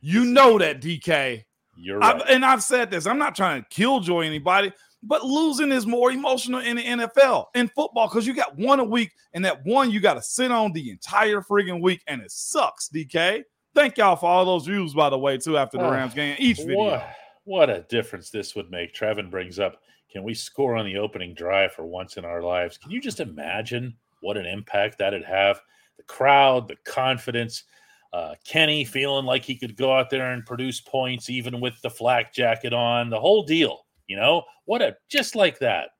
You 0.00 0.26
know 0.26 0.58
that, 0.58 0.82
DK. 0.82 1.44
You're 1.76 1.98
right. 1.98 2.20
I, 2.22 2.32
and 2.32 2.44
I've 2.44 2.62
said 2.62 2.90
this. 2.90 3.06
I'm 3.06 3.18
not 3.18 3.34
trying 3.34 3.62
to 3.62 3.68
killjoy 3.70 4.26
anybody, 4.26 4.72
but 5.02 5.24
losing 5.24 5.72
is 5.72 5.86
more 5.86 6.10
emotional 6.10 6.60
in 6.60 6.76
the 6.76 6.82
NFL 6.82 7.46
in 7.54 7.68
football 7.68 8.08
because 8.08 8.26
you 8.26 8.34
got 8.34 8.56
one 8.58 8.80
a 8.80 8.84
week, 8.84 9.12
and 9.32 9.44
that 9.44 9.64
one 9.64 9.90
you 9.90 10.00
got 10.00 10.14
to 10.14 10.22
sit 10.22 10.52
on 10.52 10.72
the 10.72 10.90
entire 10.90 11.40
friggin' 11.40 11.80
week, 11.80 12.02
and 12.06 12.20
it 12.20 12.30
sucks, 12.30 12.88
DK. 12.88 13.44
Thank 13.74 13.98
y'all 13.98 14.16
for 14.16 14.26
all 14.26 14.44
those 14.44 14.66
views, 14.66 14.94
by 14.94 15.10
the 15.10 15.18
way, 15.18 15.38
too, 15.38 15.56
after 15.56 15.78
the 15.78 15.86
oh, 15.86 15.90
Rams 15.90 16.14
game. 16.14 16.36
Each 16.38 16.58
video. 16.58 16.78
What, 16.78 17.14
what 17.44 17.70
a 17.70 17.82
difference 17.88 18.30
this 18.30 18.54
would 18.54 18.70
make. 18.70 18.94
Trevin 18.94 19.30
brings 19.30 19.58
up, 19.58 19.80
can 20.10 20.22
we 20.22 20.34
score 20.34 20.76
on 20.76 20.86
the 20.86 20.96
opening 20.96 21.34
drive 21.34 21.72
for 21.72 21.84
once 21.86 22.16
in 22.16 22.24
our 22.24 22.42
lives? 22.42 22.78
Can 22.78 22.90
you 22.90 23.00
just 23.00 23.20
imagine 23.20 23.94
what 24.20 24.36
an 24.36 24.46
impact 24.46 24.98
that'd 24.98 25.24
have? 25.24 25.60
The 25.96 26.02
crowd, 26.04 26.68
the 26.68 26.76
confidence, 26.84 27.64
uh, 28.12 28.34
Kenny 28.44 28.84
feeling 28.84 29.26
like 29.26 29.44
he 29.44 29.56
could 29.56 29.76
go 29.76 29.92
out 29.92 30.10
there 30.10 30.32
and 30.32 30.46
produce 30.46 30.80
points 30.80 31.28
even 31.28 31.60
with 31.60 31.80
the 31.82 31.90
flak 31.90 32.32
jacket 32.32 32.72
on, 32.72 33.10
the 33.10 33.20
whole 33.20 33.42
deal. 33.42 33.86
You 34.06 34.16
know, 34.16 34.44
what 34.64 34.80
a 34.80 34.96
just 35.08 35.36
like 35.36 35.58
that. 35.58 35.90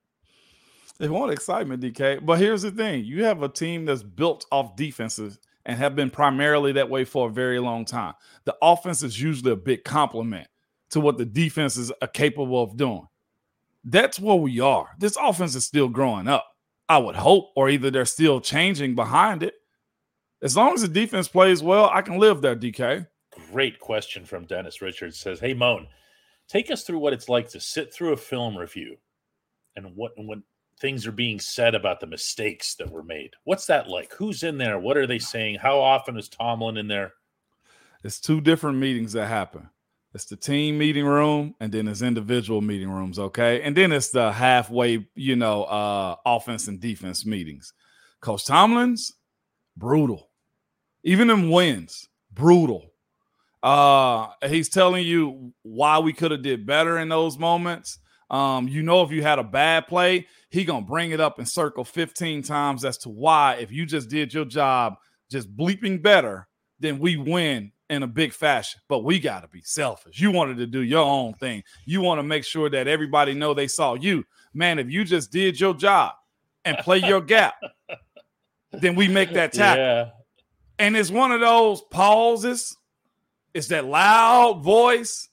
They 0.97 1.07
want 1.07 1.31
excitement, 1.31 1.81
DK. 1.81 2.25
But 2.25 2.39
here's 2.39 2.63
the 2.63 2.71
thing 2.71 3.05
you 3.05 3.23
have 3.23 3.43
a 3.43 3.49
team 3.49 3.85
that's 3.85 4.03
built 4.03 4.45
off 4.51 4.75
defenses 4.75 5.39
and 5.65 5.77
have 5.77 5.95
been 5.95 6.09
primarily 6.09 6.71
that 6.73 6.89
way 6.89 7.03
for 7.03 7.27
a 7.27 7.31
very 7.31 7.59
long 7.59 7.85
time. 7.85 8.13
The 8.45 8.55
offense 8.61 9.03
is 9.03 9.21
usually 9.21 9.51
a 9.51 9.57
big 9.57 9.83
compliment 9.83 10.47
to 10.91 10.99
what 10.99 11.17
the 11.17 11.25
defenses 11.25 11.91
are 11.91 11.95
uh, 12.01 12.07
capable 12.07 12.63
of 12.63 12.77
doing. 12.77 13.07
That's 13.83 14.19
where 14.19 14.35
we 14.35 14.59
are. 14.59 14.89
This 14.97 15.17
offense 15.21 15.55
is 15.55 15.65
still 15.65 15.87
growing 15.87 16.27
up, 16.27 16.45
I 16.87 16.97
would 16.97 17.15
hope, 17.15 17.51
or 17.55 17.69
either 17.69 17.91
they're 17.91 18.05
still 18.05 18.41
changing 18.41 18.95
behind 18.95 19.43
it. 19.43 19.55
As 20.41 20.55
long 20.55 20.73
as 20.73 20.81
the 20.81 20.87
defense 20.87 21.27
plays 21.27 21.61
well, 21.61 21.89
I 21.93 22.01
can 22.01 22.17
live 22.17 22.41
there, 22.41 22.55
DK. 22.55 23.07
Great 23.51 23.79
question 23.79 24.25
from 24.25 24.45
Dennis 24.45 24.81
Richards 24.81 25.19
says, 25.19 25.39
Hey, 25.39 25.53
Moan, 25.53 25.87
take 26.47 26.71
us 26.71 26.83
through 26.83 26.99
what 26.99 27.13
it's 27.13 27.29
like 27.29 27.49
to 27.49 27.59
sit 27.59 27.93
through 27.93 28.13
a 28.13 28.17
film 28.17 28.57
review 28.57 28.97
and 29.75 29.95
what 29.95 30.11
and 30.17 30.27
when 30.27 30.43
things 30.79 31.05
are 31.05 31.11
being 31.11 31.39
said 31.39 31.75
about 31.75 31.99
the 31.99 32.07
mistakes 32.07 32.75
that 32.75 32.89
were 32.89 33.03
made. 33.03 33.31
What's 33.43 33.65
that 33.67 33.89
like? 33.89 34.13
Who's 34.13 34.43
in 34.43 34.57
there? 34.57 34.79
What 34.79 34.97
are 34.97 35.07
they 35.07 35.19
saying? 35.19 35.55
How 35.55 35.79
often 35.79 36.17
is 36.17 36.29
Tomlin 36.29 36.77
in 36.77 36.87
there? 36.87 37.13
It's 38.03 38.19
two 38.19 38.39
different 38.39 38.77
meetings 38.77 39.13
that 39.13 39.27
happen. 39.27 39.69
It's 40.13 40.25
the 40.25 40.37
team 40.37 40.77
meeting 40.77 41.05
room 41.05 41.53
and 41.59 41.71
then 41.71 41.87
it's 41.87 42.01
individual 42.01 42.61
meeting 42.61 42.89
rooms, 42.89 43.19
okay? 43.19 43.61
And 43.61 43.75
then 43.75 43.91
it's 43.91 44.09
the 44.09 44.31
halfway, 44.31 45.07
you 45.15 45.35
know, 45.35 45.65
uh 45.65 46.15
offense 46.25 46.67
and 46.67 46.79
defense 46.79 47.25
meetings. 47.25 47.73
Coach 48.21 48.45
Tomlin's 48.45 49.13
brutal. 49.77 50.29
Even 51.03 51.29
in 51.29 51.49
wins, 51.49 52.09
brutal. 52.31 52.91
Uh, 53.61 54.27
he's 54.47 54.69
telling 54.69 55.05
you 55.05 55.53
why 55.63 55.99
we 55.99 56.13
could 56.13 56.31
have 56.31 56.41
did 56.41 56.65
better 56.65 56.97
in 56.97 57.09
those 57.09 57.37
moments. 57.37 57.99
Um, 58.29 58.67
you 58.67 58.83
know, 58.83 59.01
if 59.03 59.11
you 59.11 59.23
had 59.23 59.39
a 59.39 59.43
bad 59.43 59.87
play, 59.87 60.27
he 60.49 60.63
gonna 60.63 60.85
bring 60.85 61.11
it 61.11 61.19
up 61.19 61.39
and 61.39 61.47
circle 61.47 61.83
15 61.83 62.43
times 62.43 62.85
as 62.85 62.97
to 62.99 63.09
why, 63.09 63.55
if 63.55 63.71
you 63.71 63.85
just 63.85 64.09
did 64.09 64.33
your 64.33 64.45
job 64.45 64.95
just 65.29 65.55
bleeping 65.55 66.01
better, 66.01 66.47
then 66.79 66.99
we 66.99 67.17
win 67.17 67.71
in 67.89 68.03
a 68.03 68.07
big 68.07 68.33
fashion. 68.33 68.81
But 68.87 69.03
we 69.03 69.19
gotta 69.19 69.47
be 69.47 69.61
selfish. 69.63 70.19
You 70.19 70.31
wanted 70.31 70.57
to 70.57 70.67
do 70.67 70.81
your 70.81 71.05
own 71.05 71.33
thing. 71.33 71.63
You 71.85 72.01
want 72.01 72.19
to 72.19 72.23
make 72.23 72.43
sure 72.43 72.69
that 72.69 72.87
everybody 72.87 73.33
know 73.33 73.53
they 73.53 73.67
saw 73.67 73.95
you. 73.95 74.25
Man, 74.53 74.79
if 74.79 74.89
you 74.89 75.03
just 75.03 75.31
did 75.31 75.59
your 75.59 75.73
job 75.73 76.13
and 76.65 76.77
play 76.77 76.99
your 76.99 77.21
gap, 77.21 77.55
then 78.71 78.95
we 78.95 79.07
make 79.07 79.33
that 79.33 79.53
tackle. 79.53 79.83
Yeah. 79.83 80.09
And 80.77 80.95
it's 80.95 81.11
one 81.11 81.31
of 81.31 81.41
those 81.41 81.81
pauses. 81.81 82.75
It's 83.53 83.67
that 83.67 83.85
loud 83.85 84.63
voice. 84.63 85.28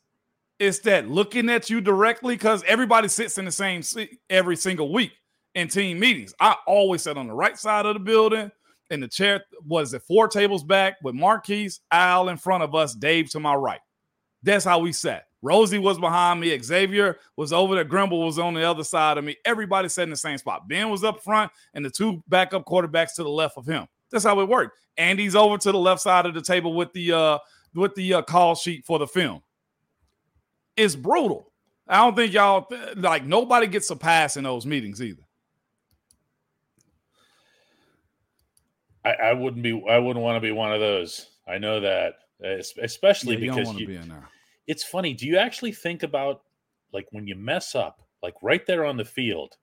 It's 0.59 0.79
that 0.81 1.09
looking 1.09 1.51
at 1.51 1.69
you 1.69 1.81
directly 1.81 2.35
because 2.35 2.65
everybody 2.67 3.09
sits 3.09 3.37
in 3.37 3.45
the 3.45 3.53
same 3.53 3.83
seat 3.83 4.19
every 4.31 4.57
single 4.57 4.91
week 4.91 5.13
in 5.55 5.69
team 5.69 5.99
meetings. 5.99 6.35
I 6.41 6.57
always 6.67 7.03
sat 7.03 7.19
on 7.19 7.27
the 7.27 7.35
right 7.35 7.59
side 7.59 7.85
of 7.85 7.95
the 7.95 8.01
building 8.01 8.51
in 8.91 9.01
the 9.01 9.09
chair. 9.09 9.45
Was 9.67 9.93
it 9.93 10.03
four 10.03 10.29
tables 10.29 10.65
back 10.65 10.97
with 11.03 11.15
Maurkice, 11.15 11.81
Al 11.91 12.31
in 12.31 12.39
front 12.39 12.63
of 12.63 12.75
us, 12.75 12.95
Dave 12.95 13.29
to 13.31 13.41
my 13.41 13.55
right? 13.55 13.81
That's 14.43 14.65
how 14.65 14.79
we 14.79 14.93
sat. 14.93 15.25
Rosie 15.43 15.79
was 15.79 15.99
behind 15.99 16.41
me. 16.41 16.59
Xavier 16.59 17.19
was 17.37 17.53
over 17.53 17.75
there. 17.75 17.85
Grimble 17.85 18.25
was 18.25 18.39
on 18.39 18.55
the 18.55 18.63
other 18.63 18.85
side 18.85 19.19
of 19.19 19.25
me. 19.25 19.37
Everybody 19.45 19.89
sat 19.89 20.05
in 20.05 20.11
the 20.11 20.17
same 20.17 20.39
spot. 20.39 20.69
Ben 20.69 20.89
was 20.89 21.05
up 21.05 21.23
front, 21.23 21.53
and 21.75 21.85
the 21.85 21.91
two 21.91 22.23
backup 22.29 22.65
quarterbacks 22.65 23.15
to 23.17 23.23
the 23.23 23.29
left 23.29 23.59
of 23.59 23.67
him. 23.67 23.87
That's 24.11 24.25
how 24.25 24.41
it 24.41 24.49
worked. 24.49 24.79
Andy's 24.97 25.37
over 25.37 25.59
to 25.59 25.73
the 25.73 25.79
left 25.79 26.01
side 26.01 26.25
of 26.25 26.35
the 26.35 26.41
table 26.41 26.75
with 26.75 26.93
the 26.95 27.13
uh 27.13 27.39
with 27.75 27.95
the 27.95 28.15
uh, 28.15 28.23
call 28.23 28.55
sheet 28.55 28.87
for 28.87 28.99
the 28.99 29.07
film. 29.07 29.43
It's 30.77 30.97
brutal. 30.97 31.53
I 31.89 31.99
don't 31.99 32.17
think 32.17 32.33
y'all 32.33 32.67
like 32.97 33.25
nobody 33.25 33.67
gets 33.67 33.91
a 33.91 33.97
pass 33.97 34.37
in 34.37 34.45
those 34.45 34.67
meetings 34.67 35.01
either. 35.01 35.23
I, 39.05 39.13
I 39.13 39.33
wouldn't 39.33 39.63
be. 39.63 39.83
I 39.89 39.99
wouldn't 39.99 40.23
want 40.23 40.37
to 40.37 40.41
be 40.41 40.51
one 40.51 40.73
of 40.73 40.81
those. 40.81 41.29
I 41.47 41.59
know 41.59 41.81
that, 41.81 42.15
especially 42.43 43.37
yeah, 43.37 43.55
because 43.55 43.75
you, 43.75 43.87
be 43.87 43.97
in 43.97 44.09
there. 44.09 44.29
it's 44.67 44.83
funny. 44.83 45.15
Do 45.15 45.27
you 45.27 45.39
actually 45.39 45.73
think 45.73 46.03
about 46.03 46.43
like 46.93 47.07
when 47.13 47.27
you 47.27 47.37
mess 47.37 47.77
up, 47.77 48.03
like 48.23 48.35
right 48.43 48.67
there 48.67 48.85
on 48.85 48.97
the 48.97 49.05
field, 49.05 49.57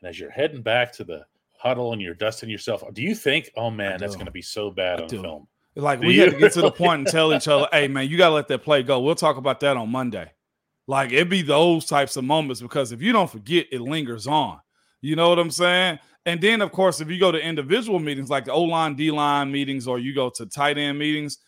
and 0.00 0.08
as 0.08 0.18
you're 0.18 0.30
heading 0.30 0.62
back 0.62 0.92
to 0.94 1.04
the 1.04 1.24
huddle 1.58 1.92
and 1.92 2.00
you're 2.00 2.14
dusting 2.14 2.48
yourself. 2.48 2.82
Do 2.94 3.02
you 3.02 3.14
think, 3.14 3.50
oh 3.56 3.70
man, 3.70 3.98
that's 3.98 4.14
going 4.14 4.26
to 4.26 4.32
be 4.32 4.42
so 4.42 4.70
bad 4.70 5.00
I 5.00 5.02
on 5.02 5.08
do. 5.08 5.22
film? 5.22 5.48
Like 5.74 6.00
do 6.00 6.06
we 6.06 6.14
you? 6.14 6.22
had 6.22 6.32
to 6.32 6.38
get 6.38 6.52
to 6.52 6.62
the 6.62 6.70
point 6.70 7.00
and 7.00 7.06
tell 7.08 7.34
each 7.34 7.46
other, 7.46 7.68
hey 7.70 7.88
man, 7.88 8.08
you 8.08 8.16
got 8.16 8.28
to 8.28 8.34
let 8.34 8.48
that 8.48 8.62
play 8.62 8.82
go. 8.82 9.00
We'll 9.00 9.14
talk 9.14 9.36
about 9.36 9.60
that 9.60 9.76
on 9.76 9.90
Monday. 9.90 10.30
Like 10.88 11.12
it'd 11.12 11.28
be 11.28 11.42
those 11.42 11.84
types 11.84 12.16
of 12.16 12.24
moments 12.24 12.60
because 12.60 12.90
if 12.90 13.00
you 13.00 13.12
don't 13.12 13.30
forget, 13.30 13.66
it 13.70 13.80
lingers 13.80 14.26
on. 14.26 14.58
You 15.00 15.14
know 15.14 15.28
what 15.28 15.38
I'm 15.38 15.50
saying? 15.50 16.00
And 16.26 16.40
then, 16.40 16.60
of 16.60 16.72
course, 16.72 17.00
if 17.00 17.08
you 17.08 17.20
go 17.20 17.30
to 17.30 17.38
individual 17.38 18.00
meetings 18.00 18.30
like 18.30 18.46
the 18.46 18.52
O 18.52 18.62
line, 18.62 18.96
D 18.96 19.10
line 19.10 19.52
meetings, 19.52 19.86
or 19.86 19.98
you 19.98 20.14
go 20.14 20.28
to 20.30 20.46
tight 20.46 20.76
end 20.76 20.98
meetings, 20.98 21.38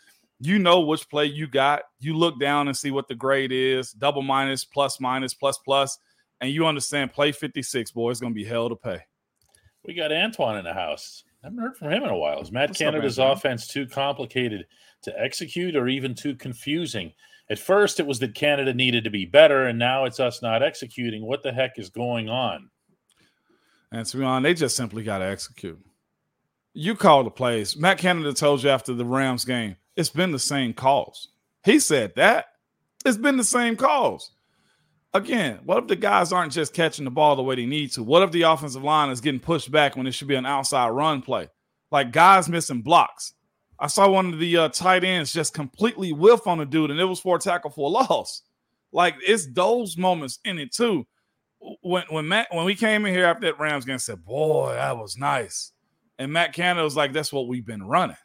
you 0.41 0.59
know 0.59 0.81
which 0.81 1.09
play 1.09 1.27
you 1.27 1.47
got. 1.47 1.83
You 2.01 2.17
look 2.17 2.39
down 2.39 2.69
and 2.69 2.77
see 2.77 2.91
what 2.91 3.09
the 3.09 3.15
grade 3.15 3.51
is 3.51 3.93
double 3.93 4.23
minus, 4.23 4.65
plus 4.65 5.01
minus, 5.01 5.35
plus 5.35 5.59
plus, 5.59 5.99
and 6.41 6.51
you 6.51 6.67
understand 6.67 7.13
play 7.13 7.33
56, 7.33 7.91
boy, 7.91 8.11
it's 8.11 8.21
going 8.21 8.33
to 8.33 8.39
be 8.39 8.45
hell 8.45 8.69
to 8.69 8.77
pay. 8.77 9.01
We 9.85 9.95
got 9.95 10.13
Antoine 10.13 10.59
in 10.59 10.65
the 10.65 10.75
house. 10.75 11.25
I 11.43 11.47
haven't 11.47 11.61
heard 11.61 11.77
from 11.77 11.91
him 11.91 12.03
in 12.03 12.11
a 12.11 12.17
while. 12.17 12.41
Is 12.41 12.53
Matt 12.53 12.71
What's 12.71 12.79
Canada's 12.79 13.19
up, 13.19 13.39
offense 13.39 13.67
too 13.67 13.87
complicated 13.87 14.67
to 15.03 15.19
execute 15.19 15.75
or 15.75 15.89
even 15.89 16.15
too 16.15 16.35
confusing? 16.35 17.13
At 17.51 17.59
first, 17.59 17.99
it 17.99 18.07
was 18.07 18.21
that 18.21 18.35
Canada 18.35 18.73
needed 18.73 19.03
to 19.05 19.11
be 19.11 19.27
better, 19.27 19.67
and 19.67 19.79
now 19.79 20.05
it's 20.05 20.21
us 20.21 20.41
not 20.41 20.63
executing. 20.63 21.27
What 21.27 21.43
the 21.43 21.53
heck 21.53 21.79
is 21.79 21.91
going 21.91 22.29
on? 22.29 22.71
And 23.91 24.07
to 24.07 24.17
be 24.17 24.23
honest, 24.23 24.45
they 24.45 24.55
just 24.55 24.77
simply 24.77 25.03
got 25.03 25.19
to 25.19 25.25
execute. 25.25 25.85
You 26.75 26.95
call 26.95 27.25
the 27.25 27.31
plays. 27.31 27.77
Matt 27.77 27.99
Canada 27.99 28.33
told 28.33 28.63
you 28.63 28.71
after 28.71 28.95
the 28.95 29.05
Rams 29.05 29.45
game, 29.45 29.77
it's 29.97 30.11
been 30.11 30.31
the 30.31 30.39
same 30.39 30.73
calls. 30.73 31.29
He 31.65 31.81
said 31.81 32.13
that. 32.15 32.47
It's 33.05 33.17
been 33.17 33.37
the 33.37 33.45
same 33.45 33.75
calls. 33.75 34.31
Again, 35.13 35.59
what 35.65 35.79
if 35.79 35.89
the 35.89 35.97
guys 35.97 36.33
aren't 36.33 36.53
just 36.53 36.73
catching 36.73 37.05
the 37.05 37.11
ball 37.11 37.35
the 37.35 37.43
way 37.43 37.57
they 37.57 37.67
need 37.67 37.91
to? 37.93 38.05
What 38.05 38.23
if 38.23 38.31
the 38.31 38.43
offensive 38.43 38.85
line 38.85 39.11
is 39.11 39.21
getting 39.21 39.41
pushed 39.41 39.73
back 39.73 39.97
when 39.97 40.07
it 40.07 40.13
should 40.13 40.29
be 40.29 40.37
an 40.37 40.47
outside 40.47 40.91
run 40.91 41.21
play? 41.21 41.49
Like 41.91 42.13
guys 42.13 42.49
missing 42.49 42.83
blocks. 42.83 43.33
I 43.81 43.87
saw 43.87 44.09
one 44.11 44.35
of 44.35 44.39
the 44.39 44.57
uh, 44.59 44.69
tight 44.69 45.05
ends 45.05 45.33
just 45.33 45.55
completely 45.55 46.13
whiff 46.13 46.47
on 46.47 46.61
a 46.61 46.67
dude, 46.67 46.91
and 46.91 47.01
it 47.01 47.05
was 47.07 47.19
for 47.19 47.37
a 47.37 47.41
tackle 47.41 47.71
for 47.71 47.89
a 47.89 47.93
loss. 47.93 48.43
Like 48.93 49.17
it's 49.27 49.47
those 49.47 49.97
moments 49.97 50.39
in 50.45 50.59
it 50.59 50.73
too. 50.73 51.07
When 51.81 52.05
when 52.11 52.29
Matt 52.29 52.49
when 52.51 52.65
we 52.65 52.75
came 52.75 53.07
in 53.07 53.15
here 53.15 53.25
after 53.25 53.47
that 53.47 53.59
Rams 53.59 53.85
game, 53.85 53.99
said, 53.99 54.25
"Boy, 54.25 54.75
that 54.75 54.97
was 54.97 55.17
nice," 55.17 55.73
and 56.19 56.33
Matt 56.33 56.53
Canada 56.53 56.85
was 56.85 56.97
like, 56.97 57.13
"That's 57.13 57.33
what 57.33 57.49
we've 57.49 57.67
been 57.67 57.83
running." 57.83 58.17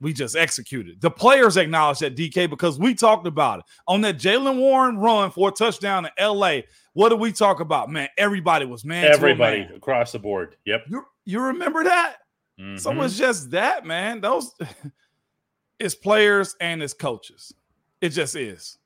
We 0.00 0.12
just 0.12 0.36
executed. 0.36 1.00
The 1.00 1.10
players 1.10 1.56
acknowledged 1.56 2.02
that 2.02 2.16
DK 2.16 2.48
because 2.48 2.78
we 2.78 2.94
talked 2.94 3.26
about 3.26 3.60
it 3.60 3.64
on 3.88 4.00
that 4.02 4.16
Jaylen 4.16 4.58
Warren 4.58 4.96
run 4.96 5.32
for 5.32 5.48
a 5.48 5.52
touchdown 5.52 6.06
in 6.06 6.12
LA. 6.24 6.60
What 6.92 7.08
did 7.08 7.18
we 7.18 7.32
talk 7.32 7.58
about? 7.58 7.90
Man, 7.90 8.08
everybody 8.16 8.64
was 8.64 8.84
man. 8.84 9.04
Everybody 9.06 9.60
man. 9.60 9.74
across 9.74 10.12
the 10.12 10.20
board. 10.20 10.54
Yep. 10.66 10.84
You 10.88 11.04
you 11.24 11.40
remember 11.40 11.82
that? 11.84 12.18
Mhm. 12.58 12.80
So 12.80 13.00
it's 13.02 13.16
just 13.16 13.50
that, 13.52 13.86
man. 13.86 14.20
Those 14.20 14.52
it's 15.78 15.94
players 15.94 16.56
and 16.60 16.82
it's 16.82 16.94
coaches. 16.94 17.54
It 18.00 18.10
just 18.10 18.34
is. 18.36 18.78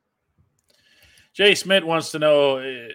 Jay 1.32 1.54
Smith 1.54 1.84
wants 1.84 2.10
to 2.10 2.18
know, 2.18 2.58
uh, 2.58 2.88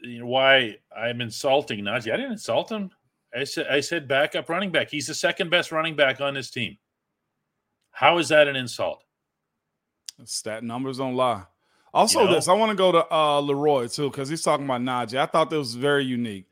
you 0.00 0.20
know 0.20 0.26
why 0.26 0.76
I'm 0.96 1.20
insulting 1.20 1.80
Najee. 1.80 2.12
I 2.12 2.16
didn't 2.16 2.32
insult 2.32 2.70
him. 2.72 2.90
I 3.36 3.44
said 3.44 3.66
I 3.68 3.80
said 3.80 4.08
backup 4.08 4.48
running 4.48 4.70
back. 4.70 4.90
He's 4.90 5.06
the 5.06 5.14
second 5.14 5.50
best 5.50 5.72
running 5.72 5.96
back 5.96 6.20
on 6.20 6.34
this 6.34 6.50
team. 6.50 6.76
How 7.90 8.18
is 8.18 8.28
that 8.28 8.48
an 8.48 8.56
insult? 8.56 9.04
Stat 10.24 10.62
numbers 10.64 10.98
don't 10.98 11.14
lie. 11.14 11.44
Also, 11.94 12.20
You 12.20 12.26
know? 12.26 12.34
this 12.34 12.48
I 12.48 12.54
want 12.54 12.70
to 12.70 12.76
go 12.76 12.92
to 12.92 13.06
uh 13.14 13.40
Leroy 13.40 13.88
too 13.88 14.10
because 14.10 14.28
he's 14.28 14.42
talking 14.42 14.64
about 14.64 14.80
Najee. 14.80 15.18
I 15.18 15.26
thought 15.26 15.50
that 15.50 15.58
was 15.58 15.74
very 15.74 16.04
unique. 16.04 16.46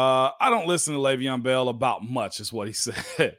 Uh, 0.00 0.30
I 0.40 0.48
don't 0.50 0.66
listen 0.66 0.94
to 0.94 1.00
Le'Veon 1.00 1.42
Bell 1.42 1.68
about 1.68 2.02
much, 2.08 2.40
is 2.40 2.52
what 2.52 2.66
he 2.68 2.72
said. 2.86 3.36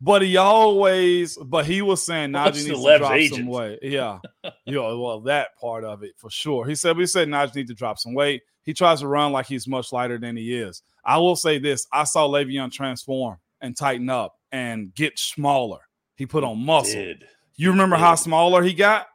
But 0.00 0.22
he 0.22 0.36
always, 0.36 1.36
but 1.36 1.66
he 1.66 1.82
was 1.82 2.02
saying 2.04 2.30
Najee 2.30 2.44
What's 2.44 2.64
needs 2.64 2.82
to 2.84 2.98
drop 2.98 3.20
some 3.30 3.46
weight. 3.46 3.78
Yeah, 3.82 4.18
you 4.64 4.74
know, 4.74 5.00
well, 5.00 5.20
that 5.22 5.56
part 5.60 5.84
of 5.84 6.02
it 6.04 6.12
for 6.16 6.30
sure. 6.30 6.64
He 6.66 6.74
said 6.76 6.96
we 6.96 7.06
said 7.06 7.28
Najee 7.28 7.56
need 7.56 7.66
to 7.68 7.74
drop 7.74 7.98
some 7.98 8.14
weight. 8.14 8.42
He 8.62 8.72
tries 8.74 9.00
to 9.00 9.08
run 9.08 9.32
like 9.32 9.46
he's 9.46 9.66
much 9.66 9.92
lighter 9.92 10.18
than 10.18 10.36
he 10.36 10.54
is. 10.56 10.82
I 11.04 11.18
will 11.18 11.36
say 11.36 11.58
this: 11.58 11.86
I 11.92 12.04
saw 12.04 12.28
Le'Veon 12.28 12.70
transform 12.70 13.38
and 13.60 13.76
tighten 13.76 14.08
up 14.08 14.36
and 14.52 14.94
get 14.94 15.18
smaller. 15.18 15.80
He 16.14 16.26
put 16.26 16.44
on 16.44 16.64
muscle. 16.64 16.94
Did 16.94 17.24
You 17.56 17.70
remember 17.70 17.96
how 17.96 18.14
smaller 18.14 18.62
he 18.62 18.72
got? 18.74 19.08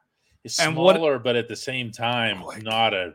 It's 0.44 0.60
And 0.60 0.76
what- 0.76 0.98
smaller, 0.98 1.18
but 1.18 1.38
at 1.38 1.48
the 1.48 1.56
same 1.56 1.92
time, 1.92 2.44
not 2.62 2.94
a 2.94 3.14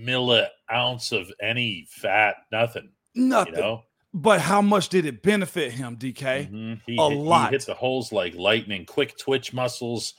milli 0.00 0.46
ounce 0.72 1.12
of 1.12 1.30
any 1.40 1.86
fat, 1.90 2.36
nothing. 2.52 2.90
Nothing. 3.14 3.54
You 3.54 3.60
know, 3.60 3.82
But 4.12 4.40
how 4.40 4.60
much 4.62 4.88
did 4.88 5.06
it 5.06 5.22
benefit 5.22 5.72
him, 5.72 5.96
DK? 5.96 6.48
Mhm. 6.50 6.80
he, 6.86 6.96
A 6.98 7.08
hit, 7.08 7.18
lot. 7.18 7.50
He 7.50 7.56
hit 7.56 7.66
the 7.66 7.74
holes 7.74 8.12
like 8.12 8.34
lightning, 8.34 8.84
quick 8.86 9.16
twitch 9.18 9.52
muscles. 9.52 10.14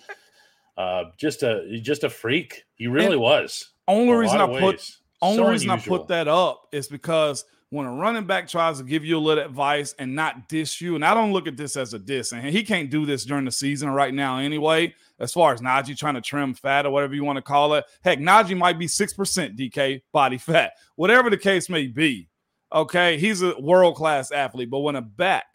Uh, 0.77 1.05
just 1.17 1.43
a 1.43 1.79
just 1.81 2.03
a 2.03 2.09
freak. 2.09 2.63
He 2.75 2.87
really 2.87 3.17
was. 3.17 3.71
Only 3.87 4.13
reason 4.13 4.39
I 4.39 4.47
put 4.47 4.75
ways. 4.77 4.97
only 5.21 5.37
So 5.37 5.49
reason 5.49 5.69
I 5.69 5.77
put 5.77 6.07
that 6.07 6.27
up 6.29 6.67
is 6.71 6.87
because 6.87 7.43
when 7.71 7.85
a 7.85 7.91
running 7.91 8.25
back 8.25 8.47
tries 8.47 8.77
to 8.77 8.83
give 8.83 9.03
you 9.03 9.17
a 9.17 9.19
little 9.19 9.43
advice 9.43 9.95
and 9.97 10.13
not 10.13 10.47
diss 10.47 10.79
you, 10.79 10.95
and 10.95 11.03
I 11.03 11.13
don't 11.13 11.33
look 11.33 11.47
at 11.47 11.57
this 11.57 11.75
as 11.75 11.93
a 11.93 11.99
diss, 11.99 12.33
and 12.33 12.45
he 12.45 12.63
can't 12.63 12.89
do 12.89 13.05
this 13.05 13.25
during 13.25 13.45
the 13.45 13.51
season 13.51 13.89
right 13.89 14.13
now 14.13 14.37
anyway. 14.37 14.93
As 15.19 15.33
far 15.33 15.53
as 15.53 15.61
Najee 15.61 15.97
trying 15.97 16.15
to 16.15 16.21
trim 16.21 16.53
fat 16.53 16.85
or 16.85 16.91
whatever 16.91 17.15
you 17.15 17.23
want 17.23 17.37
to 17.37 17.41
call 17.41 17.73
it, 17.75 17.85
heck, 18.03 18.19
Najee 18.19 18.57
might 18.57 18.77
be 18.77 18.87
six 18.87 19.13
percent 19.13 19.55
DK 19.55 20.01
body 20.11 20.37
fat, 20.37 20.73
whatever 20.95 21.29
the 21.29 21.37
case 21.37 21.69
may 21.69 21.87
be. 21.87 22.27
Okay, 22.73 23.17
he's 23.17 23.41
a 23.41 23.57
world 23.59 23.95
class 23.95 24.31
athlete, 24.31 24.69
but 24.69 24.79
when 24.79 24.95
a 24.95 25.01
back 25.01 25.45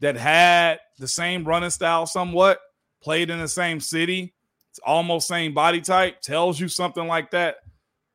that 0.00 0.16
had 0.16 0.78
the 0.98 1.08
same 1.08 1.44
running 1.44 1.70
style, 1.70 2.06
somewhat 2.06 2.58
played 3.02 3.30
in 3.30 3.38
the 3.38 3.48
same 3.48 3.80
city, 3.80 4.34
it's 4.70 4.80
almost 4.84 5.28
same 5.28 5.54
body 5.54 5.80
type, 5.80 6.20
tells 6.20 6.58
you 6.58 6.68
something 6.68 7.06
like 7.06 7.30
that 7.32 7.56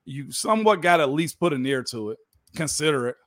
you 0.08 0.32
somewhat 0.32 0.82
got 0.82 0.98
to 0.98 1.04
at 1.04 1.10
least 1.10 1.40
put 1.40 1.54
an 1.54 1.66
ear 1.66 1.84
to 1.84 2.12
it. 2.12 2.18
Consider 2.56 3.10
it. 3.10 3.18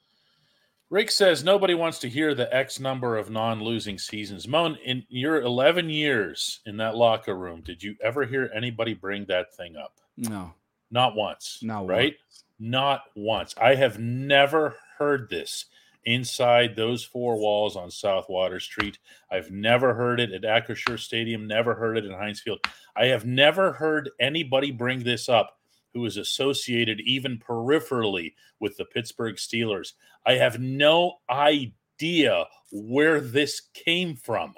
Rick 0.90 1.12
says 1.12 1.44
nobody 1.44 1.74
wants 1.74 2.00
to 2.00 2.08
hear 2.08 2.34
the 2.34 2.52
X 2.54 2.80
number 2.80 3.16
of 3.16 3.30
non-losing 3.30 3.96
seasons. 3.96 4.48
Moan, 4.48 4.76
in 4.84 5.04
your 5.08 5.40
11 5.42 5.88
years 5.88 6.60
in 6.66 6.76
that 6.78 6.96
locker 6.96 7.36
room, 7.36 7.60
did 7.60 7.80
you 7.80 7.94
ever 8.02 8.24
hear 8.24 8.50
anybody 8.52 8.92
bring 8.92 9.24
that 9.26 9.54
thing 9.54 9.76
up? 9.76 10.00
No, 10.16 10.52
Not 10.90 11.14
once. 11.14 11.60
Not 11.62 11.86
right? 11.86 12.16
Not 12.58 13.04
once. 13.14 13.54
I 13.60 13.76
have 13.76 14.00
never 14.00 14.74
heard 14.98 15.30
this 15.30 15.66
inside 16.04 16.74
those 16.74 17.04
four 17.04 17.36
walls 17.38 17.76
on 17.76 17.90
South 17.90 18.28
Water 18.28 18.58
Street. 18.58 18.98
I've 19.30 19.50
never 19.52 19.94
heard 19.94 20.18
it 20.18 20.32
at 20.32 20.42
Acrisure 20.42 20.98
Stadium, 20.98 21.46
never 21.46 21.74
heard 21.74 21.98
it 21.98 22.04
in 22.04 22.12
Heinz 22.12 22.40
Field. 22.40 22.58
I 22.96 23.06
have 23.06 23.24
never 23.24 23.72
heard 23.72 24.10
anybody 24.18 24.72
bring 24.72 25.04
this 25.04 25.28
up 25.28 25.59
who 25.94 26.04
is 26.06 26.16
associated 26.16 27.00
even 27.00 27.38
peripherally 27.38 28.34
with 28.60 28.76
the 28.76 28.84
Pittsburgh 28.84 29.36
Steelers. 29.36 29.92
I 30.26 30.34
have 30.34 30.60
no 30.60 31.18
idea 31.28 32.44
where 32.72 33.20
this 33.20 33.62
came 33.74 34.14
from. 34.16 34.54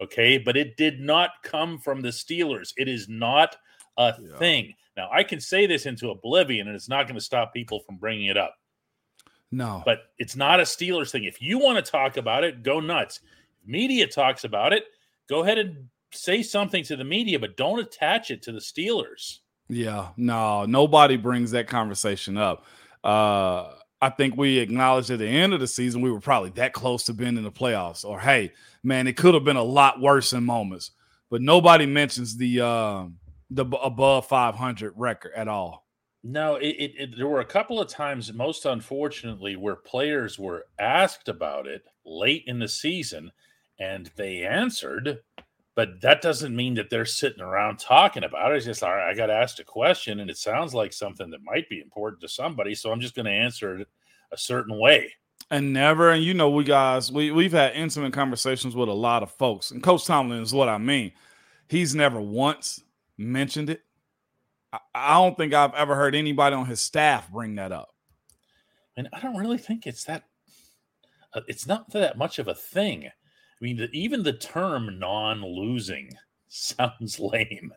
Okay, 0.00 0.38
but 0.38 0.56
it 0.56 0.76
did 0.76 1.00
not 1.00 1.30
come 1.44 1.78
from 1.78 2.00
the 2.00 2.08
Steelers. 2.08 2.72
It 2.76 2.88
is 2.88 3.08
not 3.08 3.56
a 3.96 4.14
Yeah. 4.18 4.36
thing. 4.38 4.74
Now, 4.96 5.08
I 5.12 5.22
can 5.22 5.40
say 5.40 5.66
this 5.66 5.86
into 5.86 6.10
oblivion 6.10 6.66
and 6.66 6.74
it's 6.74 6.88
not 6.88 7.06
going 7.06 7.14
to 7.14 7.20
stop 7.24 7.54
people 7.54 7.80
from 7.80 7.96
bringing 7.96 8.26
it 8.26 8.36
up, 8.36 8.58
no. 9.50 9.82
but 9.86 10.10
it's 10.18 10.36
not 10.36 10.60
a 10.60 10.64
Steelers 10.64 11.10
thing. 11.10 11.24
If 11.24 11.40
you 11.40 11.58
want 11.58 11.84
to 11.84 11.90
talk 11.90 12.16
about 12.16 12.44
it, 12.44 12.62
go 12.62 12.80
nuts. 12.80 13.20
Media 13.64 14.06
talks 14.06 14.44
about 14.44 14.72
it, 14.72 14.86
go 15.28 15.42
ahead 15.42 15.58
and 15.58 15.88
say 16.10 16.42
something 16.42 16.82
to 16.84 16.96
the 16.96 17.04
media, 17.04 17.38
but 17.38 17.56
don't 17.56 17.78
attach 17.78 18.30
it 18.30 18.42
to 18.42 18.52
the 18.52 18.58
Steelers. 18.58 19.38
Yeah, 19.72 20.08
no, 20.16 20.64
nobody 20.64 21.16
brings 21.16 21.52
that 21.52 21.68
conversation 21.68 22.36
up. 22.36 22.64
Uh, 23.02 23.72
I 24.00 24.10
think 24.10 24.36
we 24.36 24.58
acknowledged 24.58 25.10
at 25.10 25.20
the 25.20 25.28
end 25.28 25.54
of 25.54 25.60
the 25.60 25.66
season 25.66 26.00
we 26.02 26.10
were 26.10 26.20
probably 26.20 26.50
that 26.50 26.72
close 26.72 27.04
to 27.04 27.14
being 27.14 27.36
in 27.36 27.44
the 27.44 27.52
playoffs. 27.52 28.04
Or 28.04 28.20
hey, 28.20 28.52
man, 28.82 29.06
it 29.06 29.16
could 29.16 29.34
have 29.34 29.44
been 29.44 29.56
a 29.56 29.62
lot 29.62 30.00
worse 30.00 30.32
in 30.32 30.44
moments. 30.44 30.90
But 31.30 31.40
nobody 31.40 31.86
mentions 31.86 32.36
the 32.36 32.60
uh, 32.60 33.04
the 33.48 33.64
above 33.64 34.26
500 34.26 34.92
record 34.96 35.32
at 35.34 35.48
all. 35.48 35.86
No, 36.24 36.56
it, 36.56 36.68
it, 36.68 36.92
it, 36.98 37.16
there 37.16 37.26
were 37.26 37.40
a 37.40 37.44
couple 37.44 37.80
of 37.80 37.88
times, 37.88 38.32
most 38.32 38.64
unfortunately, 38.64 39.56
where 39.56 39.74
players 39.74 40.38
were 40.38 40.66
asked 40.78 41.28
about 41.28 41.66
it 41.66 41.82
late 42.04 42.44
in 42.46 42.58
the 42.58 42.68
season 42.68 43.32
and 43.78 44.10
they 44.16 44.44
answered, 44.44 45.20
but 45.74 46.00
that 46.02 46.20
doesn't 46.20 46.54
mean 46.54 46.74
that 46.74 46.90
they're 46.90 47.04
sitting 47.04 47.40
around 47.40 47.78
talking 47.78 48.24
about 48.24 48.52
it. 48.52 48.56
It's 48.56 48.66
just, 48.66 48.82
all 48.82 48.94
right, 48.94 49.10
I 49.10 49.14
got 49.14 49.30
asked 49.30 49.60
a 49.60 49.64
question 49.64 50.20
and 50.20 50.30
it 50.30 50.36
sounds 50.36 50.74
like 50.74 50.92
something 50.92 51.30
that 51.30 51.42
might 51.42 51.68
be 51.68 51.80
important 51.80 52.20
to 52.22 52.28
somebody. 52.28 52.74
So 52.74 52.92
I'm 52.92 53.00
just 53.00 53.14
going 53.14 53.26
to 53.26 53.32
answer 53.32 53.78
it 53.78 53.88
a 54.32 54.36
certain 54.36 54.78
way. 54.78 55.12
And 55.50 55.72
never, 55.72 56.10
and 56.10 56.22
you 56.22 56.34
know, 56.34 56.50
we 56.50 56.64
guys, 56.64 57.10
we 57.10 57.30
we've 57.30 57.52
had 57.52 57.74
intimate 57.74 58.12
conversations 58.12 58.74
with 58.76 58.88
a 58.88 58.92
lot 58.94 59.22
of 59.22 59.30
folks, 59.32 59.70
and 59.70 59.82
Coach 59.82 60.06
Tomlin 60.06 60.42
is 60.42 60.54
what 60.54 60.68
I 60.68 60.78
mean. 60.78 61.12
He's 61.68 61.94
never 61.94 62.20
once 62.20 62.82
mentioned 63.18 63.68
it. 63.68 63.82
I, 64.72 64.78
I 64.94 65.14
don't 65.14 65.36
think 65.36 65.52
I've 65.52 65.74
ever 65.74 65.94
heard 65.94 66.14
anybody 66.14 66.54
on 66.54 66.66
his 66.66 66.80
staff 66.80 67.30
bring 67.30 67.56
that 67.56 67.72
up. 67.72 67.90
And 68.96 69.08
I 69.12 69.20
don't 69.20 69.36
really 69.36 69.58
think 69.58 69.86
it's 69.86 70.04
that, 70.04 70.24
uh, 71.34 71.40
it's 71.48 71.66
not 71.66 71.90
that 71.92 72.16
much 72.16 72.38
of 72.38 72.48
a 72.48 72.54
thing. 72.54 73.10
I 73.62 73.64
mean, 73.64 73.76
the, 73.76 73.88
even 73.92 74.24
the 74.24 74.32
term 74.32 74.98
non 74.98 75.40
losing 75.44 76.10
sounds 76.48 77.20
lame, 77.20 77.72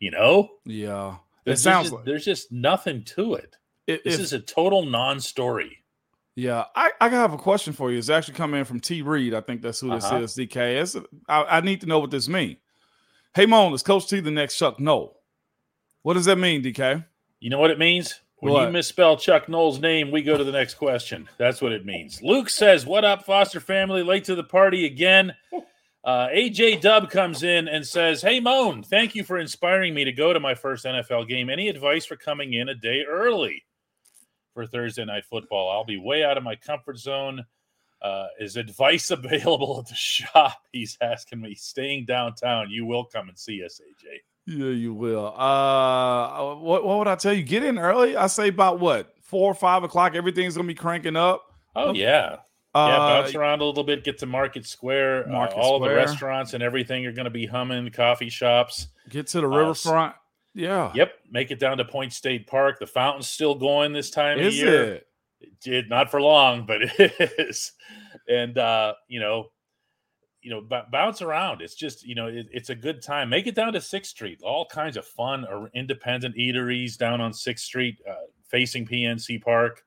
you 0.00 0.10
know? 0.10 0.48
Yeah, 0.64 1.10
it 1.14 1.16
There's 1.44 1.62
sounds 1.62 1.86
just, 1.88 1.94
like 1.94 2.04
there's 2.06 2.24
just 2.24 2.50
nothing 2.50 3.04
to 3.04 3.34
it. 3.34 3.54
it, 3.86 4.02
This 4.02 4.14
if- 4.14 4.20
is 4.20 4.32
a 4.32 4.40
total 4.40 4.86
non-story. 4.86 5.84
yeah. 6.36 6.64
I, 6.74 6.90
I 7.02 7.08
have 7.10 7.34
a 7.34 7.38
question 7.38 7.72
for 7.74 7.92
you. 7.92 7.98
It's 7.98 8.08
actually 8.08 8.34
coming 8.34 8.60
in 8.60 8.64
from 8.64 8.80
T 8.80 9.02
Reed. 9.02 9.34
I 9.34 9.42
think 9.42 9.60
that's 9.60 9.80
who 9.80 9.90
this 9.90 10.04
Uh-huh. 10.06 10.20
is. 10.22 10.34
DK. 10.34 10.80
It's, 10.80 10.96
I, 11.28 11.44
I 11.44 11.60
need 11.60 11.82
to 11.82 11.86
know 11.86 11.98
what 11.98 12.10
this 12.10 12.28
means. 12.28 12.56
Hey, 13.34 13.44
Moan, 13.44 13.74
is 13.74 13.82
Coach 13.82 14.08
T 14.08 14.20
the 14.20 14.30
next 14.30 14.56
Chuck? 14.56 14.80
No. 14.80 15.16
What 16.02 16.14
does 16.14 16.24
that 16.24 16.36
mean, 16.38 16.62
DK? 16.62 17.04
You 17.40 17.50
know 17.50 17.58
what 17.58 17.70
it 17.70 17.78
means? 17.78 18.20
When 18.40 18.52
What? 18.52 18.66
you 18.66 18.72
misspell 18.72 19.16
Chuck 19.16 19.48
Noll's 19.48 19.80
name, 19.80 20.10
we 20.10 20.22
go 20.22 20.36
to 20.36 20.44
the 20.44 20.52
next 20.52 20.74
question. 20.74 21.28
That's 21.38 21.62
what 21.62 21.72
it 21.72 21.86
means. 21.86 22.20
Luke 22.22 22.50
says, 22.50 22.84
"What 22.84 23.04
up, 23.04 23.24
Foster 23.24 23.60
family? 23.60 24.02
Late 24.02 24.24
to 24.24 24.34
the 24.34 24.44
party 24.44 24.84
again." 24.84 25.34
Uh, 26.04 26.28
AJ 26.30 26.80
Dub 26.82 27.10
comes 27.10 27.42
in 27.42 27.66
and 27.66 27.84
says, 27.84 28.22
"Hey 28.22 28.38
Moan, 28.38 28.82
thank 28.82 29.14
you 29.14 29.24
for 29.24 29.38
inspiring 29.38 29.94
me 29.94 30.04
to 30.04 30.12
go 30.12 30.32
to 30.32 30.38
my 30.38 30.54
first 30.54 30.84
NFL 30.84 31.24
game. 31.26 31.48
Any 31.50 31.68
advice 31.68 32.04
for 32.06 32.16
coming 32.16 32.52
in 32.52 32.68
a 32.68 32.74
day 32.74 33.02
early 33.08 33.64
for 34.54 34.66
Thursday 34.66 35.04
night 35.04 35.24
football? 35.24 35.70
I'll 35.70 35.84
be 35.84 35.96
way 35.96 36.22
out 36.22 36.36
of 36.36 36.44
my 36.44 36.54
comfort 36.56 36.98
zone. 36.98 37.44
Uh, 38.02 38.26
is 38.38 38.56
advice 38.56 39.10
available 39.10 39.80
at 39.80 39.88
the 39.88 39.94
shop?" 39.96 40.60
He's 40.72 40.96
asking 41.00 41.40
me. 41.40 41.54
Staying 41.54 42.04
downtown, 42.04 42.70
you 42.70 42.84
will 42.84 43.04
come 43.04 43.28
and 43.30 43.38
see 43.38 43.64
us, 43.64 43.80
AJ. 43.80 44.18
Yeah, 44.46 44.66
you 44.70 44.94
will. 44.94 45.26
Uh, 45.36 46.54
what 46.56 46.84
what 46.84 46.98
would 46.98 47.08
I 47.08 47.16
tell 47.16 47.32
you? 47.32 47.42
Get 47.42 47.64
in 47.64 47.78
early. 47.78 48.16
I 48.16 48.26
say 48.28 48.48
about 48.48 48.78
what 48.78 49.12
four 49.22 49.50
or 49.50 49.54
five 49.54 49.82
o'clock. 49.82 50.14
Everything's 50.14 50.56
gonna 50.56 50.68
be 50.68 50.74
cranking 50.74 51.16
up. 51.16 51.42
Oh 51.74 51.92
yeah, 51.92 52.36
Uh, 52.74 52.86
yeah. 52.88 52.96
Bounce 52.98 53.34
around 53.34 53.60
a 53.60 53.64
little 53.64 53.82
bit. 53.84 54.04
Get 54.04 54.18
to 54.18 54.26
Market 54.26 54.64
Square. 54.66 55.26
Market 55.28 55.56
uh, 55.56 55.60
all 55.60 55.80
the 55.80 55.88
restaurants 55.92 56.54
and 56.54 56.62
everything 56.62 57.04
are 57.06 57.12
going 57.12 57.24
to 57.24 57.30
be 57.30 57.44
humming. 57.46 57.90
Coffee 57.90 58.30
shops. 58.30 58.86
Get 59.10 59.26
to 59.28 59.40
the 59.40 59.46
uh, 59.48 59.56
riverfront. 59.56 60.14
Yeah. 60.54 60.90
Yep. 60.94 61.12
Make 61.30 61.50
it 61.50 61.58
down 61.58 61.76
to 61.78 61.84
Point 61.84 62.14
State 62.14 62.46
Park. 62.46 62.78
The 62.78 62.86
fountain's 62.86 63.28
still 63.28 63.54
going 63.56 63.92
this 63.92 64.10
time 64.10 64.38
of 64.38 64.44
Is 64.46 64.56
year. 64.58 64.94
it? 64.94 65.06
It 65.40 65.60
did 65.60 65.90
not 65.90 66.10
for 66.10 66.22
long, 66.22 66.64
but 66.64 66.80
it 66.98 67.32
is. 67.38 67.72
And 68.26 68.56
uh, 68.56 68.94
you 69.08 69.20
know, 69.20 69.50
you 70.46 70.52
know, 70.52 70.60
b- 70.60 70.88
bounce 70.92 71.22
around. 71.22 71.60
It's 71.60 71.74
just 71.74 72.06
you 72.06 72.14
know, 72.14 72.28
it, 72.28 72.46
it's 72.52 72.70
a 72.70 72.74
good 72.74 73.02
time. 73.02 73.28
Make 73.28 73.48
it 73.48 73.56
down 73.56 73.72
to 73.72 73.80
Sixth 73.80 74.12
Street. 74.12 74.38
All 74.44 74.64
kinds 74.64 74.96
of 74.96 75.04
fun 75.04 75.44
or 75.44 75.68
independent 75.74 76.36
eateries 76.36 76.96
down 76.96 77.20
on 77.20 77.32
Sixth 77.32 77.64
Street, 77.64 77.96
uh, 78.08 78.14
facing 78.48 78.86
PNC 78.86 79.42
Park. 79.42 79.82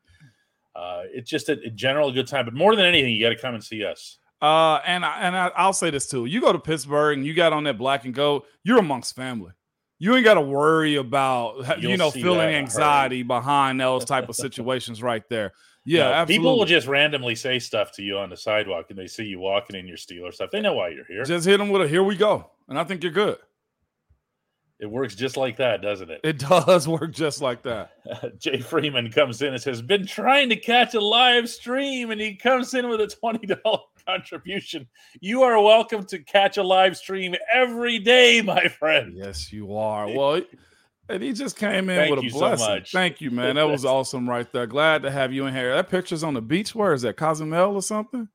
Uh, 0.76 1.03
it's 1.14 1.30
just 1.30 1.47
a, 1.47 1.53
a 1.66 1.70
general 1.70 2.12
good 2.12 2.28
time. 2.28 2.43
But 2.43 2.55
more 2.55 2.76
than 2.76 2.86
anything, 2.86 3.16
you 3.16 3.26
got 3.26 3.30
to 3.30 3.41
come 3.41 3.53
and 3.53 3.64
see 3.64 3.86
us. 3.86 4.18
Uh, 4.41 4.82
and 4.86 5.05
I, 5.05 5.20
and 5.22 5.38
I, 5.38 5.47
I'll 5.55 5.72
say 5.72 5.91
this 5.91 6.07
too: 6.10 6.26
you 6.26 6.41
go 6.41 6.51
to 6.51 6.60
Pittsburgh 6.60 7.18
and 7.18 7.26
you 7.26 7.34
got 7.34 7.53
on 7.53 7.64
that 7.64 7.78
black 7.78 8.03
and 8.03 8.14
gold, 8.14 8.43
you're 8.66 8.80
amongst 8.80 9.16
family. 9.16 9.53
You 9.97 10.14
ain't 10.14 10.26
got 10.26 10.34
to 10.34 10.41
worry 10.41 10.95
about 10.97 11.80
you 11.82 11.88
You'll 11.89 11.97
know 11.97 12.12
feeling 12.12 12.34
in 12.34 12.39
a 12.39 12.43
hurry. 12.43 12.55
anxiety 12.55 13.24
behind 13.24 13.80
those 13.80 14.03
type 14.03 14.28
of 14.28 14.36
situations 14.36 15.01
right 15.01 15.24
there. 15.30 15.53
Yeah, 15.86 16.04
No, 16.04 16.12
absolutely. 16.14 16.36
People 16.38 16.58
will 16.60 16.66
just 16.66 16.88
randomly 16.88 17.36
say 17.36 17.58
stuff 17.60 17.92
to 17.94 18.04
you 18.04 18.18
on 18.18 18.30
the 18.30 18.38
sidewalk, 18.38 18.88
and 18.90 19.00
they 19.00 19.08
see 19.08 19.24
you 19.24 19.40
walking 19.40 19.76
in 19.76 19.88
your 19.88 19.98
Steeler 19.98 20.34
stuff. 20.34 20.50
They 20.52 20.62
know 20.62 20.74
why 20.74 20.90
you're 20.90 21.06
here. 21.06 21.24
just 21.24 21.46
hit 21.48 21.58
them 21.58 21.70
with 21.70 21.82
a 21.82 21.88
"Here 21.88 22.04
we 22.04 22.16
go," 22.16 22.52
and 22.68 22.78
I 22.78 22.84
think 22.84 23.02
you're 23.04 23.12
good. 23.14 23.38
it 24.80 24.86
works 24.90 25.14
just 25.16 25.36
like 25.36 25.58
that, 25.58 25.82
doesn't 25.82 26.10
it? 26.10 26.22
It 26.24 26.40
does 26.40 26.88
work 27.00 27.12
just 27.12 27.42
like 27.42 27.64
that. 27.64 27.92
Jay 28.40 28.60
Freeman 28.60 29.12
comes 29.12 29.42
in 29.42 29.54
and 29.54 29.62
says, 29.62 29.82
"Been 29.82 30.06
trying 30.06 30.50
to 30.50 30.56
catch 30.56 30.94
a 30.94 31.00
live 31.02 31.50
stream," 31.50 32.12
and 32.12 32.22
he 32.22 32.36
comes 32.36 32.74
in 32.74 32.88
with 32.90 33.02
a 33.02 33.08
twenty 33.08 33.48
dollar 33.48 33.80
contribution. 34.06 34.88
You 35.22 35.44
are 35.44 35.62
welcome 35.62 36.06
to 36.08 36.20
catch 36.20 36.58
a 36.58 36.64
live 36.64 36.98
stream 36.98 37.36
every 37.54 38.00
day, 38.00 38.42
my 38.42 38.68
friend. 38.68 39.14
Yes, 39.16 39.52
you 39.52 39.76
are. 39.76 40.08
Well, 40.08 40.42
and 41.10 41.24
he 41.24 41.34
just 41.34 41.57
came 41.57 41.89
in 41.89 41.97
Thank 41.97 42.12
with 42.12 42.20
a 42.20 42.24
you 42.24 42.30
so 42.30 42.39
blessing. 42.39 42.84
Thank 42.91 43.22
you, 43.22 43.32
man. 43.32 43.55
That 43.55 43.68
was 43.68 43.86
awesome 43.86 44.30
right 44.30 44.51
there. 44.51 44.68
Glad 44.68 45.01
to 45.03 45.12
have 45.12 45.34
you 45.34 45.45
in 45.47 45.53
here. 45.53 45.74
That 45.76 45.89
picture's 45.89 46.24
on 46.24 46.34
the 46.34 46.41
beach. 46.41 46.76
Where 46.76 46.93
is 46.93 47.01
that? 47.01 47.18
Cozumel 47.18 47.76
or 47.76 47.82
something? 47.82 48.30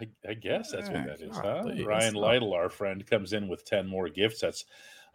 I, 0.00 0.08
I 0.28 0.34
guess 0.34 0.70
that's 0.72 0.88
what 0.88 1.06
that 1.06 1.20
is, 1.20 1.36
huh? 1.36 1.64
Ryan. 1.84 2.14
Lytle, 2.14 2.52
our 2.52 2.70
friend, 2.70 3.04
comes 3.06 3.32
in 3.32 3.48
with 3.48 3.64
ten 3.64 3.86
more 3.86 4.08
gifts. 4.08 4.40
That's 4.40 4.64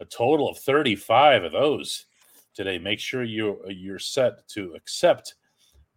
a 0.00 0.04
total 0.04 0.48
of 0.48 0.58
thirty-five 0.58 1.44
of 1.44 1.52
those 1.52 2.06
today. 2.54 2.78
Make 2.78 3.00
sure 3.00 3.22
you 3.24 3.60
you're 3.68 3.98
set 3.98 4.46
to 4.48 4.74
accept 4.74 5.34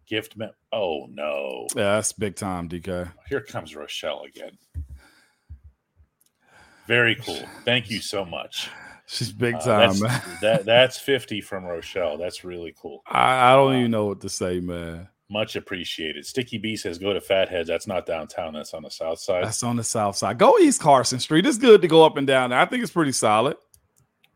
gift. 0.06 0.36
Me- 0.36 0.48
oh 0.72 1.06
no! 1.10 1.66
Yeah, 1.76 1.96
that's 1.96 2.12
big 2.12 2.36
time, 2.36 2.68
DK. 2.68 3.12
Here 3.28 3.42
comes 3.42 3.76
Rochelle 3.76 4.22
again. 4.22 4.56
Very 6.86 7.16
cool. 7.16 7.42
Thank 7.66 7.90
you 7.90 8.00
so 8.00 8.24
much. 8.24 8.70
She's 9.08 9.32
big 9.32 9.54
Uh, 9.54 9.58
time, 9.60 9.88
that's, 9.88 10.00
man. 10.02 10.22
that 10.42 10.64
that's 10.66 10.98
50 11.00 11.40
from 11.40 11.64
Rochelle. 11.64 12.18
That's 12.18 12.44
really 12.44 12.74
cool. 12.80 13.02
I, 13.06 13.52
I 13.52 13.56
don't 13.56 13.72
Wow. 13.72 13.78
even 13.78 13.90
know 13.90 14.06
what 14.06 14.20
to 14.20 14.28
say, 14.28 14.60
man. 14.60 15.08
Much 15.30 15.56
appreciated. 15.56 16.24
Sticky 16.26 16.58
B 16.58 16.76
says 16.76 16.98
go 16.98 17.12
to 17.12 17.20
Fatheads. 17.20 17.68
That's 17.68 17.86
not 17.86 18.06
downtown. 18.06 18.54
That's 18.54 18.72
on 18.74 18.82
the 18.82 18.90
south 18.90 19.18
side. 19.20 19.44
That's 19.44 19.62
on 19.62 19.76
the 19.76 19.84
south 19.84 20.16
side. 20.16 20.38
Go 20.38 20.58
East 20.58 20.80
Carson 20.80 21.18
Street. 21.20 21.44
It's 21.46 21.58
good 21.58 21.82
to 21.82 21.88
go 21.88 22.04
up 22.04 22.16
and 22.16 22.26
down 22.26 22.50
there. 22.50 22.58
I 22.58 22.64
think 22.66 22.82
it's 22.82 22.92
pretty 22.92 23.12
solid. 23.12 23.56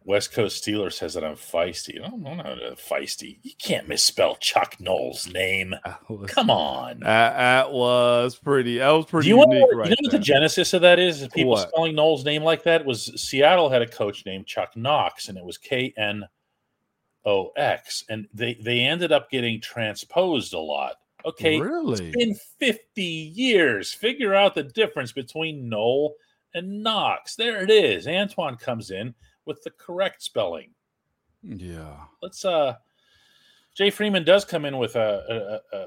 West 0.05 0.33
Coast 0.33 0.65
Steeler 0.65 0.93
says 0.93 1.15
that 1.15 1.25
I'm 1.25 1.37
feisty. 1.37 1.99
Oh, 2.03 2.07
I'm 2.07 2.37
not 2.37 2.47
feisty. 2.77 3.39
You 3.43 3.53
can't 3.59 3.89
misspell 3.89 4.37
Chuck 4.37 4.77
Noll's 4.81 5.27
name. 5.33 5.75
Was, 6.09 6.31
Come 6.31 6.51
on. 6.51 7.01
that, 7.01 7.37
that 7.37 7.73
was 7.73 8.37
pretty. 8.37 8.79
That 8.79 8.91
was 8.91 9.07
Do 9.07 9.11
pretty 9.11 9.29
you, 9.29 9.39
unique, 9.39 9.67
you 9.71 9.79
right 9.79 9.89
know 9.91 9.97
what 10.01 10.11
the 10.13 10.19
genesis 10.19 10.73
of 10.75 10.83
that 10.83 10.99
is? 10.99 11.23
Is 11.23 11.29
People 11.29 11.53
What? 11.53 11.69
spelling 11.69 11.95
Noll's 11.95 12.25
name 12.25 12.43
like 12.43 12.63
that 12.65 12.85
was 12.85 13.13
Seattle 13.21 13.71
had 13.71 13.83
a 13.83 13.87
coach 13.89 14.27
named 14.27 14.47
Chuck 14.47 14.77
Knox, 14.77 15.29
and 15.29 15.39
it 15.39 15.45
was 15.45 15.59
K 15.59 15.93
N 15.97 16.25
O 17.25 17.51
X, 17.57 18.05
and 18.09 18.27
they 18.35 18.55
they 18.55 18.81
ended 18.81 19.13
up 19.13 19.31
getting 19.31 19.61
transposed 19.61 20.55
a 20.55 20.59
lot. 20.59 20.95
Okay, 21.25 21.61
really? 21.61 22.09
It's 22.09 22.17
been 22.17 22.35
50 22.59 23.03
years. 23.03 23.93
Figure 23.93 24.35
out 24.35 24.57
the 24.57 24.65
difference 24.65 25.13
between 25.13 25.69
Noll 25.69 26.17
and 26.55 26.83
Knox. 26.83 27.37
There 27.37 27.63
it 27.63 27.71
is. 27.71 28.09
Antoine 28.09 28.57
comes 28.57 28.91
in 28.91 29.15
with 29.47 29.63
the 29.63 29.71
correct 29.71 30.23
spelling. 30.23 30.71
yeah. 31.43 31.97
Let's 32.21 32.45
uh 32.45 32.75
Jay 33.75 33.91
Freeman 33.91 34.25
does 34.25 34.45
come 34.45 34.65
in 34.65 34.79
with 34.79 34.97
a 34.97 35.61
a, 35.73 35.77
a, 35.77 35.87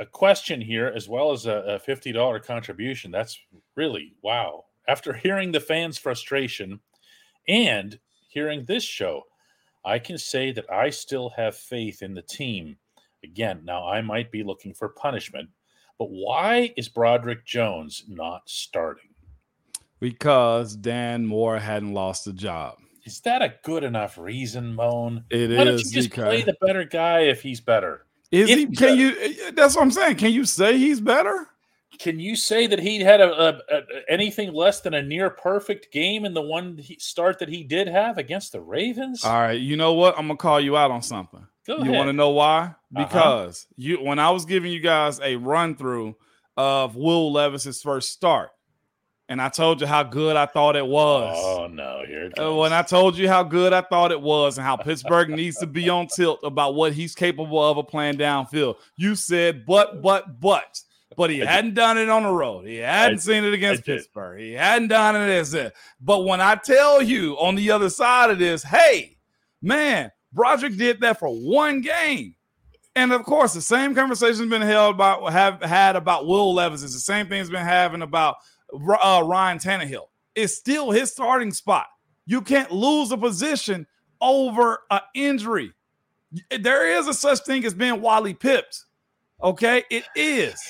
a 0.00 0.06
question 0.06 0.60
here 0.60 0.92
as 0.94 1.08
well 1.08 1.30
as 1.30 1.46
a, 1.46 1.56
a 1.56 1.78
$50 1.78 2.42
contribution. 2.42 3.10
That's 3.10 3.38
really 3.76 4.14
wow. 4.22 4.64
After 4.88 5.12
hearing 5.12 5.52
the 5.52 5.60
fans' 5.60 5.98
frustration 5.98 6.80
and 7.46 7.98
hearing 8.28 8.64
this 8.64 8.82
show, 8.82 9.24
I 9.84 9.98
can 9.98 10.18
say 10.18 10.52
that 10.52 10.70
I 10.70 10.90
still 10.90 11.30
have 11.30 11.56
faith 11.56 12.02
in 12.02 12.14
the 12.14 12.22
team. 12.22 12.76
Again, 13.22 13.60
now 13.64 13.86
I 13.86 14.00
might 14.00 14.32
be 14.32 14.42
looking 14.42 14.72
for 14.74 14.88
punishment, 14.88 15.50
but 15.98 16.10
why 16.10 16.72
is 16.76 16.88
Broderick 16.88 17.44
Jones 17.44 18.04
not 18.08 18.42
starting? 18.46 19.10
Because 20.00 20.74
Dan 20.74 21.26
Moore 21.26 21.58
hadn't 21.58 21.92
lost 21.92 22.26
a 22.26 22.32
job. 22.32 22.78
Is 23.04 23.20
that 23.20 23.42
a 23.42 23.54
good 23.62 23.84
enough 23.84 24.18
reason, 24.18 24.74
Moan? 24.74 25.24
It 25.30 25.56
Why 25.56 25.64
don't 25.64 25.78
you 25.78 25.90
just 25.90 26.10
DK. 26.10 26.14
play 26.14 26.42
the 26.42 26.56
better 26.60 26.84
guy 26.84 27.20
if 27.20 27.42
he's 27.42 27.60
better? 27.60 28.06
Is 28.30 28.50
If 28.50 28.58
he? 28.58 28.66
Can 28.66 28.74
better. 28.74 28.94
you? 28.94 29.52
That's 29.52 29.74
what 29.74 29.82
I'm 29.82 29.90
saying. 29.90 30.16
Can 30.16 30.32
you 30.32 30.44
say 30.44 30.78
he's 30.78 31.00
better? 31.00 31.48
Can 31.98 32.18
you 32.18 32.36
say 32.36 32.66
that 32.66 32.78
he 32.78 33.00
had 33.00 33.20
a, 33.20 33.30
a, 33.30 33.48
a 33.70 33.82
anything 34.08 34.54
less 34.54 34.80
than 34.80 34.94
a 34.94 35.02
near 35.02 35.28
perfect 35.28 35.92
game 35.92 36.24
in 36.24 36.32
the 36.32 36.40
one 36.40 36.78
he, 36.78 36.96
start 36.98 37.38
that 37.40 37.48
he 37.48 37.62
did 37.62 37.88
have 37.88 38.16
against 38.16 38.52
the 38.52 38.60
Ravens? 38.60 39.24
All 39.24 39.32
right. 39.32 39.60
You 39.60 39.76
know 39.76 39.92
what? 39.94 40.16
I'm 40.16 40.26
gonna 40.26 40.36
call 40.36 40.60
you 40.60 40.76
out 40.76 40.90
on 40.90 41.02
something. 41.02 41.46
Go 41.66 41.82
You 41.82 41.92
want 41.92 42.08
to 42.08 42.12
know 42.12 42.30
why? 42.30 42.74
Uh-huh. 42.94 43.04
Because 43.04 43.66
you 43.76 44.02
when 44.02 44.18
I 44.18 44.30
was 44.30 44.44
giving 44.44 44.72
you 44.72 44.80
guys 44.80 45.20
a 45.20 45.36
run 45.36 45.74
through 45.74 46.16
of 46.56 46.96
Will 46.96 47.32
Levis's 47.32 47.82
first 47.82 48.12
start, 48.12 48.50
and 49.30 49.40
I 49.40 49.48
told 49.48 49.80
you 49.80 49.86
how 49.86 50.02
good 50.02 50.36
I 50.36 50.44
thought 50.44 50.76
it 50.76 50.86
was. 50.86 51.34
Oh 51.40 51.66
no, 51.68 52.02
here 52.06 52.24
it 52.26 52.38
Uh, 52.38 52.42
comes. 52.42 52.58
when 52.58 52.72
I 52.74 52.82
told 52.82 53.16
you 53.16 53.26
how 53.28 53.42
good 53.42 53.72
I 53.72 53.80
thought 53.80 54.12
it 54.12 54.20
was 54.20 54.58
and 54.58 54.66
how 54.66 54.76
Pittsburgh 54.76 55.30
needs 55.30 55.56
to 55.58 55.66
be 55.66 55.88
on 55.88 56.08
tilt 56.08 56.40
about 56.42 56.74
what 56.74 56.92
he's 56.92 57.14
capable 57.14 57.62
of 57.64 57.78
of 57.78 57.88
playing 57.88 58.16
downfield, 58.18 58.74
you 58.96 59.14
said, 59.14 59.64
but, 59.64 60.02
but, 60.02 60.38
but. 60.40 60.78
But 61.16 61.30
he 61.30 61.42
I 61.42 61.50
hadn't 61.50 61.74
done 61.74 61.98
it 61.98 62.08
on 62.08 62.22
the 62.22 62.30
road. 62.30 62.66
He 62.66 62.76
hadn't 62.76 63.18
I- 63.18 63.20
seen 63.20 63.44
it 63.44 63.52
against. 63.52 63.84
Pittsburgh. 63.84 64.38
He 64.40 64.52
hadn't 64.52 64.88
done 64.88 65.16
it 65.16 65.28
as 65.28 65.54
it. 65.54 65.74
But 66.00 66.20
when 66.24 66.40
I 66.40 66.54
tell 66.54 67.02
you 67.02 67.34
on 67.38 67.56
the 67.56 67.70
other 67.72 67.90
side 67.90 68.30
of 68.30 68.38
this, 68.38 68.62
hey, 68.62 69.16
man, 69.62 70.12
Broderick 70.32 70.76
did 70.76 71.00
that 71.00 71.18
for 71.18 71.28
one 71.28 71.80
game. 71.80 72.36
And 72.96 73.12
of 73.12 73.24
course, 73.24 73.54
the 73.54 73.60
same 73.60 73.94
conversation's 73.94 74.50
been 74.50 74.62
held 74.62 74.94
about 74.96 75.32
have 75.32 75.60
had 75.62 75.94
about 75.96 76.26
Will 76.26 76.54
Levis. 76.54 76.82
It's 76.82 76.94
the 76.94 77.00
same 77.00 77.28
thing's 77.28 77.50
been 77.50 77.64
having 77.64 78.02
about 78.02 78.36
uh, 78.72 79.22
Ryan 79.24 79.58
Tannehill. 79.58 80.06
It's 80.34 80.56
still 80.56 80.90
his 80.90 81.12
starting 81.12 81.52
spot. 81.52 81.86
You 82.26 82.40
can't 82.40 82.70
lose 82.70 83.10
a 83.10 83.16
position 83.16 83.86
over 84.20 84.80
an 84.90 85.00
injury. 85.14 85.72
There 86.50 86.98
is 86.98 87.08
a 87.08 87.14
such 87.14 87.40
thing 87.40 87.64
as 87.64 87.74
being 87.74 88.00
Wally 88.00 88.34
pipped. 88.34 88.84
Okay, 89.42 89.84
it 89.90 90.04
is. 90.14 90.60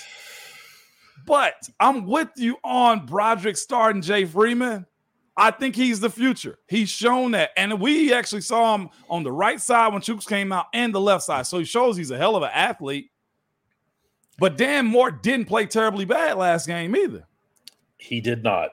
But 1.26 1.68
I'm 1.78 2.07
with 2.07 2.30
you 2.36 2.57
on 2.64 3.05
Broderick 3.05 3.57
starting 3.57 4.01
Jay 4.01 4.24
Freeman. 4.24 4.86
I 5.36 5.51
think 5.51 5.74
he's 5.74 6.01
the 6.01 6.11
future. 6.11 6.59
He's 6.68 6.88
shown 6.88 7.32
that. 7.32 7.51
And 7.57 7.80
we 7.80 8.12
actually 8.12 8.40
saw 8.42 8.74
him 8.74 8.90
on 9.09 9.22
the 9.22 9.32
right 9.32 9.61
side 9.61 9.92
when 9.92 10.03
Chooks 10.03 10.26
came 10.26 10.53
out 10.53 10.66
and 10.74 10.94
the 10.94 11.01
left 11.01 11.24
side. 11.24 11.46
So 11.46 11.59
he 11.59 11.64
shows 11.64 11.96
he's 11.96 12.11
a 12.11 12.18
hell 12.18 12.36
of 12.36 12.42
an 12.42 12.51
athlete. 12.53 13.11
But 14.38 14.57
Dan 14.57 14.86
Moore 14.86 15.11
didn't 15.11 15.46
play 15.46 15.66
terribly 15.66 16.05
bad 16.05 16.36
last 16.36 16.66
game 16.66 16.96
either. 16.96 17.26
He 18.01 18.20
did 18.20 18.42
not. 18.42 18.70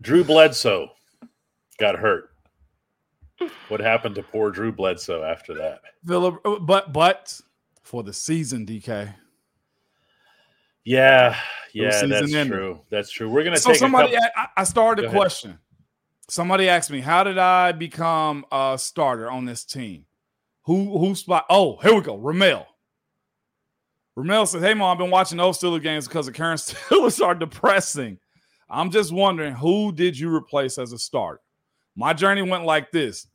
Drew 0.00 0.24
Bledsoe 0.24 0.88
got 1.78 1.96
hurt. 1.98 2.30
What 3.68 3.80
happened 3.80 4.14
to 4.16 4.22
poor 4.22 4.50
Drew 4.50 4.72
Bledsoe 4.72 5.22
after 5.22 5.54
that? 5.54 5.80
Phillip, 6.06 6.40
uh, 6.44 6.58
but 6.58 6.92
but 6.92 7.40
for 7.82 8.02
the 8.02 8.12
season, 8.12 8.66
DK. 8.66 9.14
Yeah, 10.84 11.36
yeah, 11.74 11.90
that's 12.06 12.32
ended. 12.34 12.48
true. 12.48 12.80
That's 12.90 13.10
true. 13.10 13.28
We're 13.28 13.44
gonna 13.44 13.58
So 13.58 13.70
take 13.70 13.78
somebody, 13.78 14.12
couple. 14.14 14.28
I, 14.36 14.46
I 14.58 14.64
started 14.64 15.02
Go 15.02 15.08
a 15.08 15.10
ahead. 15.10 15.18
question. 15.20 15.58
Somebody 16.28 16.68
asked 16.68 16.90
me, 16.90 17.00
"How 17.00 17.24
did 17.24 17.38
I 17.38 17.72
become 17.72 18.44
a 18.50 18.76
starter 18.78 19.30
on 19.30 19.44
this 19.44 19.64
team? 19.64 20.06
Who 20.62 20.98
who 20.98 21.14
spot? 21.14 21.46
Oh, 21.50 21.76
here 21.76 21.94
we 21.94 22.00
go. 22.00 22.16
Ramel. 22.16 22.66
Ramel 24.16 24.46
said, 24.46 24.62
"Hey, 24.62 24.74
mom, 24.74 24.92
I've 24.92 24.98
been 24.98 25.10
watching 25.10 25.38
those 25.38 25.58
Steelers 25.60 25.82
games 25.82 26.08
because 26.08 26.26
the 26.26 26.32
current 26.32 26.60
Steelers 26.60 27.24
are 27.24 27.34
depressing. 27.34 28.18
I'm 28.70 28.90
just 28.90 29.12
wondering, 29.12 29.54
who 29.54 29.92
did 29.92 30.18
you 30.18 30.34
replace 30.34 30.78
as 30.78 30.92
a 30.92 30.98
starter? 30.98 31.40
My 31.96 32.12
journey 32.12 32.42
went 32.42 32.64
like 32.64 32.90
this: 32.92 33.26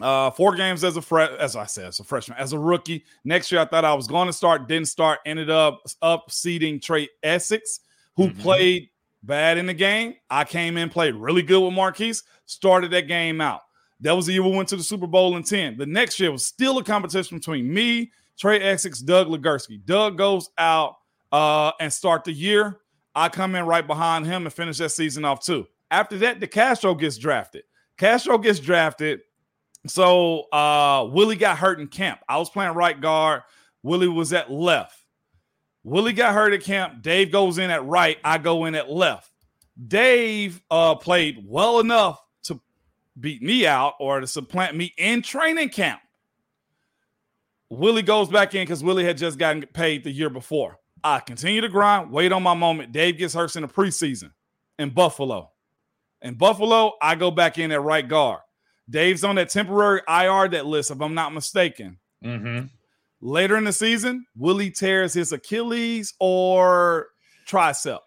Uh, 0.00 0.30
four 0.30 0.54
games 0.54 0.82
as 0.84 0.96
a 0.96 1.02
fresh, 1.02 1.30
as 1.38 1.56
I 1.56 1.66
said, 1.66 1.86
as 1.86 2.00
a 2.00 2.04
freshman, 2.04 2.38
as 2.38 2.52
a 2.52 2.58
rookie. 2.58 3.04
Next 3.24 3.52
year, 3.52 3.60
I 3.60 3.64
thought 3.66 3.84
I 3.84 3.94
was 3.94 4.06
going 4.06 4.26
to 4.26 4.32
start, 4.32 4.68
didn't 4.68 4.88
start. 4.88 5.20
Ended 5.26 5.50
up 5.50 5.82
up 6.02 6.30
seeding 6.30 6.80
Trai 6.80 7.08
Essex, 7.22 7.80
who 8.16 8.28
mm-hmm. 8.28 8.40
played 8.40 8.90
bad 9.22 9.58
in 9.58 9.66
the 9.66 9.74
game. 9.74 10.14
I 10.30 10.44
came 10.44 10.76
in, 10.76 10.88
played 10.88 11.14
really 11.14 11.42
good 11.42 11.60
with 11.60 11.74
Maurkice, 11.74 12.22
started 12.46 12.90
that 12.92 13.06
game 13.06 13.40
out. 13.40 13.60
That 14.00 14.12
was 14.12 14.26
the 14.26 14.32
year 14.32 14.42
we 14.42 14.50
went 14.50 14.68
to 14.70 14.76
the 14.76 14.82
Super 14.82 15.06
Bowl 15.06 15.36
in 15.36 15.42
10. 15.42 15.76
The 15.76 15.86
next 15.86 16.18
year 16.18 16.32
was 16.32 16.46
still 16.46 16.78
a 16.78 16.84
competition 16.84 17.36
between 17.36 17.72
me, 17.72 18.10
Trai 18.40 18.60
Essex, 18.62 19.00
Doug 19.00 19.28
Legursky. 19.28 19.84
Doug 19.84 20.16
goes 20.16 20.48
out 20.56 20.96
uh, 21.32 21.72
and 21.80 21.92
start 21.92 22.24
the 22.24 22.32
year. 22.32 22.80
I 23.14 23.28
come 23.28 23.54
in 23.54 23.66
right 23.66 23.86
behind 23.86 24.26
him 24.26 24.44
and 24.44 24.52
finish 24.52 24.78
that 24.78 24.90
season 24.90 25.24
off 25.24 25.44
too. 25.44 25.66
After 25.90 26.18
that, 26.18 26.40
DeCastro 26.40 26.98
gets 26.98 27.18
drafted. 27.18 27.64
Castro 27.96 28.38
gets 28.38 28.60
drafted. 28.60 29.20
So 29.86 30.42
uh, 30.52 31.08
Willie 31.10 31.36
got 31.36 31.58
hurt 31.58 31.80
in 31.80 31.88
camp. 31.88 32.20
I 32.28 32.38
was 32.38 32.50
playing 32.50 32.74
right 32.74 33.00
guard. 33.00 33.42
Willie 33.82 34.08
was 34.08 34.32
at 34.32 34.50
left. 34.50 34.96
Willie 35.82 36.12
got 36.12 36.34
hurt 36.34 36.52
at 36.52 36.62
camp. 36.62 37.02
Dave 37.02 37.32
goes 37.32 37.58
in 37.58 37.70
at 37.70 37.84
right. 37.86 38.18
I 38.22 38.38
go 38.38 38.66
in 38.66 38.74
at 38.74 38.90
left. 38.90 39.30
Dave 39.86 40.62
uh, 40.70 40.94
played 40.94 41.42
well 41.46 41.80
enough 41.80 42.22
to 42.44 42.60
beat 43.18 43.42
me 43.42 43.66
out 43.66 43.94
or 43.98 44.20
to 44.20 44.26
supplant 44.26 44.76
me 44.76 44.92
in 44.98 45.22
training 45.22 45.70
camp. 45.70 46.00
Willie 47.70 48.02
goes 48.02 48.28
back 48.28 48.54
in 48.54 48.62
because 48.62 48.84
Willie 48.84 49.04
had 49.04 49.16
just 49.16 49.38
gotten 49.38 49.62
paid 49.62 50.04
the 50.04 50.10
year 50.10 50.28
before. 50.28 50.78
I 51.02 51.20
continue 51.20 51.60
to 51.60 51.68
grind, 51.68 52.10
wait 52.10 52.32
on 52.32 52.42
my 52.42 52.54
moment. 52.54 52.92
Dave 52.92 53.18
gets 53.18 53.34
hurt 53.34 53.56
in 53.56 53.62
the 53.62 53.68
preseason 53.68 54.32
in 54.78 54.90
Buffalo. 54.90 55.50
In 56.22 56.34
Buffalo, 56.34 56.94
I 57.00 57.14
go 57.14 57.30
back 57.30 57.58
in 57.58 57.72
at 57.72 57.82
right 57.82 58.06
guard. 58.06 58.40
Dave's 58.88 59.24
on 59.24 59.36
that 59.36 59.48
temporary 59.48 60.02
IR 60.08 60.48
that 60.48 60.66
list, 60.66 60.90
if 60.90 61.00
I'm 61.00 61.14
not 61.14 61.32
mistaken. 61.32 61.98
Mm-hmm. 62.24 62.66
Later 63.20 63.56
in 63.56 63.64
the 63.64 63.72
season, 63.72 64.26
Willie 64.36 64.70
tears 64.70 65.14
his 65.14 65.32
Achilles 65.32 66.14
or 66.18 67.08
tricep. 67.46 68.00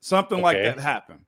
Something 0.00 0.38
okay. 0.38 0.42
like 0.42 0.56
that 0.56 0.78
happened. 0.78 1.20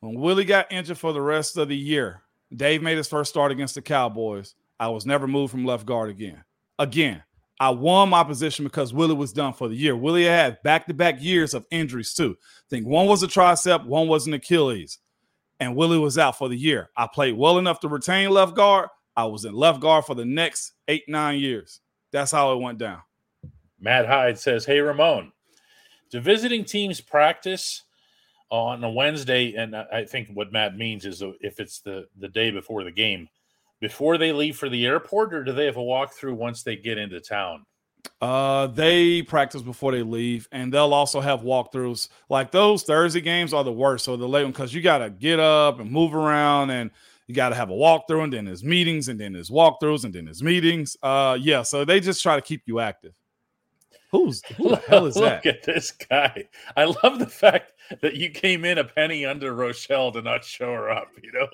When 0.00 0.20
Willie 0.20 0.44
got 0.44 0.70
injured 0.70 0.98
for 0.98 1.12
the 1.12 1.20
rest 1.20 1.56
of 1.56 1.68
the 1.68 1.76
year, 1.76 2.22
Dave 2.54 2.82
made 2.82 2.96
his 2.96 3.08
first 3.08 3.30
start 3.30 3.50
against 3.50 3.74
the 3.74 3.82
Cowboys. 3.82 4.54
I 4.78 4.88
was 4.88 5.06
never 5.06 5.26
moved 5.26 5.50
from 5.50 5.64
left 5.64 5.86
guard 5.86 6.10
again. 6.10 6.44
Again, 6.78 7.22
I 7.58 7.70
won 7.70 8.10
my 8.10 8.22
position 8.22 8.64
because 8.64 8.92
Willie 8.92 9.14
was 9.14 9.32
done 9.32 9.54
for 9.54 9.68
the 9.68 9.74
year. 9.74 9.96
Willie 9.96 10.24
had 10.24 10.62
back 10.62 10.86
to 10.86 10.94
back 10.94 11.22
years 11.22 11.54
of 11.54 11.66
injuries 11.70 12.12
too. 12.12 12.36
I 12.40 12.68
think 12.68 12.86
one 12.86 13.06
was 13.06 13.22
a 13.22 13.28
tricep, 13.28 13.86
one 13.86 14.08
was 14.08 14.26
an 14.26 14.34
Achilles, 14.34 14.98
and 15.58 15.74
Willie 15.74 15.98
was 15.98 16.18
out 16.18 16.36
for 16.36 16.48
the 16.48 16.56
year. 16.56 16.90
I 16.96 17.06
played 17.06 17.36
well 17.36 17.58
enough 17.58 17.80
to 17.80 17.88
retain 17.88 18.30
left 18.30 18.54
guard. 18.54 18.88
I 19.16 19.24
was 19.24 19.46
in 19.46 19.54
left 19.54 19.80
guard 19.80 20.04
for 20.04 20.14
the 20.14 20.24
next 20.24 20.72
eight, 20.88 21.04
nine 21.08 21.40
years. 21.40 21.80
That's 22.12 22.30
how 22.30 22.52
it 22.52 22.60
went 22.60 22.78
down. 22.78 23.00
Matt 23.80 24.06
Hyde 24.06 24.38
says, 24.38 24.66
Hey, 24.66 24.80
Ramon, 24.80 25.32
do 26.10 26.20
visiting 26.20 26.64
teams 26.64 27.00
practice 27.00 27.84
on 28.50 28.84
a 28.84 28.90
Wednesday? 28.90 29.54
And 29.54 29.74
I 29.74 30.04
think 30.04 30.28
what 30.34 30.52
Matt 30.52 30.76
means 30.76 31.06
is 31.06 31.22
uh, 31.22 31.32
if 31.40 31.58
it's 31.58 31.80
the, 31.80 32.06
the 32.18 32.28
day 32.28 32.50
before 32.50 32.84
the 32.84 32.90
game, 32.90 33.28
before 33.80 34.18
they 34.18 34.32
leave 34.32 34.56
for 34.56 34.68
the 34.68 34.86
airport, 34.86 35.34
or 35.34 35.44
do 35.44 35.52
they 35.52 35.66
have 35.66 35.76
a 35.76 35.80
walkthrough 35.80 36.34
once 36.34 36.62
they 36.62 36.76
get 36.76 36.98
into 36.98 37.20
town? 37.20 37.64
Uh, 38.20 38.68
they 38.68 39.22
practice 39.22 39.62
before 39.62 39.92
they 39.92 40.02
leave, 40.02 40.48
and 40.52 40.72
they'll 40.72 40.94
also 40.94 41.20
have 41.20 41.40
walkthroughs. 41.40 42.08
Like 42.30 42.50
those 42.50 42.82
Thursday 42.82 43.20
games 43.20 43.52
are 43.52 43.64
the 43.64 43.72
worst. 43.72 44.04
So 44.04 44.16
the 44.16 44.26
late 44.26 44.44
one 44.44 44.52
because 44.52 44.72
you 44.72 44.80
got 44.80 44.98
to 44.98 45.10
get 45.10 45.40
up 45.40 45.80
and 45.80 45.90
move 45.90 46.14
around, 46.14 46.70
and 46.70 46.90
you 47.26 47.34
got 47.34 47.50
to 47.50 47.54
have 47.54 47.70
a 47.70 47.74
walkthrough, 47.74 48.24
and 48.24 48.32
then 48.32 48.44
there's 48.46 48.64
meetings, 48.64 49.08
and 49.08 49.20
then 49.20 49.32
there's 49.32 49.50
walkthroughs, 49.50 50.04
and 50.04 50.14
then 50.14 50.24
there's 50.24 50.42
meetings. 50.42 50.96
Uh, 51.02 51.36
yeah. 51.40 51.62
So 51.62 51.84
they 51.84 52.00
just 52.00 52.22
try 52.22 52.36
to 52.36 52.42
keep 52.42 52.62
you 52.66 52.80
active. 52.80 53.14
Who's 54.10 54.42
who 54.56 54.70
the 54.70 54.76
hell 54.76 55.06
is 55.06 55.14
that? 55.14 55.44
Look 55.44 55.46
at 55.46 55.62
this 55.64 55.92
guy. 55.92 56.48
I 56.76 56.84
love 56.84 57.18
the 57.18 57.26
fact 57.26 57.72
that 58.00 58.14
you 58.14 58.30
came 58.30 58.64
in 58.64 58.78
a 58.78 58.84
penny 58.84 59.24
under 59.24 59.54
Rochelle 59.54 60.12
to 60.12 60.22
not 60.22 60.44
show 60.44 60.72
her 60.72 60.90
up. 60.90 61.08
You 61.22 61.32
know, 61.32 61.48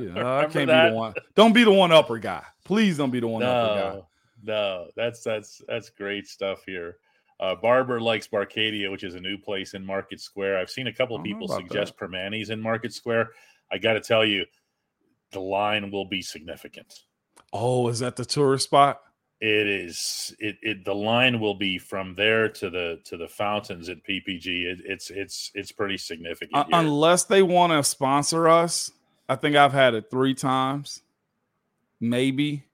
you 0.00 0.12
know 0.12 0.38
I 0.38 0.46
can't 0.46 0.68
that? 0.68 0.84
be 0.84 0.90
the 0.90 0.96
one. 0.96 1.14
Don't 1.34 1.52
be 1.52 1.64
the 1.64 1.72
one 1.72 1.92
upper 1.92 2.18
guy. 2.18 2.44
Please 2.64 2.96
don't 2.96 3.10
be 3.10 3.20
the 3.20 3.28
one 3.28 3.40
no, 3.40 3.48
upper 3.48 3.98
guy. 3.98 4.02
No, 4.42 4.86
that's 4.96 5.22
that's 5.22 5.60
that's 5.66 5.90
great 5.90 6.26
stuff 6.26 6.62
here. 6.64 6.96
Uh, 7.40 7.54
Barber 7.54 8.00
likes 8.00 8.28
Barcadia, 8.28 8.90
which 8.90 9.02
is 9.02 9.14
a 9.14 9.20
new 9.20 9.38
place 9.38 9.72
in 9.72 9.84
Market 9.84 10.20
Square. 10.20 10.58
I've 10.58 10.70
seen 10.70 10.88
a 10.88 10.92
couple 10.92 11.16
of 11.16 11.24
people 11.24 11.48
suggest 11.48 11.96
that. 11.96 11.96
Primanti's 11.96 12.50
in 12.50 12.60
Market 12.60 12.92
Square. 12.92 13.30
I 13.72 13.78
got 13.78 13.94
to 13.94 14.00
tell 14.00 14.26
you, 14.26 14.44
the 15.32 15.40
line 15.40 15.90
will 15.90 16.04
be 16.04 16.20
significant. 16.20 17.00
Oh, 17.52 17.88
is 17.88 18.00
that 18.00 18.16
the 18.16 18.26
tourist 18.26 18.64
spot? 18.64 19.00
It 19.40 19.66
is. 19.66 20.34
It, 20.38 20.58
it 20.60 20.84
the 20.84 20.94
line 20.94 21.40
will 21.40 21.54
be 21.54 21.78
from 21.78 22.14
there 22.14 22.48
to 22.50 22.68
the 22.68 23.00
to 23.04 23.16
the 23.16 23.28
fountains 23.28 23.88
at 23.88 24.04
PPG. 24.04 24.46
It, 24.46 24.80
it's 24.84 25.08
it's 25.10 25.50
it's 25.54 25.72
pretty 25.72 25.96
significant. 25.96 26.54
Uh, 26.54 26.64
unless 26.74 27.24
they 27.24 27.42
want 27.42 27.72
to 27.72 27.82
sponsor 27.82 28.48
us, 28.48 28.90
I 29.30 29.36
think 29.36 29.56
I've 29.56 29.72
had 29.72 29.94
it 29.94 30.10
three 30.10 30.34
times, 30.34 31.00
maybe. 32.00 32.64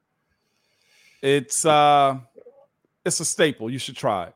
It's 1.23 1.65
uh, 1.65 2.19
it's 3.05 3.21
a 3.21 3.25
staple. 3.25 3.71
You 3.71 3.79
should 3.79 3.97
try 3.97 4.25
it. 4.25 4.35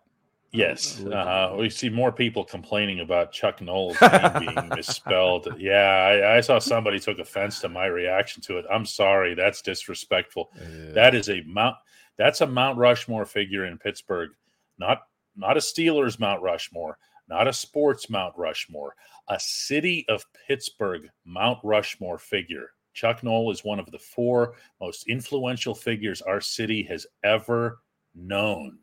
Yes, 0.53 1.01
uh, 1.05 1.55
we 1.57 1.71
see 1.71 1.89
more 1.89 2.11
people 2.11 2.43
complaining 2.43 3.01
about 3.01 3.31
Chuck 3.31 3.61
Noll's 3.61 4.01
name 4.03 4.33
being 4.41 4.69
misspelled. 4.69 5.49
Yeah, 5.59 5.73
I, 5.77 6.39
I, 6.39 6.41
saw 6.41 6.59
somebody 6.59 6.99
took 6.99 7.21
offense 7.21 7.61
to 7.61 7.69
my 7.69 7.87
reaction 7.87 8.43
to 8.43 8.59
it. 8.59 8.65
I'm 8.69 8.85
sorry, 8.85 9.35
that's 9.35 9.63
disrespectful. 9.63 10.51
Yeah. 10.57 10.93
That 10.93 11.15
is 11.15 11.29
a 11.31 11.43
mount. 11.43 11.77
That's 12.21 12.43
a 12.43 12.47
Mount 12.47 12.77
Rushmore 12.77 13.25
figure 13.25 13.65
in 13.65 13.79
Pittsburgh, 13.79 14.33
not 14.79 15.05
not 15.35 15.57
a 15.57 15.61
Steelers 15.61 16.21
Mount 16.21 16.43
Rushmore, 16.43 16.99
not 17.31 17.49
a 17.49 17.53
sports 17.53 18.11
Mount 18.11 18.35
Rushmore, 18.37 18.95
a 19.29 19.41
city 19.41 20.05
of 20.07 20.27
Pittsburgh 20.47 21.09
Mount 21.25 21.61
Rushmore 21.65 22.19
figure. 22.19 22.73
Chuck 22.93 23.23
Noll 23.23 23.51
is 23.51 23.65
one 23.65 23.79
of 23.79 23.91
the 23.91 23.99
four 23.99 24.53
most 24.83 25.09
influential 25.09 25.75
figures 25.75 26.21
our 26.21 26.43
city 26.43 26.83
has 26.83 27.07
ever 27.25 27.79
known. 28.15 28.77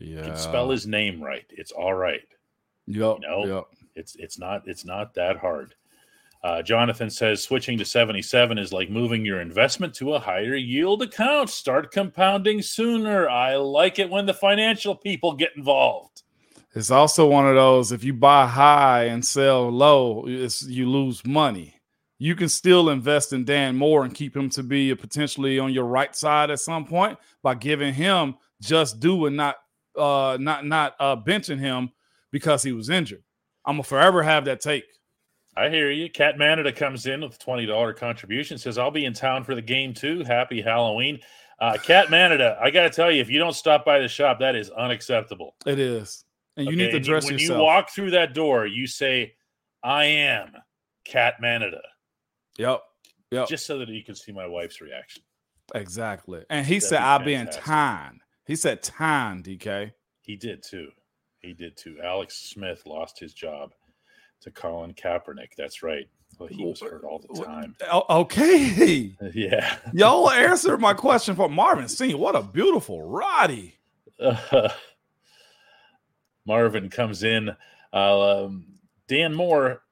Yeah. 0.00 0.22
can 0.22 0.36
spell 0.36 0.68
his 0.68 0.84
name 0.84 1.22
right. 1.22 1.46
It's 1.50 1.70
all 1.70 1.94
right. 1.94 2.26
Yep. 2.88 3.18
You 3.20 3.28
know, 3.28 3.46
yep. 3.46 3.64
it's 3.94 4.16
it's 4.16 4.40
not 4.40 4.66
it's 4.66 4.84
not 4.84 5.14
that 5.14 5.36
hard. 5.36 5.76
Uh, 6.44 6.60
Jonathan 6.60 7.08
says 7.08 7.40
switching 7.42 7.78
to 7.78 7.84
77 7.84 8.58
is 8.58 8.72
like 8.72 8.90
moving 8.90 9.24
your 9.24 9.40
investment 9.40 9.94
to 9.94 10.14
a 10.14 10.18
higher 10.18 10.56
yield 10.56 11.02
account. 11.02 11.48
Start 11.50 11.92
compounding 11.92 12.62
sooner. 12.62 13.28
I 13.28 13.54
like 13.56 14.00
it 14.00 14.10
when 14.10 14.26
the 14.26 14.34
financial 14.34 14.96
people 14.96 15.34
get 15.34 15.56
involved. 15.56 16.22
It's 16.74 16.90
also 16.90 17.28
one 17.28 17.46
of 17.46 17.54
those 17.54 17.92
if 17.92 18.02
you 18.02 18.12
buy 18.12 18.46
high 18.46 19.04
and 19.04 19.24
sell 19.24 19.70
low, 19.70 20.26
you 20.26 20.90
lose 20.90 21.24
money. 21.24 21.76
You 22.18 22.34
can 22.34 22.48
still 22.48 22.90
invest 22.90 23.32
in 23.32 23.44
Dan 23.44 23.76
Moore 23.76 24.04
and 24.04 24.14
keep 24.14 24.36
him 24.36 24.48
to 24.50 24.62
be 24.62 24.94
potentially 24.94 25.58
on 25.58 25.72
your 25.72 25.84
right 25.84 26.14
side 26.14 26.50
at 26.50 26.60
some 26.60 26.86
point 26.86 27.18
by 27.42 27.54
giving 27.54 27.92
him 27.92 28.36
just 28.60 29.00
do 29.00 29.26
and 29.26 29.36
not 29.36 29.56
uh 29.98 30.38
not 30.40 30.64
not 30.64 30.94
uh 30.98 31.16
benching 31.16 31.58
him 31.58 31.90
because 32.30 32.62
he 32.62 32.72
was 32.72 32.88
injured. 32.88 33.22
I'm 33.66 33.74
gonna 33.74 33.82
forever 33.82 34.22
have 34.22 34.44
that 34.46 34.60
take. 34.60 34.84
I 35.56 35.68
hear 35.68 35.90
you. 35.90 36.08
Cat 36.08 36.38
Manada 36.38 36.72
comes 36.72 37.06
in 37.06 37.20
with 37.20 37.34
a 37.34 37.38
twenty 37.38 37.66
dollar 37.66 37.92
contribution. 37.92 38.56
Says 38.56 38.78
I'll 38.78 38.90
be 38.90 39.04
in 39.04 39.12
town 39.12 39.44
for 39.44 39.54
the 39.54 39.62
game 39.62 39.92
too. 39.92 40.24
Happy 40.24 40.62
Halloween, 40.62 41.20
uh, 41.60 41.76
Cat 41.82 42.10
Manada. 42.10 42.58
I 42.60 42.70
got 42.70 42.82
to 42.82 42.90
tell 42.90 43.10
you, 43.10 43.20
if 43.20 43.28
you 43.28 43.38
don't 43.38 43.54
stop 43.54 43.84
by 43.84 43.98
the 43.98 44.08
shop, 44.08 44.38
that 44.40 44.56
is 44.56 44.70
unacceptable. 44.70 45.54
It 45.66 45.78
is, 45.78 46.24
and 46.56 46.66
you 46.66 46.72
okay? 46.72 46.86
need 46.86 46.90
to 46.92 47.00
dress 47.00 47.26
when 47.26 47.34
yourself. 47.34 47.50
When 47.50 47.58
you 47.58 47.64
walk 47.64 47.90
through 47.90 48.12
that 48.12 48.34
door, 48.34 48.66
you 48.66 48.86
say, 48.86 49.34
"I 49.82 50.04
am 50.06 50.52
Cat 51.04 51.34
Manada." 51.40 51.82
Yep. 52.58 52.80
Yep. 53.30 53.48
Just 53.48 53.66
so 53.66 53.78
that 53.78 53.88
you 53.88 54.04
can 54.04 54.14
see 54.14 54.32
my 54.32 54.46
wife's 54.46 54.80
reaction. 54.80 55.22
Exactly. 55.74 56.44
And 56.50 56.66
he 56.66 56.74
That'd 56.74 56.88
said, 56.88 57.00
"I'll 57.00 57.24
be 57.24 57.34
in 57.34 57.48
town." 57.48 58.20
He 58.46 58.56
said 58.56 58.82
time, 58.82 59.42
DK. 59.42 59.92
He 60.22 60.36
did 60.36 60.62
too. 60.62 60.88
He 61.40 61.52
did 61.52 61.76
too. 61.76 61.98
Alex 62.02 62.50
Smith 62.50 62.82
lost 62.86 63.18
his 63.18 63.34
job 63.34 63.72
to 64.42 64.50
Colin 64.50 64.94
Kaepernick. 64.94 65.54
That's 65.56 65.82
right. 65.82 66.08
Well, 66.38 66.48
he 66.48 66.64
was 66.64 66.80
hurt 66.80 67.04
all 67.04 67.18
the 67.18 67.44
time. 67.44 67.76
Okay. 68.10 69.14
yeah. 69.34 69.76
Y'all 69.92 70.30
answered 70.30 70.80
my 70.80 70.94
question 70.94 71.36
for 71.36 71.48
Marvin 71.48 71.88
Senior. 71.88 72.16
What 72.16 72.36
a 72.36 72.42
beautiful 72.42 73.02
Roddy. 73.02 73.76
Uh, 74.18 74.68
Marvin 76.46 76.88
comes 76.88 77.22
in. 77.22 77.50
Uh, 77.92 78.44
um, 78.44 78.66
Dan 79.08 79.34
Moore 79.34 79.82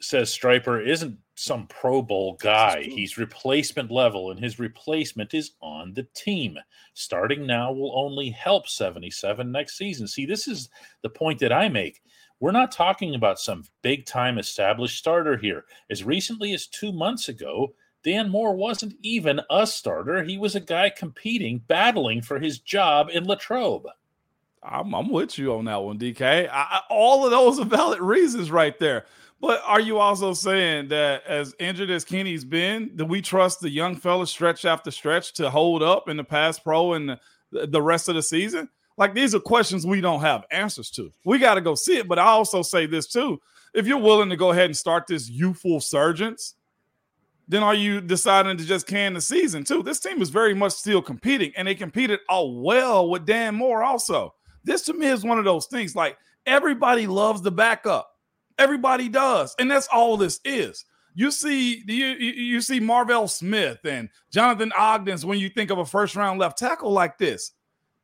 says 0.00 0.30
Striper 0.30 0.80
isn't 0.80 1.18
some 1.34 1.66
Pro 1.68 2.02
Bowl 2.02 2.36
guy. 2.42 2.82
He's 2.82 3.16
replacement 3.16 3.90
level, 3.90 4.30
and 4.30 4.38
his 4.38 4.58
replacement 4.58 5.32
is 5.32 5.52
on 5.62 5.94
the 5.94 6.06
team. 6.14 6.58
Starting 6.94 7.46
now 7.46 7.72
will 7.72 7.98
only 7.98 8.28
help 8.28 8.68
77 8.68 9.50
next 9.50 9.78
season. 9.78 10.06
See, 10.06 10.26
this 10.26 10.46
is 10.46 10.68
the 11.02 11.08
point 11.08 11.38
that 11.38 11.52
I 11.52 11.68
make. 11.68 12.02
We're 12.40 12.52
not 12.52 12.72
talking 12.72 13.14
about 13.14 13.38
some 13.38 13.64
big 13.82 14.06
time 14.06 14.38
established 14.38 14.98
starter 14.98 15.36
here. 15.36 15.66
As 15.90 16.02
recently 16.02 16.54
as 16.54 16.66
two 16.66 16.90
months 16.90 17.28
ago, 17.28 17.74
Dan 18.02 18.30
Moore 18.30 18.56
wasn't 18.56 18.94
even 19.02 19.42
a 19.50 19.66
starter. 19.66 20.22
He 20.22 20.38
was 20.38 20.54
a 20.54 20.60
guy 20.60 20.88
competing, 20.88 21.58
battling 21.68 22.22
for 22.22 22.38
his 22.38 22.58
job 22.58 23.10
in 23.12 23.24
Latrobe. 23.24 23.86
I'm, 24.62 24.94
I'm 24.94 25.10
with 25.10 25.38
you 25.38 25.54
on 25.54 25.66
that 25.66 25.82
one, 25.82 25.98
DK. 25.98 26.48
I, 26.50 26.80
all 26.88 27.26
of 27.26 27.30
those 27.30 27.60
are 27.60 27.64
valid 27.66 28.00
reasons 28.00 28.50
right 28.50 28.78
there. 28.78 29.04
But 29.40 29.62
are 29.66 29.80
you 29.80 29.98
also 29.98 30.34
saying 30.34 30.88
that 30.88 31.26
as 31.26 31.54
injured 31.58 31.90
as 31.90 32.04
Kenny's 32.04 32.44
been, 32.44 32.92
do 32.96 33.04
we 33.06 33.22
trust 33.22 33.60
the 33.60 33.70
young 33.70 33.96
fella 33.96 34.26
stretch 34.26 34.64
after 34.64 34.90
stretch 34.90 35.34
to 35.34 35.50
hold 35.50 35.82
up 35.82 36.08
in 36.08 36.16
the 36.16 36.24
pass 36.24 36.58
pro 36.58 36.94
and 36.94 37.18
the, 37.50 37.66
the 37.66 37.82
rest 37.82 38.08
of 38.08 38.14
the 38.14 38.22
season? 38.22 38.68
Like 39.00 39.14
these 39.14 39.34
are 39.34 39.40
questions 39.40 39.86
we 39.86 40.02
don't 40.02 40.20
have 40.20 40.44
answers 40.50 40.90
to. 40.90 41.10
We 41.24 41.38
got 41.38 41.54
to 41.54 41.62
go 41.62 41.74
see 41.74 41.96
it. 41.96 42.06
But 42.06 42.18
I 42.18 42.26
also 42.26 42.60
say 42.60 42.84
this 42.84 43.06
too: 43.06 43.40
if 43.72 43.86
you're 43.86 43.98
willing 43.98 44.28
to 44.28 44.36
go 44.36 44.50
ahead 44.50 44.66
and 44.66 44.76
start 44.76 45.06
this 45.06 45.28
youthful 45.28 45.80
surgeons, 45.80 46.54
then 47.48 47.62
are 47.62 47.74
you 47.74 48.02
deciding 48.02 48.58
to 48.58 48.64
just 48.64 48.86
can 48.86 49.14
the 49.14 49.20
season 49.22 49.64
too? 49.64 49.82
This 49.82 50.00
team 50.00 50.20
is 50.20 50.28
very 50.28 50.54
much 50.54 50.74
still 50.74 51.00
competing, 51.00 51.50
and 51.56 51.66
they 51.66 51.74
competed 51.74 52.20
all 52.28 52.62
well 52.62 53.08
with 53.08 53.24
Dan 53.24 53.54
Moore. 53.54 53.82
Also, 53.82 54.34
this 54.64 54.82
to 54.82 54.92
me 54.92 55.06
is 55.06 55.24
one 55.24 55.38
of 55.38 55.46
those 55.46 55.66
things. 55.66 55.96
Like 55.96 56.18
everybody 56.44 57.06
loves 57.06 57.40
the 57.40 57.50
backup. 57.50 58.06
Everybody 58.58 59.08
does, 59.08 59.56
and 59.58 59.70
that's 59.70 59.88
all 59.88 60.18
this 60.18 60.40
is. 60.44 60.84
You 61.14 61.30
see, 61.30 61.82
you, 61.86 62.06
you 62.06 62.60
see 62.60 62.78
Marvel 62.78 63.28
Smith 63.28 63.78
and 63.84 64.10
Jonathan 64.30 64.72
Ogden's 64.78 65.24
when 65.24 65.38
you 65.38 65.48
think 65.48 65.70
of 65.70 65.78
a 65.78 65.86
first 65.86 66.16
round 66.16 66.38
left 66.38 66.58
tackle 66.58 66.92
like 66.92 67.16
this. 67.16 67.52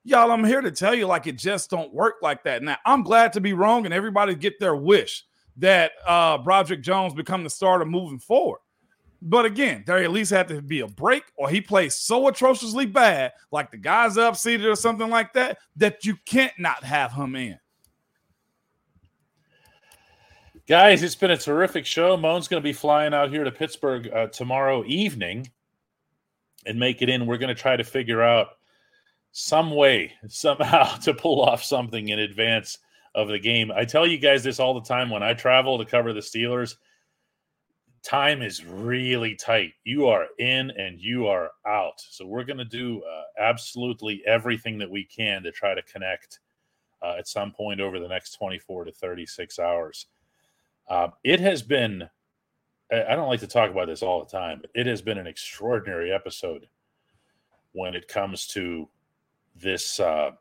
Y'all, 0.07 0.31
I'm 0.31 0.45
here 0.45 0.61
to 0.61 0.71
tell 0.71 0.95
you, 0.95 1.05
like 1.05 1.27
it 1.27 1.37
just 1.37 1.69
don't 1.69 1.93
work 1.93 2.15
like 2.23 2.45
that. 2.45 2.63
Now, 2.63 2.77
I'm 2.87 3.03
glad 3.03 3.33
to 3.33 3.41
be 3.41 3.55
wrong, 3.55 3.87
and 3.87 3.93
everybody 3.93 4.37
get 4.37 4.61
their 4.61 4.77
wish 4.77 5.25
that 5.57 5.91
uh 6.07 6.39
Broderick 6.39 6.81
Jones 6.81 7.13
become 7.13 7.43
the 7.43 7.51
starter 7.51 7.85
moving 7.85 8.21
forward. 8.21 8.61
But 9.21 9.47
again, 9.47 9.83
there 9.85 9.99
at 9.99 10.13
least 10.13 10.31
had 10.31 10.47
to 10.49 10.63
be 10.63 10.79
a 10.81 10.87
break, 10.87 11.25
or 11.35 11.49
he 11.49 11.61
plays 11.61 11.97
so 11.97 12.29
atrociously 12.29 12.87
bad, 12.87 13.33
like 13.51 13.73
the 13.73 13.79
guy's 13.79 14.17
up 14.17 14.37
seated 14.37 14.67
or 14.67 14.77
something 14.77 15.11
like 15.11 15.33
that, 15.33 15.59
that 15.75 16.05
you 16.05 16.17
can't 16.25 16.57
not 16.57 16.85
have 16.85 17.13
him 17.13 17.35
in. 17.35 17.59
Guys, 20.69 21.03
it's 21.03 21.17
been 21.17 21.33
a 21.33 21.37
terrific 21.37 21.85
show. 21.85 22.17
Moan's 22.17 22.47
going 22.47 22.63
to 22.63 22.65
be 22.65 22.73
flying 22.73 23.13
out 23.13 23.31
here 23.31 23.43
to 23.43 23.51
Pittsburgh 23.51 24.09
uh, 24.13 24.29
tomorrow 24.29 24.85
evening 24.87 25.51
and 26.65 26.79
make 26.79 27.03
it 27.03 27.09
in. 27.09 27.27
We're 27.27 27.39
going 27.39 27.55
to 27.55 27.61
try 27.61 27.77
to 27.77 27.85
figure 27.85 28.23
out 28.23 28.49
some 29.39 29.71
way, 29.71 30.15
somehow, 30.29 30.97
to 31.01 31.13
pull 31.13 31.43
off 31.43 31.63
something 31.63 32.09
in 32.09 32.21
advance 32.21 32.79
of 33.15 33.29
the 33.29 33.39
game. 33.39 33.71
I 33.71 33.85
tell 33.85 34.07
you 34.07 34.17
guys 34.17 34.43
this 34.43 34.59
all 34.59 34.73
the 34.73 34.89
time 34.89 35.11
when 35.11 35.23
I 35.23 35.35
travel 35.35 35.77
to 35.77 35.85
cover 35.85 36.15
the 36.15 36.21
Steelers. 36.21 36.77
Time 38.03 38.41
is 38.41 38.65
really 38.65 39.35
tight. 39.35 39.75
You 39.85 40.07
are 40.07 40.25
in 40.39 40.71
and 40.71 40.99
you 40.99 41.27
are 41.27 41.51
out. 41.67 42.01
So 42.01 42.25
we're 42.25 42.45
going 42.45 42.57
to 42.57 42.65
do 42.65 43.03
uh, 43.03 43.25
absolutely 43.39 44.23
everything 44.27 44.79
that 44.79 44.91
we 44.91 45.05
can 45.05 45.43
to 45.43 45.53
try 45.53 45.75
to 45.75 45.83
connect 45.83 46.41
uh, 47.03 47.17
at 47.19 47.29
some 47.29 47.53
point 47.53 47.79
over 47.79 48.01
the 48.01 48.09
next 48.09 48.39
24 48.39 48.87
to 48.87 48.93
36 48.93 49.59
hours. 49.59 50.07
Uh, 50.89 51.09
it 51.25 51.41
has 51.41 51.61
been, 51.61 52.09
I 52.91 53.15
don't 53.15 53.29
like 53.29 53.41
to 53.41 53.47
talk 53.47 53.71
about 53.71 53.89
this 53.89 54.03
all 54.03 54.25
the 54.25 54.31
time, 54.31 54.61
but 54.63 54.71
it 54.75 54.87
has 54.87 55.03
been 55.03 55.19
an 55.19 55.27
extraordinary 55.27 56.11
episode 56.11 56.69
when 57.73 57.95
it 57.95 58.09
comes 58.09 58.47
to 58.47 58.89
this 59.61 60.01
uh, 60.01 60.33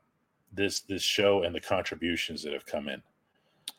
this 0.54 0.82
this 0.82 1.02
show 1.02 1.44
and 1.44 1.54
the 1.54 1.62
contributions 1.62 2.44
that 2.44 2.54
have 2.54 2.66
come 2.66 2.88
in. 2.88 3.02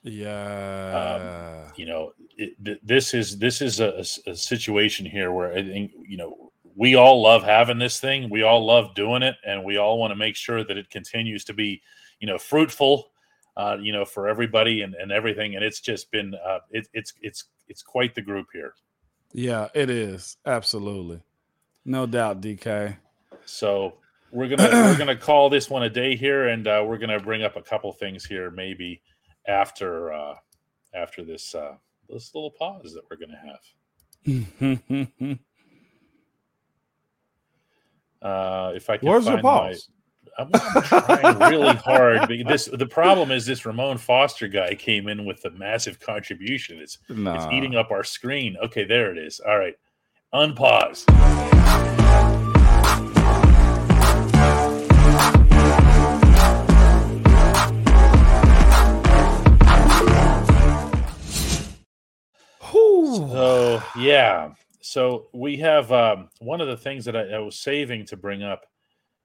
Yeah, 0.02 1.66
um, 1.66 1.72
you 1.76 1.86
know, 1.86 2.12
it, 2.36 2.86
this 2.86 3.14
is 3.14 3.38
this 3.38 3.60
is 3.60 3.80
a, 3.80 4.04
a, 4.26 4.36
situation 4.36 5.04
here 5.06 5.32
where 5.32 5.52
I 5.52 5.62
think 5.62 5.92
you 6.06 6.16
know 6.16 6.52
we 6.74 6.94
all 6.94 7.22
love 7.22 7.42
having 7.42 7.78
this 7.78 7.98
thing, 8.00 8.30
we 8.30 8.42
all 8.42 8.64
love 8.64 8.94
doing 8.94 9.22
it, 9.22 9.36
and 9.46 9.64
we 9.64 9.78
all 9.78 9.98
want 9.98 10.10
to 10.12 10.16
make 10.16 10.36
sure 10.36 10.62
that 10.64 10.76
it 10.76 10.90
continues 10.90 11.44
to 11.44 11.54
be, 11.54 11.82
you 12.20 12.26
know, 12.26 12.38
fruitful 12.38 13.10
uh, 13.56 13.76
you 13.80 13.92
know, 13.92 14.04
for 14.04 14.28
everybody 14.28 14.82
and, 14.82 14.94
and 14.94 15.10
everything. 15.10 15.56
And 15.56 15.64
it's 15.64 15.80
just 15.80 16.10
been 16.10 16.34
uh, 16.34 16.58
it, 16.70 16.88
it's 16.92 17.14
it's 17.22 17.44
it's 17.68 17.82
quite 17.82 18.14
the 18.14 18.22
group 18.22 18.48
here. 18.52 18.74
Yeah, 19.32 19.68
it 19.74 19.90
is 19.90 20.36
absolutely, 20.46 21.22
no 21.84 22.06
doubt, 22.06 22.40
DK. 22.40 22.96
So 23.44 23.94
we're 24.36 24.48
gonna 24.48 24.70
we're 24.70 24.98
gonna 24.98 25.16
call 25.16 25.48
this 25.48 25.70
one 25.70 25.82
a 25.82 25.90
day 25.90 26.14
here, 26.14 26.48
and 26.48 26.68
uh, 26.68 26.84
we're 26.86 26.98
gonna 26.98 27.18
bring 27.18 27.42
up 27.42 27.56
a 27.56 27.62
couple 27.62 27.90
things 27.92 28.24
here 28.24 28.50
maybe 28.50 29.00
after 29.48 30.12
uh, 30.12 30.34
after 30.94 31.24
this 31.24 31.54
uh, 31.54 31.74
this 32.08 32.34
little 32.34 32.50
pause 32.50 32.94
that 32.94 33.02
we're 33.10 33.16
gonna 33.16 33.40
have. 33.42 33.60
uh, 38.22 38.72
if 38.74 38.90
I 38.90 38.98
can 38.98 39.08
Where's 39.08 39.24
the 39.24 39.38
pause? 39.38 39.88
I'm, 40.38 40.50
I'm 40.52 40.82
trying 40.82 41.38
really 41.50 41.74
hard. 41.76 42.28
This 42.46 42.66
the 42.66 42.86
problem 42.86 43.30
is 43.30 43.46
this 43.46 43.64
Ramon 43.64 43.96
Foster 43.96 44.48
guy 44.48 44.74
came 44.74 45.08
in 45.08 45.24
with 45.24 45.42
a 45.46 45.50
massive 45.52 45.98
contribution. 45.98 46.78
It's 46.78 46.98
nah. 47.08 47.36
it's 47.36 47.46
eating 47.54 47.74
up 47.74 47.90
our 47.90 48.04
screen. 48.04 48.58
Okay, 48.62 48.84
there 48.84 49.10
it 49.10 49.16
is. 49.16 49.40
All 49.40 49.58
right, 49.58 49.76
unpause. 50.34 51.06
So 63.16 63.82
yeah, 63.98 64.50
so 64.80 65.28
we 65.32 65.56
have 65.58 65.90
um, 65.90 66.28
one 66.38 66.60
of 66.60 66.68
the 66.68 66.76
things 66.76 67.04
that 67.06 67.16
I, 67.16 67.30
I 67.30 67.38
was 67.38 67.58
saving 67.58 68.06
to 68.06 68.16
bring 68.16 68.42
up 68.42 68.66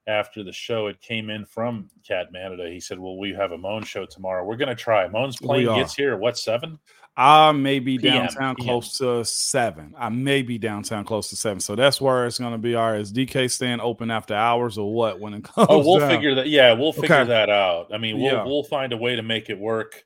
after 0.07 0.43
the 0.43 0.51
show. 0.51 0.87
It 0.87 0.99
came 1.01 1.29
in 1.29 1.45
from 1.45 1.89
Cat 2.07 2.31
Manada. 2.31 2.69
He 2.69 2.79
said, 2.79 2.99
"Well, 2.99 3.17
we 3.17 3.33
have 3.33 3.51
a 3.51 3.57
Moan 3.57 3.83
show 3.83 4.05
tomorrow. 4.05 4.43
We're 4.43 4.57
going 4.57 4.69
to 4.69 4.75
try. 4.75 5.07
Moan's 5.07 5.37
plane 5.37 5.65
gets 5.67 5.95
here. 5.95 6.17
What 6.17 6.37
seven? 6.37 6.79
I 7.17 7.51
may 7.51 7.79
be 7.79 7.97
downtown 7.97 8.55
PM. 8.55 8.65
close 8.65 8.97
to 8.99 9.25
seven. 9.25 9.93
I 9.97 10.09
may 10.09 10.41
be 10.41 10.57
downtown 10.57 11.03
close 11.03 11.29
to 11.29 11.35
seven. 11.35 11.59
So 11.59 11.75
that's 11.75 11.99
where 11.99 12.25
it's 12.25 12.39
going 12.39 12.53
to 12.53 12.57
be. 12.57 12.73
Our 12.73 12.95
is 12.95 13.11
DK 13.11 13.51
stand 13.51 13.81
open 13.81 14.09
after 14.09 14.33
hours 14.33 14.77
or 14.77 14.93
what 14.93 15.19
when 15.19 15.33
it 15.33 15.43
comes? 15.55 15.67
Oh, 15.69 15.79
we'll 15.79 15.99
down. 15.99 16.09
figure 16.09 16.35
that. 16.35 16.47
Yeah, 16.47 16.73
we'll 16.73 16.93
figure 16.93 17.17
okay. 17.17 17.27
that 17.27 17.49
out. 17.49 17.93
I 17.93 17.97
mean, 17.97 18.19
we'll 18.19 18.33
yeah. 18.33 18.45
we'll 18.45 18.63
find 18.63 18.93
a 18.93 18.97
way 18.97 19.15
to 19.15 19.23
make 19.23 19.49
it 19.49 19.59
work. 19.59 20.03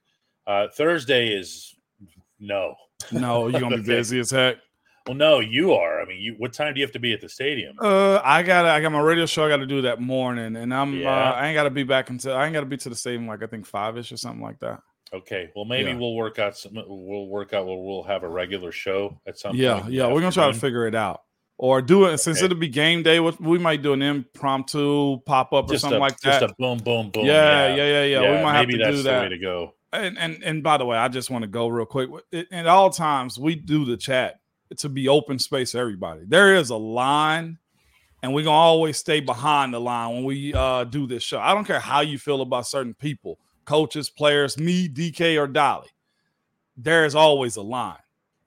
Uh, 0.47 0.67
Thursday 0.75 1.29
is 1.29 1.75
no. 2.39 2.75
No, 3.11 3.47
you're 3.47 3.61
gonna 3.61 3.77
be 3.77 3.83
busy 3.87 4.19
as 4.19 4.31
heck. 4.31 4.57
Well, 5.07 5.15
no, 5.15 5.39
you 5.39 5.73
are. 5.73 6.01
I 6.01 6.05
mean, 6.05 6.19
you. 6.19 6.35
What 6.39 6.51
time 6.51 6.73
do 6.73 6.79
you 6.79 6.85
have 6.85 6.93
to 6.93 6.99
be 6.99 7.13
at 7.13 7.21
the 7.21 7.29
stadium? 7.29 7.75
Uh, 7.79 8.19
I 8.23 8.41
got 8.41 8.65
I 8.65 8.81
got 8.81 8.91
my 8.91 9.01
radio 9.01 9.27
show. 9.27 9.45
I 9.45 9.49
got 9.49 9.57
to 9.57 9.67
do 9.67 9.83
that 9.83 10.01
morning, 10.01 10.55
and 10.55 10.73
I'm. 10.73 10.95
Yeah. 10.95 11.11
Uh, 11.11 11.33
I 11.33 11.47
ain't 11.47 11.55
got 11.55 11.63
to 11.63 11.69
be 11.69 11.83
back 11.83 12.09
until 12.09 12.35
I 12.35 12.45
ain't 12.45 12.53
got 12.53 12.61
to 12.61 12.65
be 12.65 12.77
to 12.77 12.89
the 12.89 12.95
stadium 12.95 13.27
like 13.27 13.43
I 13.43 13.47
think 13.47 13.67
five 13.67 13.97
ish 13.97 14.11
or 14.11 14.17
something 14.17 14.41
like 14.41 14.59
that. 14.59 14.81
Okay, 15.13 15.51
well 15.55 15.65
maybe 15.65 15.91
yeah. 15.91 15.97
we'll 15.97 16.15
work 16.15 16.39
out 16.39 16.57
some. 16.57 16.73
We'll 16.73 17.27
work 17.27 17.53
out. 17.53 17.67
We'll, 17.67 17.83
we'll 17.83 18.03
have 18.03 18.23
a 18.23 18.27
regular 18.27 18.71
show 18.71 19.21
at 19.27 19.37
some. 19.37 19.55
Yeah, 19.55 19.81
point 19.81 19.93
yeah. 19.93 20.07
We're 20.07 20.21
gonna 20.21 20.31
try 20.31 20.51
to 20.51 20.57
figure 20.57 20.87
it 20.87 20.95
out, 20.95 21.21
or 21.59 21.83
do 21.83 22.05
it 22.05 22.17
since 22.17 22.41
it'll 22.41 22.57
be 22.57 22.67
game 22.67 23.03
day. 23.03 23.19
We 23.19 23.59
might 23.59 23.83
do 23.83 23.93
an 23.93 24.01
impromptu 24.01 25.19
pop 25.19 25.53
up 25.53 25.69
or 25.69 25.77
something 25.77 25.97
a, 25.97 26.01
like 26.01 26.19
that. 26.21 26.41
Just 26.41 26.51
a 26.51 26.55
boom, 26.57 26.79
boom, 26.79 27.11
boom. 27.11 27.25
Yeah, 27.27 27.75
yeah, 27.75 27.75
yeah, 27.75 28.03
yeah. 28.03 28.21
yeah. 28.21 28.37
we 28.37 28.43
might 28.43 28.57
have 28.57 28.67
to 28.69 28.91
do 28.91 29.03
that. 29.03 29.21
way 29.21 29.29
to 29.29 29.37
go. 29.37 29.74
And 30.01 30.17
and 30.17 30.43
and 30.43 30.63
by 30.63 30.77
the 30.77 30.85
way, 30.85 30.97
I 30.97 31.07
just 31.07 31.29
want 31.29 31.43
to 31.43 31.47
go 31.47 31.67
real 31.67 31.85
quick. 31.85 32.09
At 32.51 32.67
all 32.67 32.89
times, 32.89 33.39
we 33.39 33.55
do 33.55 33.85
the 33.85 33.97
chat 33.97 34.39
to 34.77 34.89
be 34.89 35.07
open 35.07 35.39
space 35.39 35.71
for 35.71 35.79
everybody. 35.79 36.21
There 36.27 36.55
is 36.55 36.69
a 36.69 36.75
line, 36.75 37.57
and 38.23 38.33
we're 38.33 38.43
gonna 38.43 38.55
always 38.55 38.97
stay 38.97 39.19
behind 39.19 39.73
the 39.73 39.79
line 39.79 40.15
when 40.15 40.23
we 40.23 40.53
uh, 40.53 40.85
do 40.85 41.07
this 41.07 41.23
show. 41.23 41.39
I 41.39 41.53
don't 41.53 41.65
care 41.65 41.79
how 41.79 42.01
you 42.01 42.17
feel 42.17 42.41
about 42.41 42.67
certain 42.67 42.93
people, 42.93 43.39
coaches, 43.65 44.09
players, 44.09 44.57
me, 44.57 44.89
DK, 44.89 45.39
or 45.41 45.47
Dolly. 45.47 45.89
There 46.77 47.05
is 47.05 47.15
always 47.15 47.55
a 47.55 47.61
line. 47.61 47.97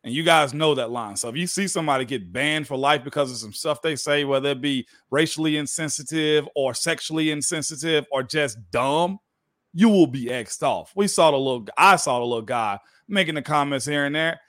And 0.04 0.14
you 0.14 0.22
guys 0.22 0.54
know 0.54 0.74
that 0.74 0.90
line. 0.90 1.16
So 1.16 1.28
if 1.28 1.36
you 1.36 1.46
see 1.46 1.66
somebody 1.66 2.04
get 2.04 2.32
banned 2.32 2.66
for 2.66 2.76
life 2.76 3.02
because 3.02 3.30
of 3.30 3.36
some 3.36 3.52
stuff 3.52 3.82
they 3.82 3.96
say, 3.96 4.24
whether 4.24 4.50
it 4.50 4.60
be 4.60 4.86
racially 5.10 5.56
insensitive 5.56 6.48
or 6.54 6.72
sexually 6.72 7.30
insensitive 7.30 8.06
or 8.12 8.22
just 8.22 8.58
dumb, 8.70 9.18
you 9.78 9.88
will 9.88 10.08
be 10.08 10.24
xed 10.24 10.62
off. 10.62 10.92
We 10.96 11.06
saw 11.06 11.30
the 11.30 11.36
little 11.36 11.66
I 11.76 11.94
saw 11.96 12.18
the 12.18 12.24
little 12.24 12.42
guy 12.42 12.78
making 13.06 13.36
the 13.36 13.42
comments 13.42 13.86
here 13.86 14.06
and 14.06 14.14
there 14.14 14.40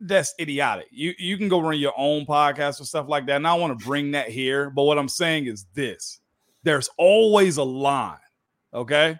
that's 0.00 0.34
idiotic. 0.40 0.88
You 0.90 1.14
you 1.18 1.38
can 1.38 1.48
go 1.48 1.60
run 1.60 1.78
your 1.78 1.94
own 1.96 2.26
podcast 2.26 2.80
or 2.80 2.84
stuff 2.84 3.06
like 3.08 3.26
that. 3.26 3.36
And 3.36 3.46
I 3.46 3.54
want 3.54 3.78
to 3.78 3.84
bring 3.86 4.10
that 4.10 4.28
here, 4.28 4.68
but 4.70 4.82
what 4.82 4.98
I'm 4.98 5.08
saying 5.08 5.46
is 5.46 5.66
this: 5.74 6.20
there's 6.64 6.90
always 6.98 7.56
a 7.58 7.62
line. 7.62 8.18
Okay. 8.74 9.16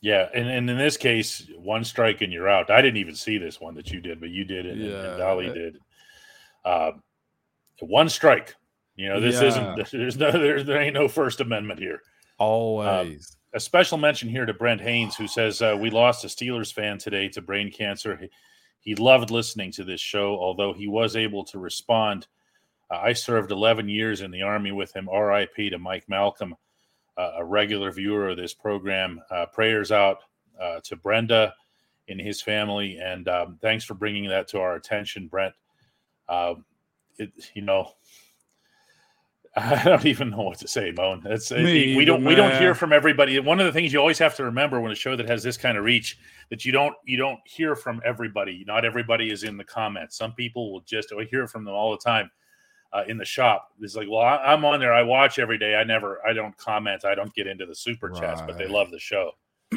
Yeah, 0.00 0.28
and, 0.34 0.48
and 0.48 0.70
in 0.70 0.78
this 0.78 0.96
case, 0.96 1.46
one 1.58 1.84
strike 1.84 2.22
and 2.22 2.32
you're 2.32 2.48
out. 2.48 2.70
I 2.70 2.80
didn't 2.80 2.96
even 2.96 3.14
see 3.14 3.36
this 3.36 3.60
one 3.60 3.74
that 3.74 3.90
you 3.90 4.00
did, 4.00 4.18
but 4.18 4.30
you 4.30 4.44
did, 4.44 4.64
and, 4.64 4.80
yeah. 4.80 5.10
and 5.10 5.18
Dolly 5.18 5.52
did. 5.52 5.78
Uh, 6.64 6.92
one 7.80 8.08
strike. 8.08 8.56
You 8.96 9.10
know, 9.10 9.20
this 9.20 9.40
yeah. 9.40 9.48
isn't. 9.48 9.90
There's 9.92 10.16
no. 10.16 10.32
There, 10.32 10.62
there 10.64 10.80
ain't 10.80 10.94
no 10.94 11.06
First 11.06 11.40
Amendment 11.40 11.78
here. 11.78 12.00
Always. 12.38 13.36
A 13.52 13.60
special 13.60 13.98
mention 13.98 14.28
here 14.28 14.46
to 14.46 14.54
Brent 14.54 14.80
Haynes, 14.80 15.16
who 15.16 15.26
says 15.26 15.60
uh, 15.60 15.76
we 15.78 15.90
lost 15.90 16.24
a 16.24 16.28
Steelers 16.28 16.72
fan 16.72 16.98
today 16.98 17.28
to 17.30 17.42
brain 17.42 17.70
cancer. 17.70 18.16
He, 18.16 18.30
he 18.80 18.94
loved 18.94 19.30
listening 19.30 19.72
to 19.72 19.84
this 19.84 20.00
show, 20.00 20.36
although 20.36 20.72
he 20.72 20.86
was 20.86 21.16
able 21.16 21.44
to 21.46 21.58
respond. 21.58 22.26
Uh, 22.90 23.00
I 23.02 23.12
served 23.12 23.50
11 23.50 23.88
years 23.88 24.20
in 24.20 24.30
the 24.30 24.42
Army 24.42 24.72
with 24.72 24.94
him. 24.94 25.08
RIP 25.08 25.56
to 25.56 25.78
Mike 25.78 26.08
Malcolm, 26.08 26.54
uh, 27.16 27.32
a 27.38 27.44
regular 27.44 27.90
viewer 27.90 28.30
of 28.30 28.36
this 28.36 28.54
program. 28.54 29.20
Uh, 29.30 29.46
prayers 29.46 29.90
out 29.90 30.18
uh, 30.60 30.80
to 30.84 30.96
Brenda 30.96 31.54
and 32.08 32.20
his 32.20 32.40
family. 32.40 32.98
And 32.98 33.28
um, 33.28 33.58
thanks 33.60 33.84
for 33.84 33.94
bringing 33.94 34.28
that 34.28 34.48
to 34.48 34.60
our 34.60 34.76
attention, 34.76 35.28
Brent. 35.28 35.54
Um, 36.28 36.64
it, 37.18 37.32
you 37.54 37.62
know, 37.62 37.92
I 39.56 39.82
don't 39.82 40.06
even 40.06 40.30
know 40.30 40.42
what 40.42 40.58
to 40.58 40.68
say, 40.68 40.92
Moan. 40.96 41.22
That's 41.24 41.50
Me, 41.50 41.96
we 41.96 42.04
don't 42.04 42.24
we 42.24 42.36
don't 42.36 42.56
hear 42.58 42.72
from 42.72 42.92
everybody. 42.92 43.38
One 43.40 43.58
of 43.58 43.66
the 43.66 43.72
things 43.72 43.92
you 43.92 43.98
always 43.98 44.18
have 44.18 44.36
to 44.36 44.44
remember 44.44 44.80
when 44.80 44.92
a 44.92 44.94
show 44.94 45.16
that 45.16 45.28
has 45.28 45.42
this 45.42 45.56
kind 45.56 45.76
of 45.76 45.82
reach 45.82 46.18
that 46.50 46.64
you 46.64 46.70
don't 46.70 46.94
you 47.04 47.16
don't 47.16 47.40
hear 47.44 47.74
from 47.74 48.00
everybody. 48.04 48.64
Not 48.66 48.84
everybody 48.84 49.32
is 49.32 49.42
in 49.42 49.56
the 49.56 49.64
comments. 49.64 50.16
Some 50.16 50.34
people 50.34 50.72
will 50.72 50.82
just 50.82 51.12
I 51.12 51.24
hear 51.24 51.48
from 51.48 51.64
them 51.64 51.74
all 51.74 51.90
the 51.90 51.98
time 51.98 52.30
uh, 52.92 53.02
in 53.08 53.18
the 53.18 53.24
shop. 53.24 53.70
It's 53.80 53.96
like, 53.96 54.08
well, 54.08 54.20
I, 54.20 54.52
am 54.52 54.64
on 54.64 54.78
there. 54.78 54.94
I 54.94 55.02
watch 55.02 55.40
every 55.40 55.58
day. 55.58 55.74
I 55.74 55.82
never 55.82 56.24
I 56.24 56.32
don't 56.32 56.56
comment. 56.56 57.04
I 57.04 57.16
don't 57.16 57.34
get 57.34 57.48
into 57.48 57.66
the 57.66 57.74
super 57.74 58.08
right. 58.08 58.20
chats, 58.20 58.42
but 58.42 58.56
they 58.56 58.68
love 58.68 58.92
the 58.92 59.00
show. 59.00 59.32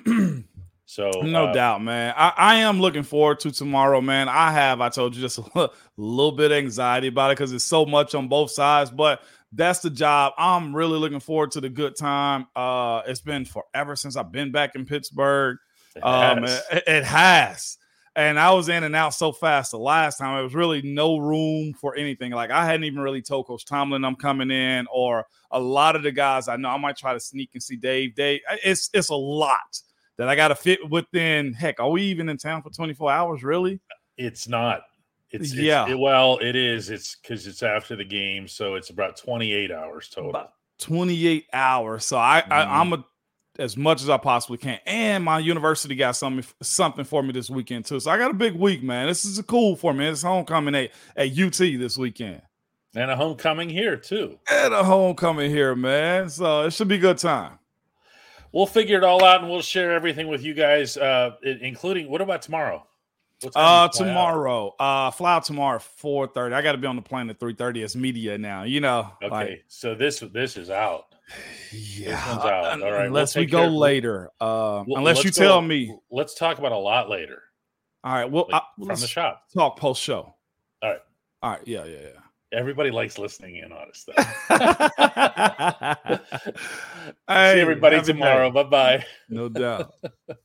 So 0.86 1.10
no 1.24 1.46
uh, 1.46 1.54
doubt, 1.54 1.82
man. 1.82 2.14
I, 2.16 2.34
I, 2.36 2.56
am 2.56 2.80
looking 2.80 3.04
forward 3.04 3.40
to 3.40 3.52
tomorrow, 3.52 4.02
man. 4.02 4.28
I 4.28 4.52
have, 4.52 4.82
I 4.82 4.90
told 4.90 5.16
you, 5.16 5.22
just 5.22 5.40
a 5.56 5.70
little 5.98 6.34
bit 6.34 6.52
of 6.52 6.58
anxiety 6.58 7.08
about 7.08 7.32
it 7.32 7.38
because 7.38 7.54
it's 7.54 7.64
so 7.64 7.86
much 7.86 8.14
on 8.14 8.28
both 8.28 8.52
sides. 8.52 8.92
But 8.92 9.24
that's 9.56 9.80
the 9.80 9.90
job. 9.90 10.34
I'm 10.38 10.76
really 10.76 10.98
looking 10.98 11.20
forward 11.20 11.52
to 11.52 11.62
the 11.62 11.70
good 11.70 11.96
time. 11.96 12.48
Uh, 12.56 13.02
it's 13.06 13.22
been 13.22 13.46
forever 13.46 13.96
since 13.96 14.16
I've 14.16 14.32
been 14.32 14.52
back 14.52 14.76
in 14.76 14.86
Pittsburgh. 14.86 15.58
It 15.96 16.04
um, 16.04 16.44
has. 16.44 16.64
It, 16.72 16.84
it, 16.88 17.04
has. 17.04 17.78
And 18.16 18.40
I 18.40 18.52
was 18.52 18.70
in 18.70 18.84
and 18.84 18.96
out 18.96 19.14
so 19.14 19.32
fast 19.32 19.72
the 19.72 19.80
last 19.80 20.18
time. 20.18 20.40
It 20.40 20.44
was 20.44 20.56
really 20.56 20.82
no 20.82 21.18
room 21.18 21.74
for 21.74 21.96
anything. 21.96 22.32
Like 22.32 22.52
I 22.52 22.66
hadn't 22.66 22.84
even 22.86 23.00
really 23.00 23.22
told 23.22 23.48
Coach 23.48 23.66
Tomlin 23.66 24.04
I'm 24.06 24.16
coming 24.16 24.52
in, 24.52 24.88
or 24.92 25.26
a 25.52 25.60
lot 25.60 25.96
of 25.96 26.04
the 26.04 26.12
guys 26.12 26.48
I 26.48 26.56
know. 26.56 26.70
I 26.70 26.78
might 26.78 26.98
try 26.98 27.14
to 27.14 27.20
sneak 27.20 27.52
and 27.54 27.62
see 27.62 27.76
Dave. 27.76 28.16
Dave, 28.16 28.42
it's 28.64 28.90
it's 28.94 29.10
a 29.10 29.16
lot 29.16 29.82
that 30.18 30.30
I 30.30 30.36
got 30.36 30.50
to 30.50 30.56
fit 30.56 30.90
within. 30.90 31.54
Heck, 31.54 31.80
are 31.80 31.90
we 31.90 32.04
even 32.04 32.30
in 32.30 32.38
town 32.38 32.62
for 32.62 32.70
24 32.70 33.12
hours? 33.12 33.44
Really? 33.44 33.80
It's 34.18 34.48
not. 34.48 34.82
It's, 35.34 35.54
yeah. 35.54 35.90
It, 35.90 35.98
well, 35.98 36.38
it 36.38 36.56
is. 36.56 36.90
It's 36.90 37.16
because 37.16 37.48
it's 37.48 37.64
after 37.64 37.96
the 37.96 38.06
game, 38.06 38.48
so 38.48 38.76
it's 38.76 38.92
about 38.92 39.18
28 39.18 39.72
hours 39.72 40.10
total. 40.10 40.30
About 40.30 40.54
28 40.78 41.48
hours. 41.52 42.06
So 42.06 42.18
I, 42.18 42.44
mm. 42.46 42.52
I 42.52 42.80
I'm 42.80 42.94
a 42.94 43.06
as 43.60 43.78
much 43.78 44.02
as 44.02 44.10
I 44.10 44.18
possibly 44.18 44.58
can. 44.58 44.80
And 44.86 45.24
my 45.24 45.40
university 45.40 45.96
got 45.96 46.16
something 46.16 46.46
something 46.62 47.06
for 47.06 47.22
me 47.22 47.32
this 47.32 47.50
weekend 47.50 47.86
too. 47.86 48.00
So 48.00 48.12
I 48.12 48.18
got 48.18 48.32
a 48.32 48.36
big 48.36 48.56
week, 48.56 48.84
man. 48.84 49.08
This 49.08 49.26
is 49.26 49.40
a 49.40 49.44
cool 49.44 49.76
for 49.76 49.94
me. 49.94 50.08
It's 50.08 50.22
homecoming 50.22 50.76
at, 50.76 50.92
at 51.16 51.38
UT 51.38 51.58
this 51.58 51.98
weekend. 51.98 52.42
And 52.96 53.10
a 53.10 53.16
homecoming 53.16 53.70
here 53.70 53.98
too. 53.98 54.40
And 54.52 54.74
a 54.74 54.84
homecoming 54.84 55.50
here, 55.50 55.76
man. 55.76 56.30
So 56.30 56.64
it 56.66 56.74
should 56.74 56.88
be 56.88 56.96
a 56.96 57.00
good 57.00 57.18
time. 57.18 57.60
We'll 58.52 58.68
figure 58.68 58.98
it 58.98 59.04
all 59.04 59.24
out 59.24 59.42
and 59.42 59.50
we'll 59.50 59.64
share 59.64 59.94
everything 59.94 60.28
with 60.28 60.44
you 60.44 60.54
guys, 60.54 60.96
uh, 60.96 61.32
including 61.42 62.08
what 62.08 62.22
about 62.22 62.44
tomorrow? 62.44 62.86
Uh, 63.56 63.88
tomorrow, 63.90 64.74
out? 64.80 65.08
uh, 65.08 65.12
fly 65.12 65.36
out 65.36 65.46
tomorrow 65.46 65.80
four 65.80 66.28
thirty. 66.28 66.56
I 66.56 66.62
got 66.62 66.74
to 66.74 66.78
be 66.78 66.88
on 66.88 66.96
the 66.96 67.02
plane 67.02 67.30
at 67.30 67.40
three 67.40 67.54
thirty 67.54 67.84
as 67.84 67.96
media 67.96 68.38
now. 68.38 68.64
You 68.64 68.82
know. 68.82 69.12
Okay, 69.24 69.32
like, 69.32 69.66
so 69.68 69.96
this 69.96 70.20
this 70.34 70.58
is 70.58 70.70
out. 70.70 71.06
Yeah, 71.72 72.16
this 72.16 72.28
one's 72.28 72.46
out. 72.46 72.84
All 72.84 72.92
right, 72.92 73.08
unless 73.08 73.36
we'll 73.36 73.46
we 73.46 73.50
go 73.50 73.62
care. 73.62 73.70
later. 73.70 74.30
Uh, 74.40 74.84
well, 74.86 74.98
unless 74.98 75.24
you 75.24 75.32
go, 75.32 75.42
tell 75.42 75.62
me. 75.62 75.96
Let's 76.12 76.36
talk 76.36 76.60
about 76.60 76.72
a 76.72 76.78
lot 76.78 77.10
later. 77.10 77.42
All 78.04 78.14
right. 78.14 78.30
Well, 78.30 78.48
like, 78.52 78.62
from 78.78 79.00
the 79.00 79.08
shop. 79.08 79.44
Talk 79.54 79.80
post 79.80 80.02
show. 80.02 80.36
All 80.82 80.90
right. 80.90 81.00
All 81.42 81.52
right. 81.52 81.62
Yeah. 81.66 81.86
Yeah. 81.86 82.00
Yeah. 82.02 82.60
Everybody 82.60 82.92
likes 82.92 83.18
listening 83.18 83.58
in 83.58 83.72
on 83.72 83.90
us. 83.90 84.06
hey, 87.28 87.56
See 87.56 87.62
everybody 87.62 88.02
tomorrow. 88.02 88.52
Bye 88.52 88.64
bye. 88.64 89.06
No 89.30 89.50
doubt. 89.50 89.94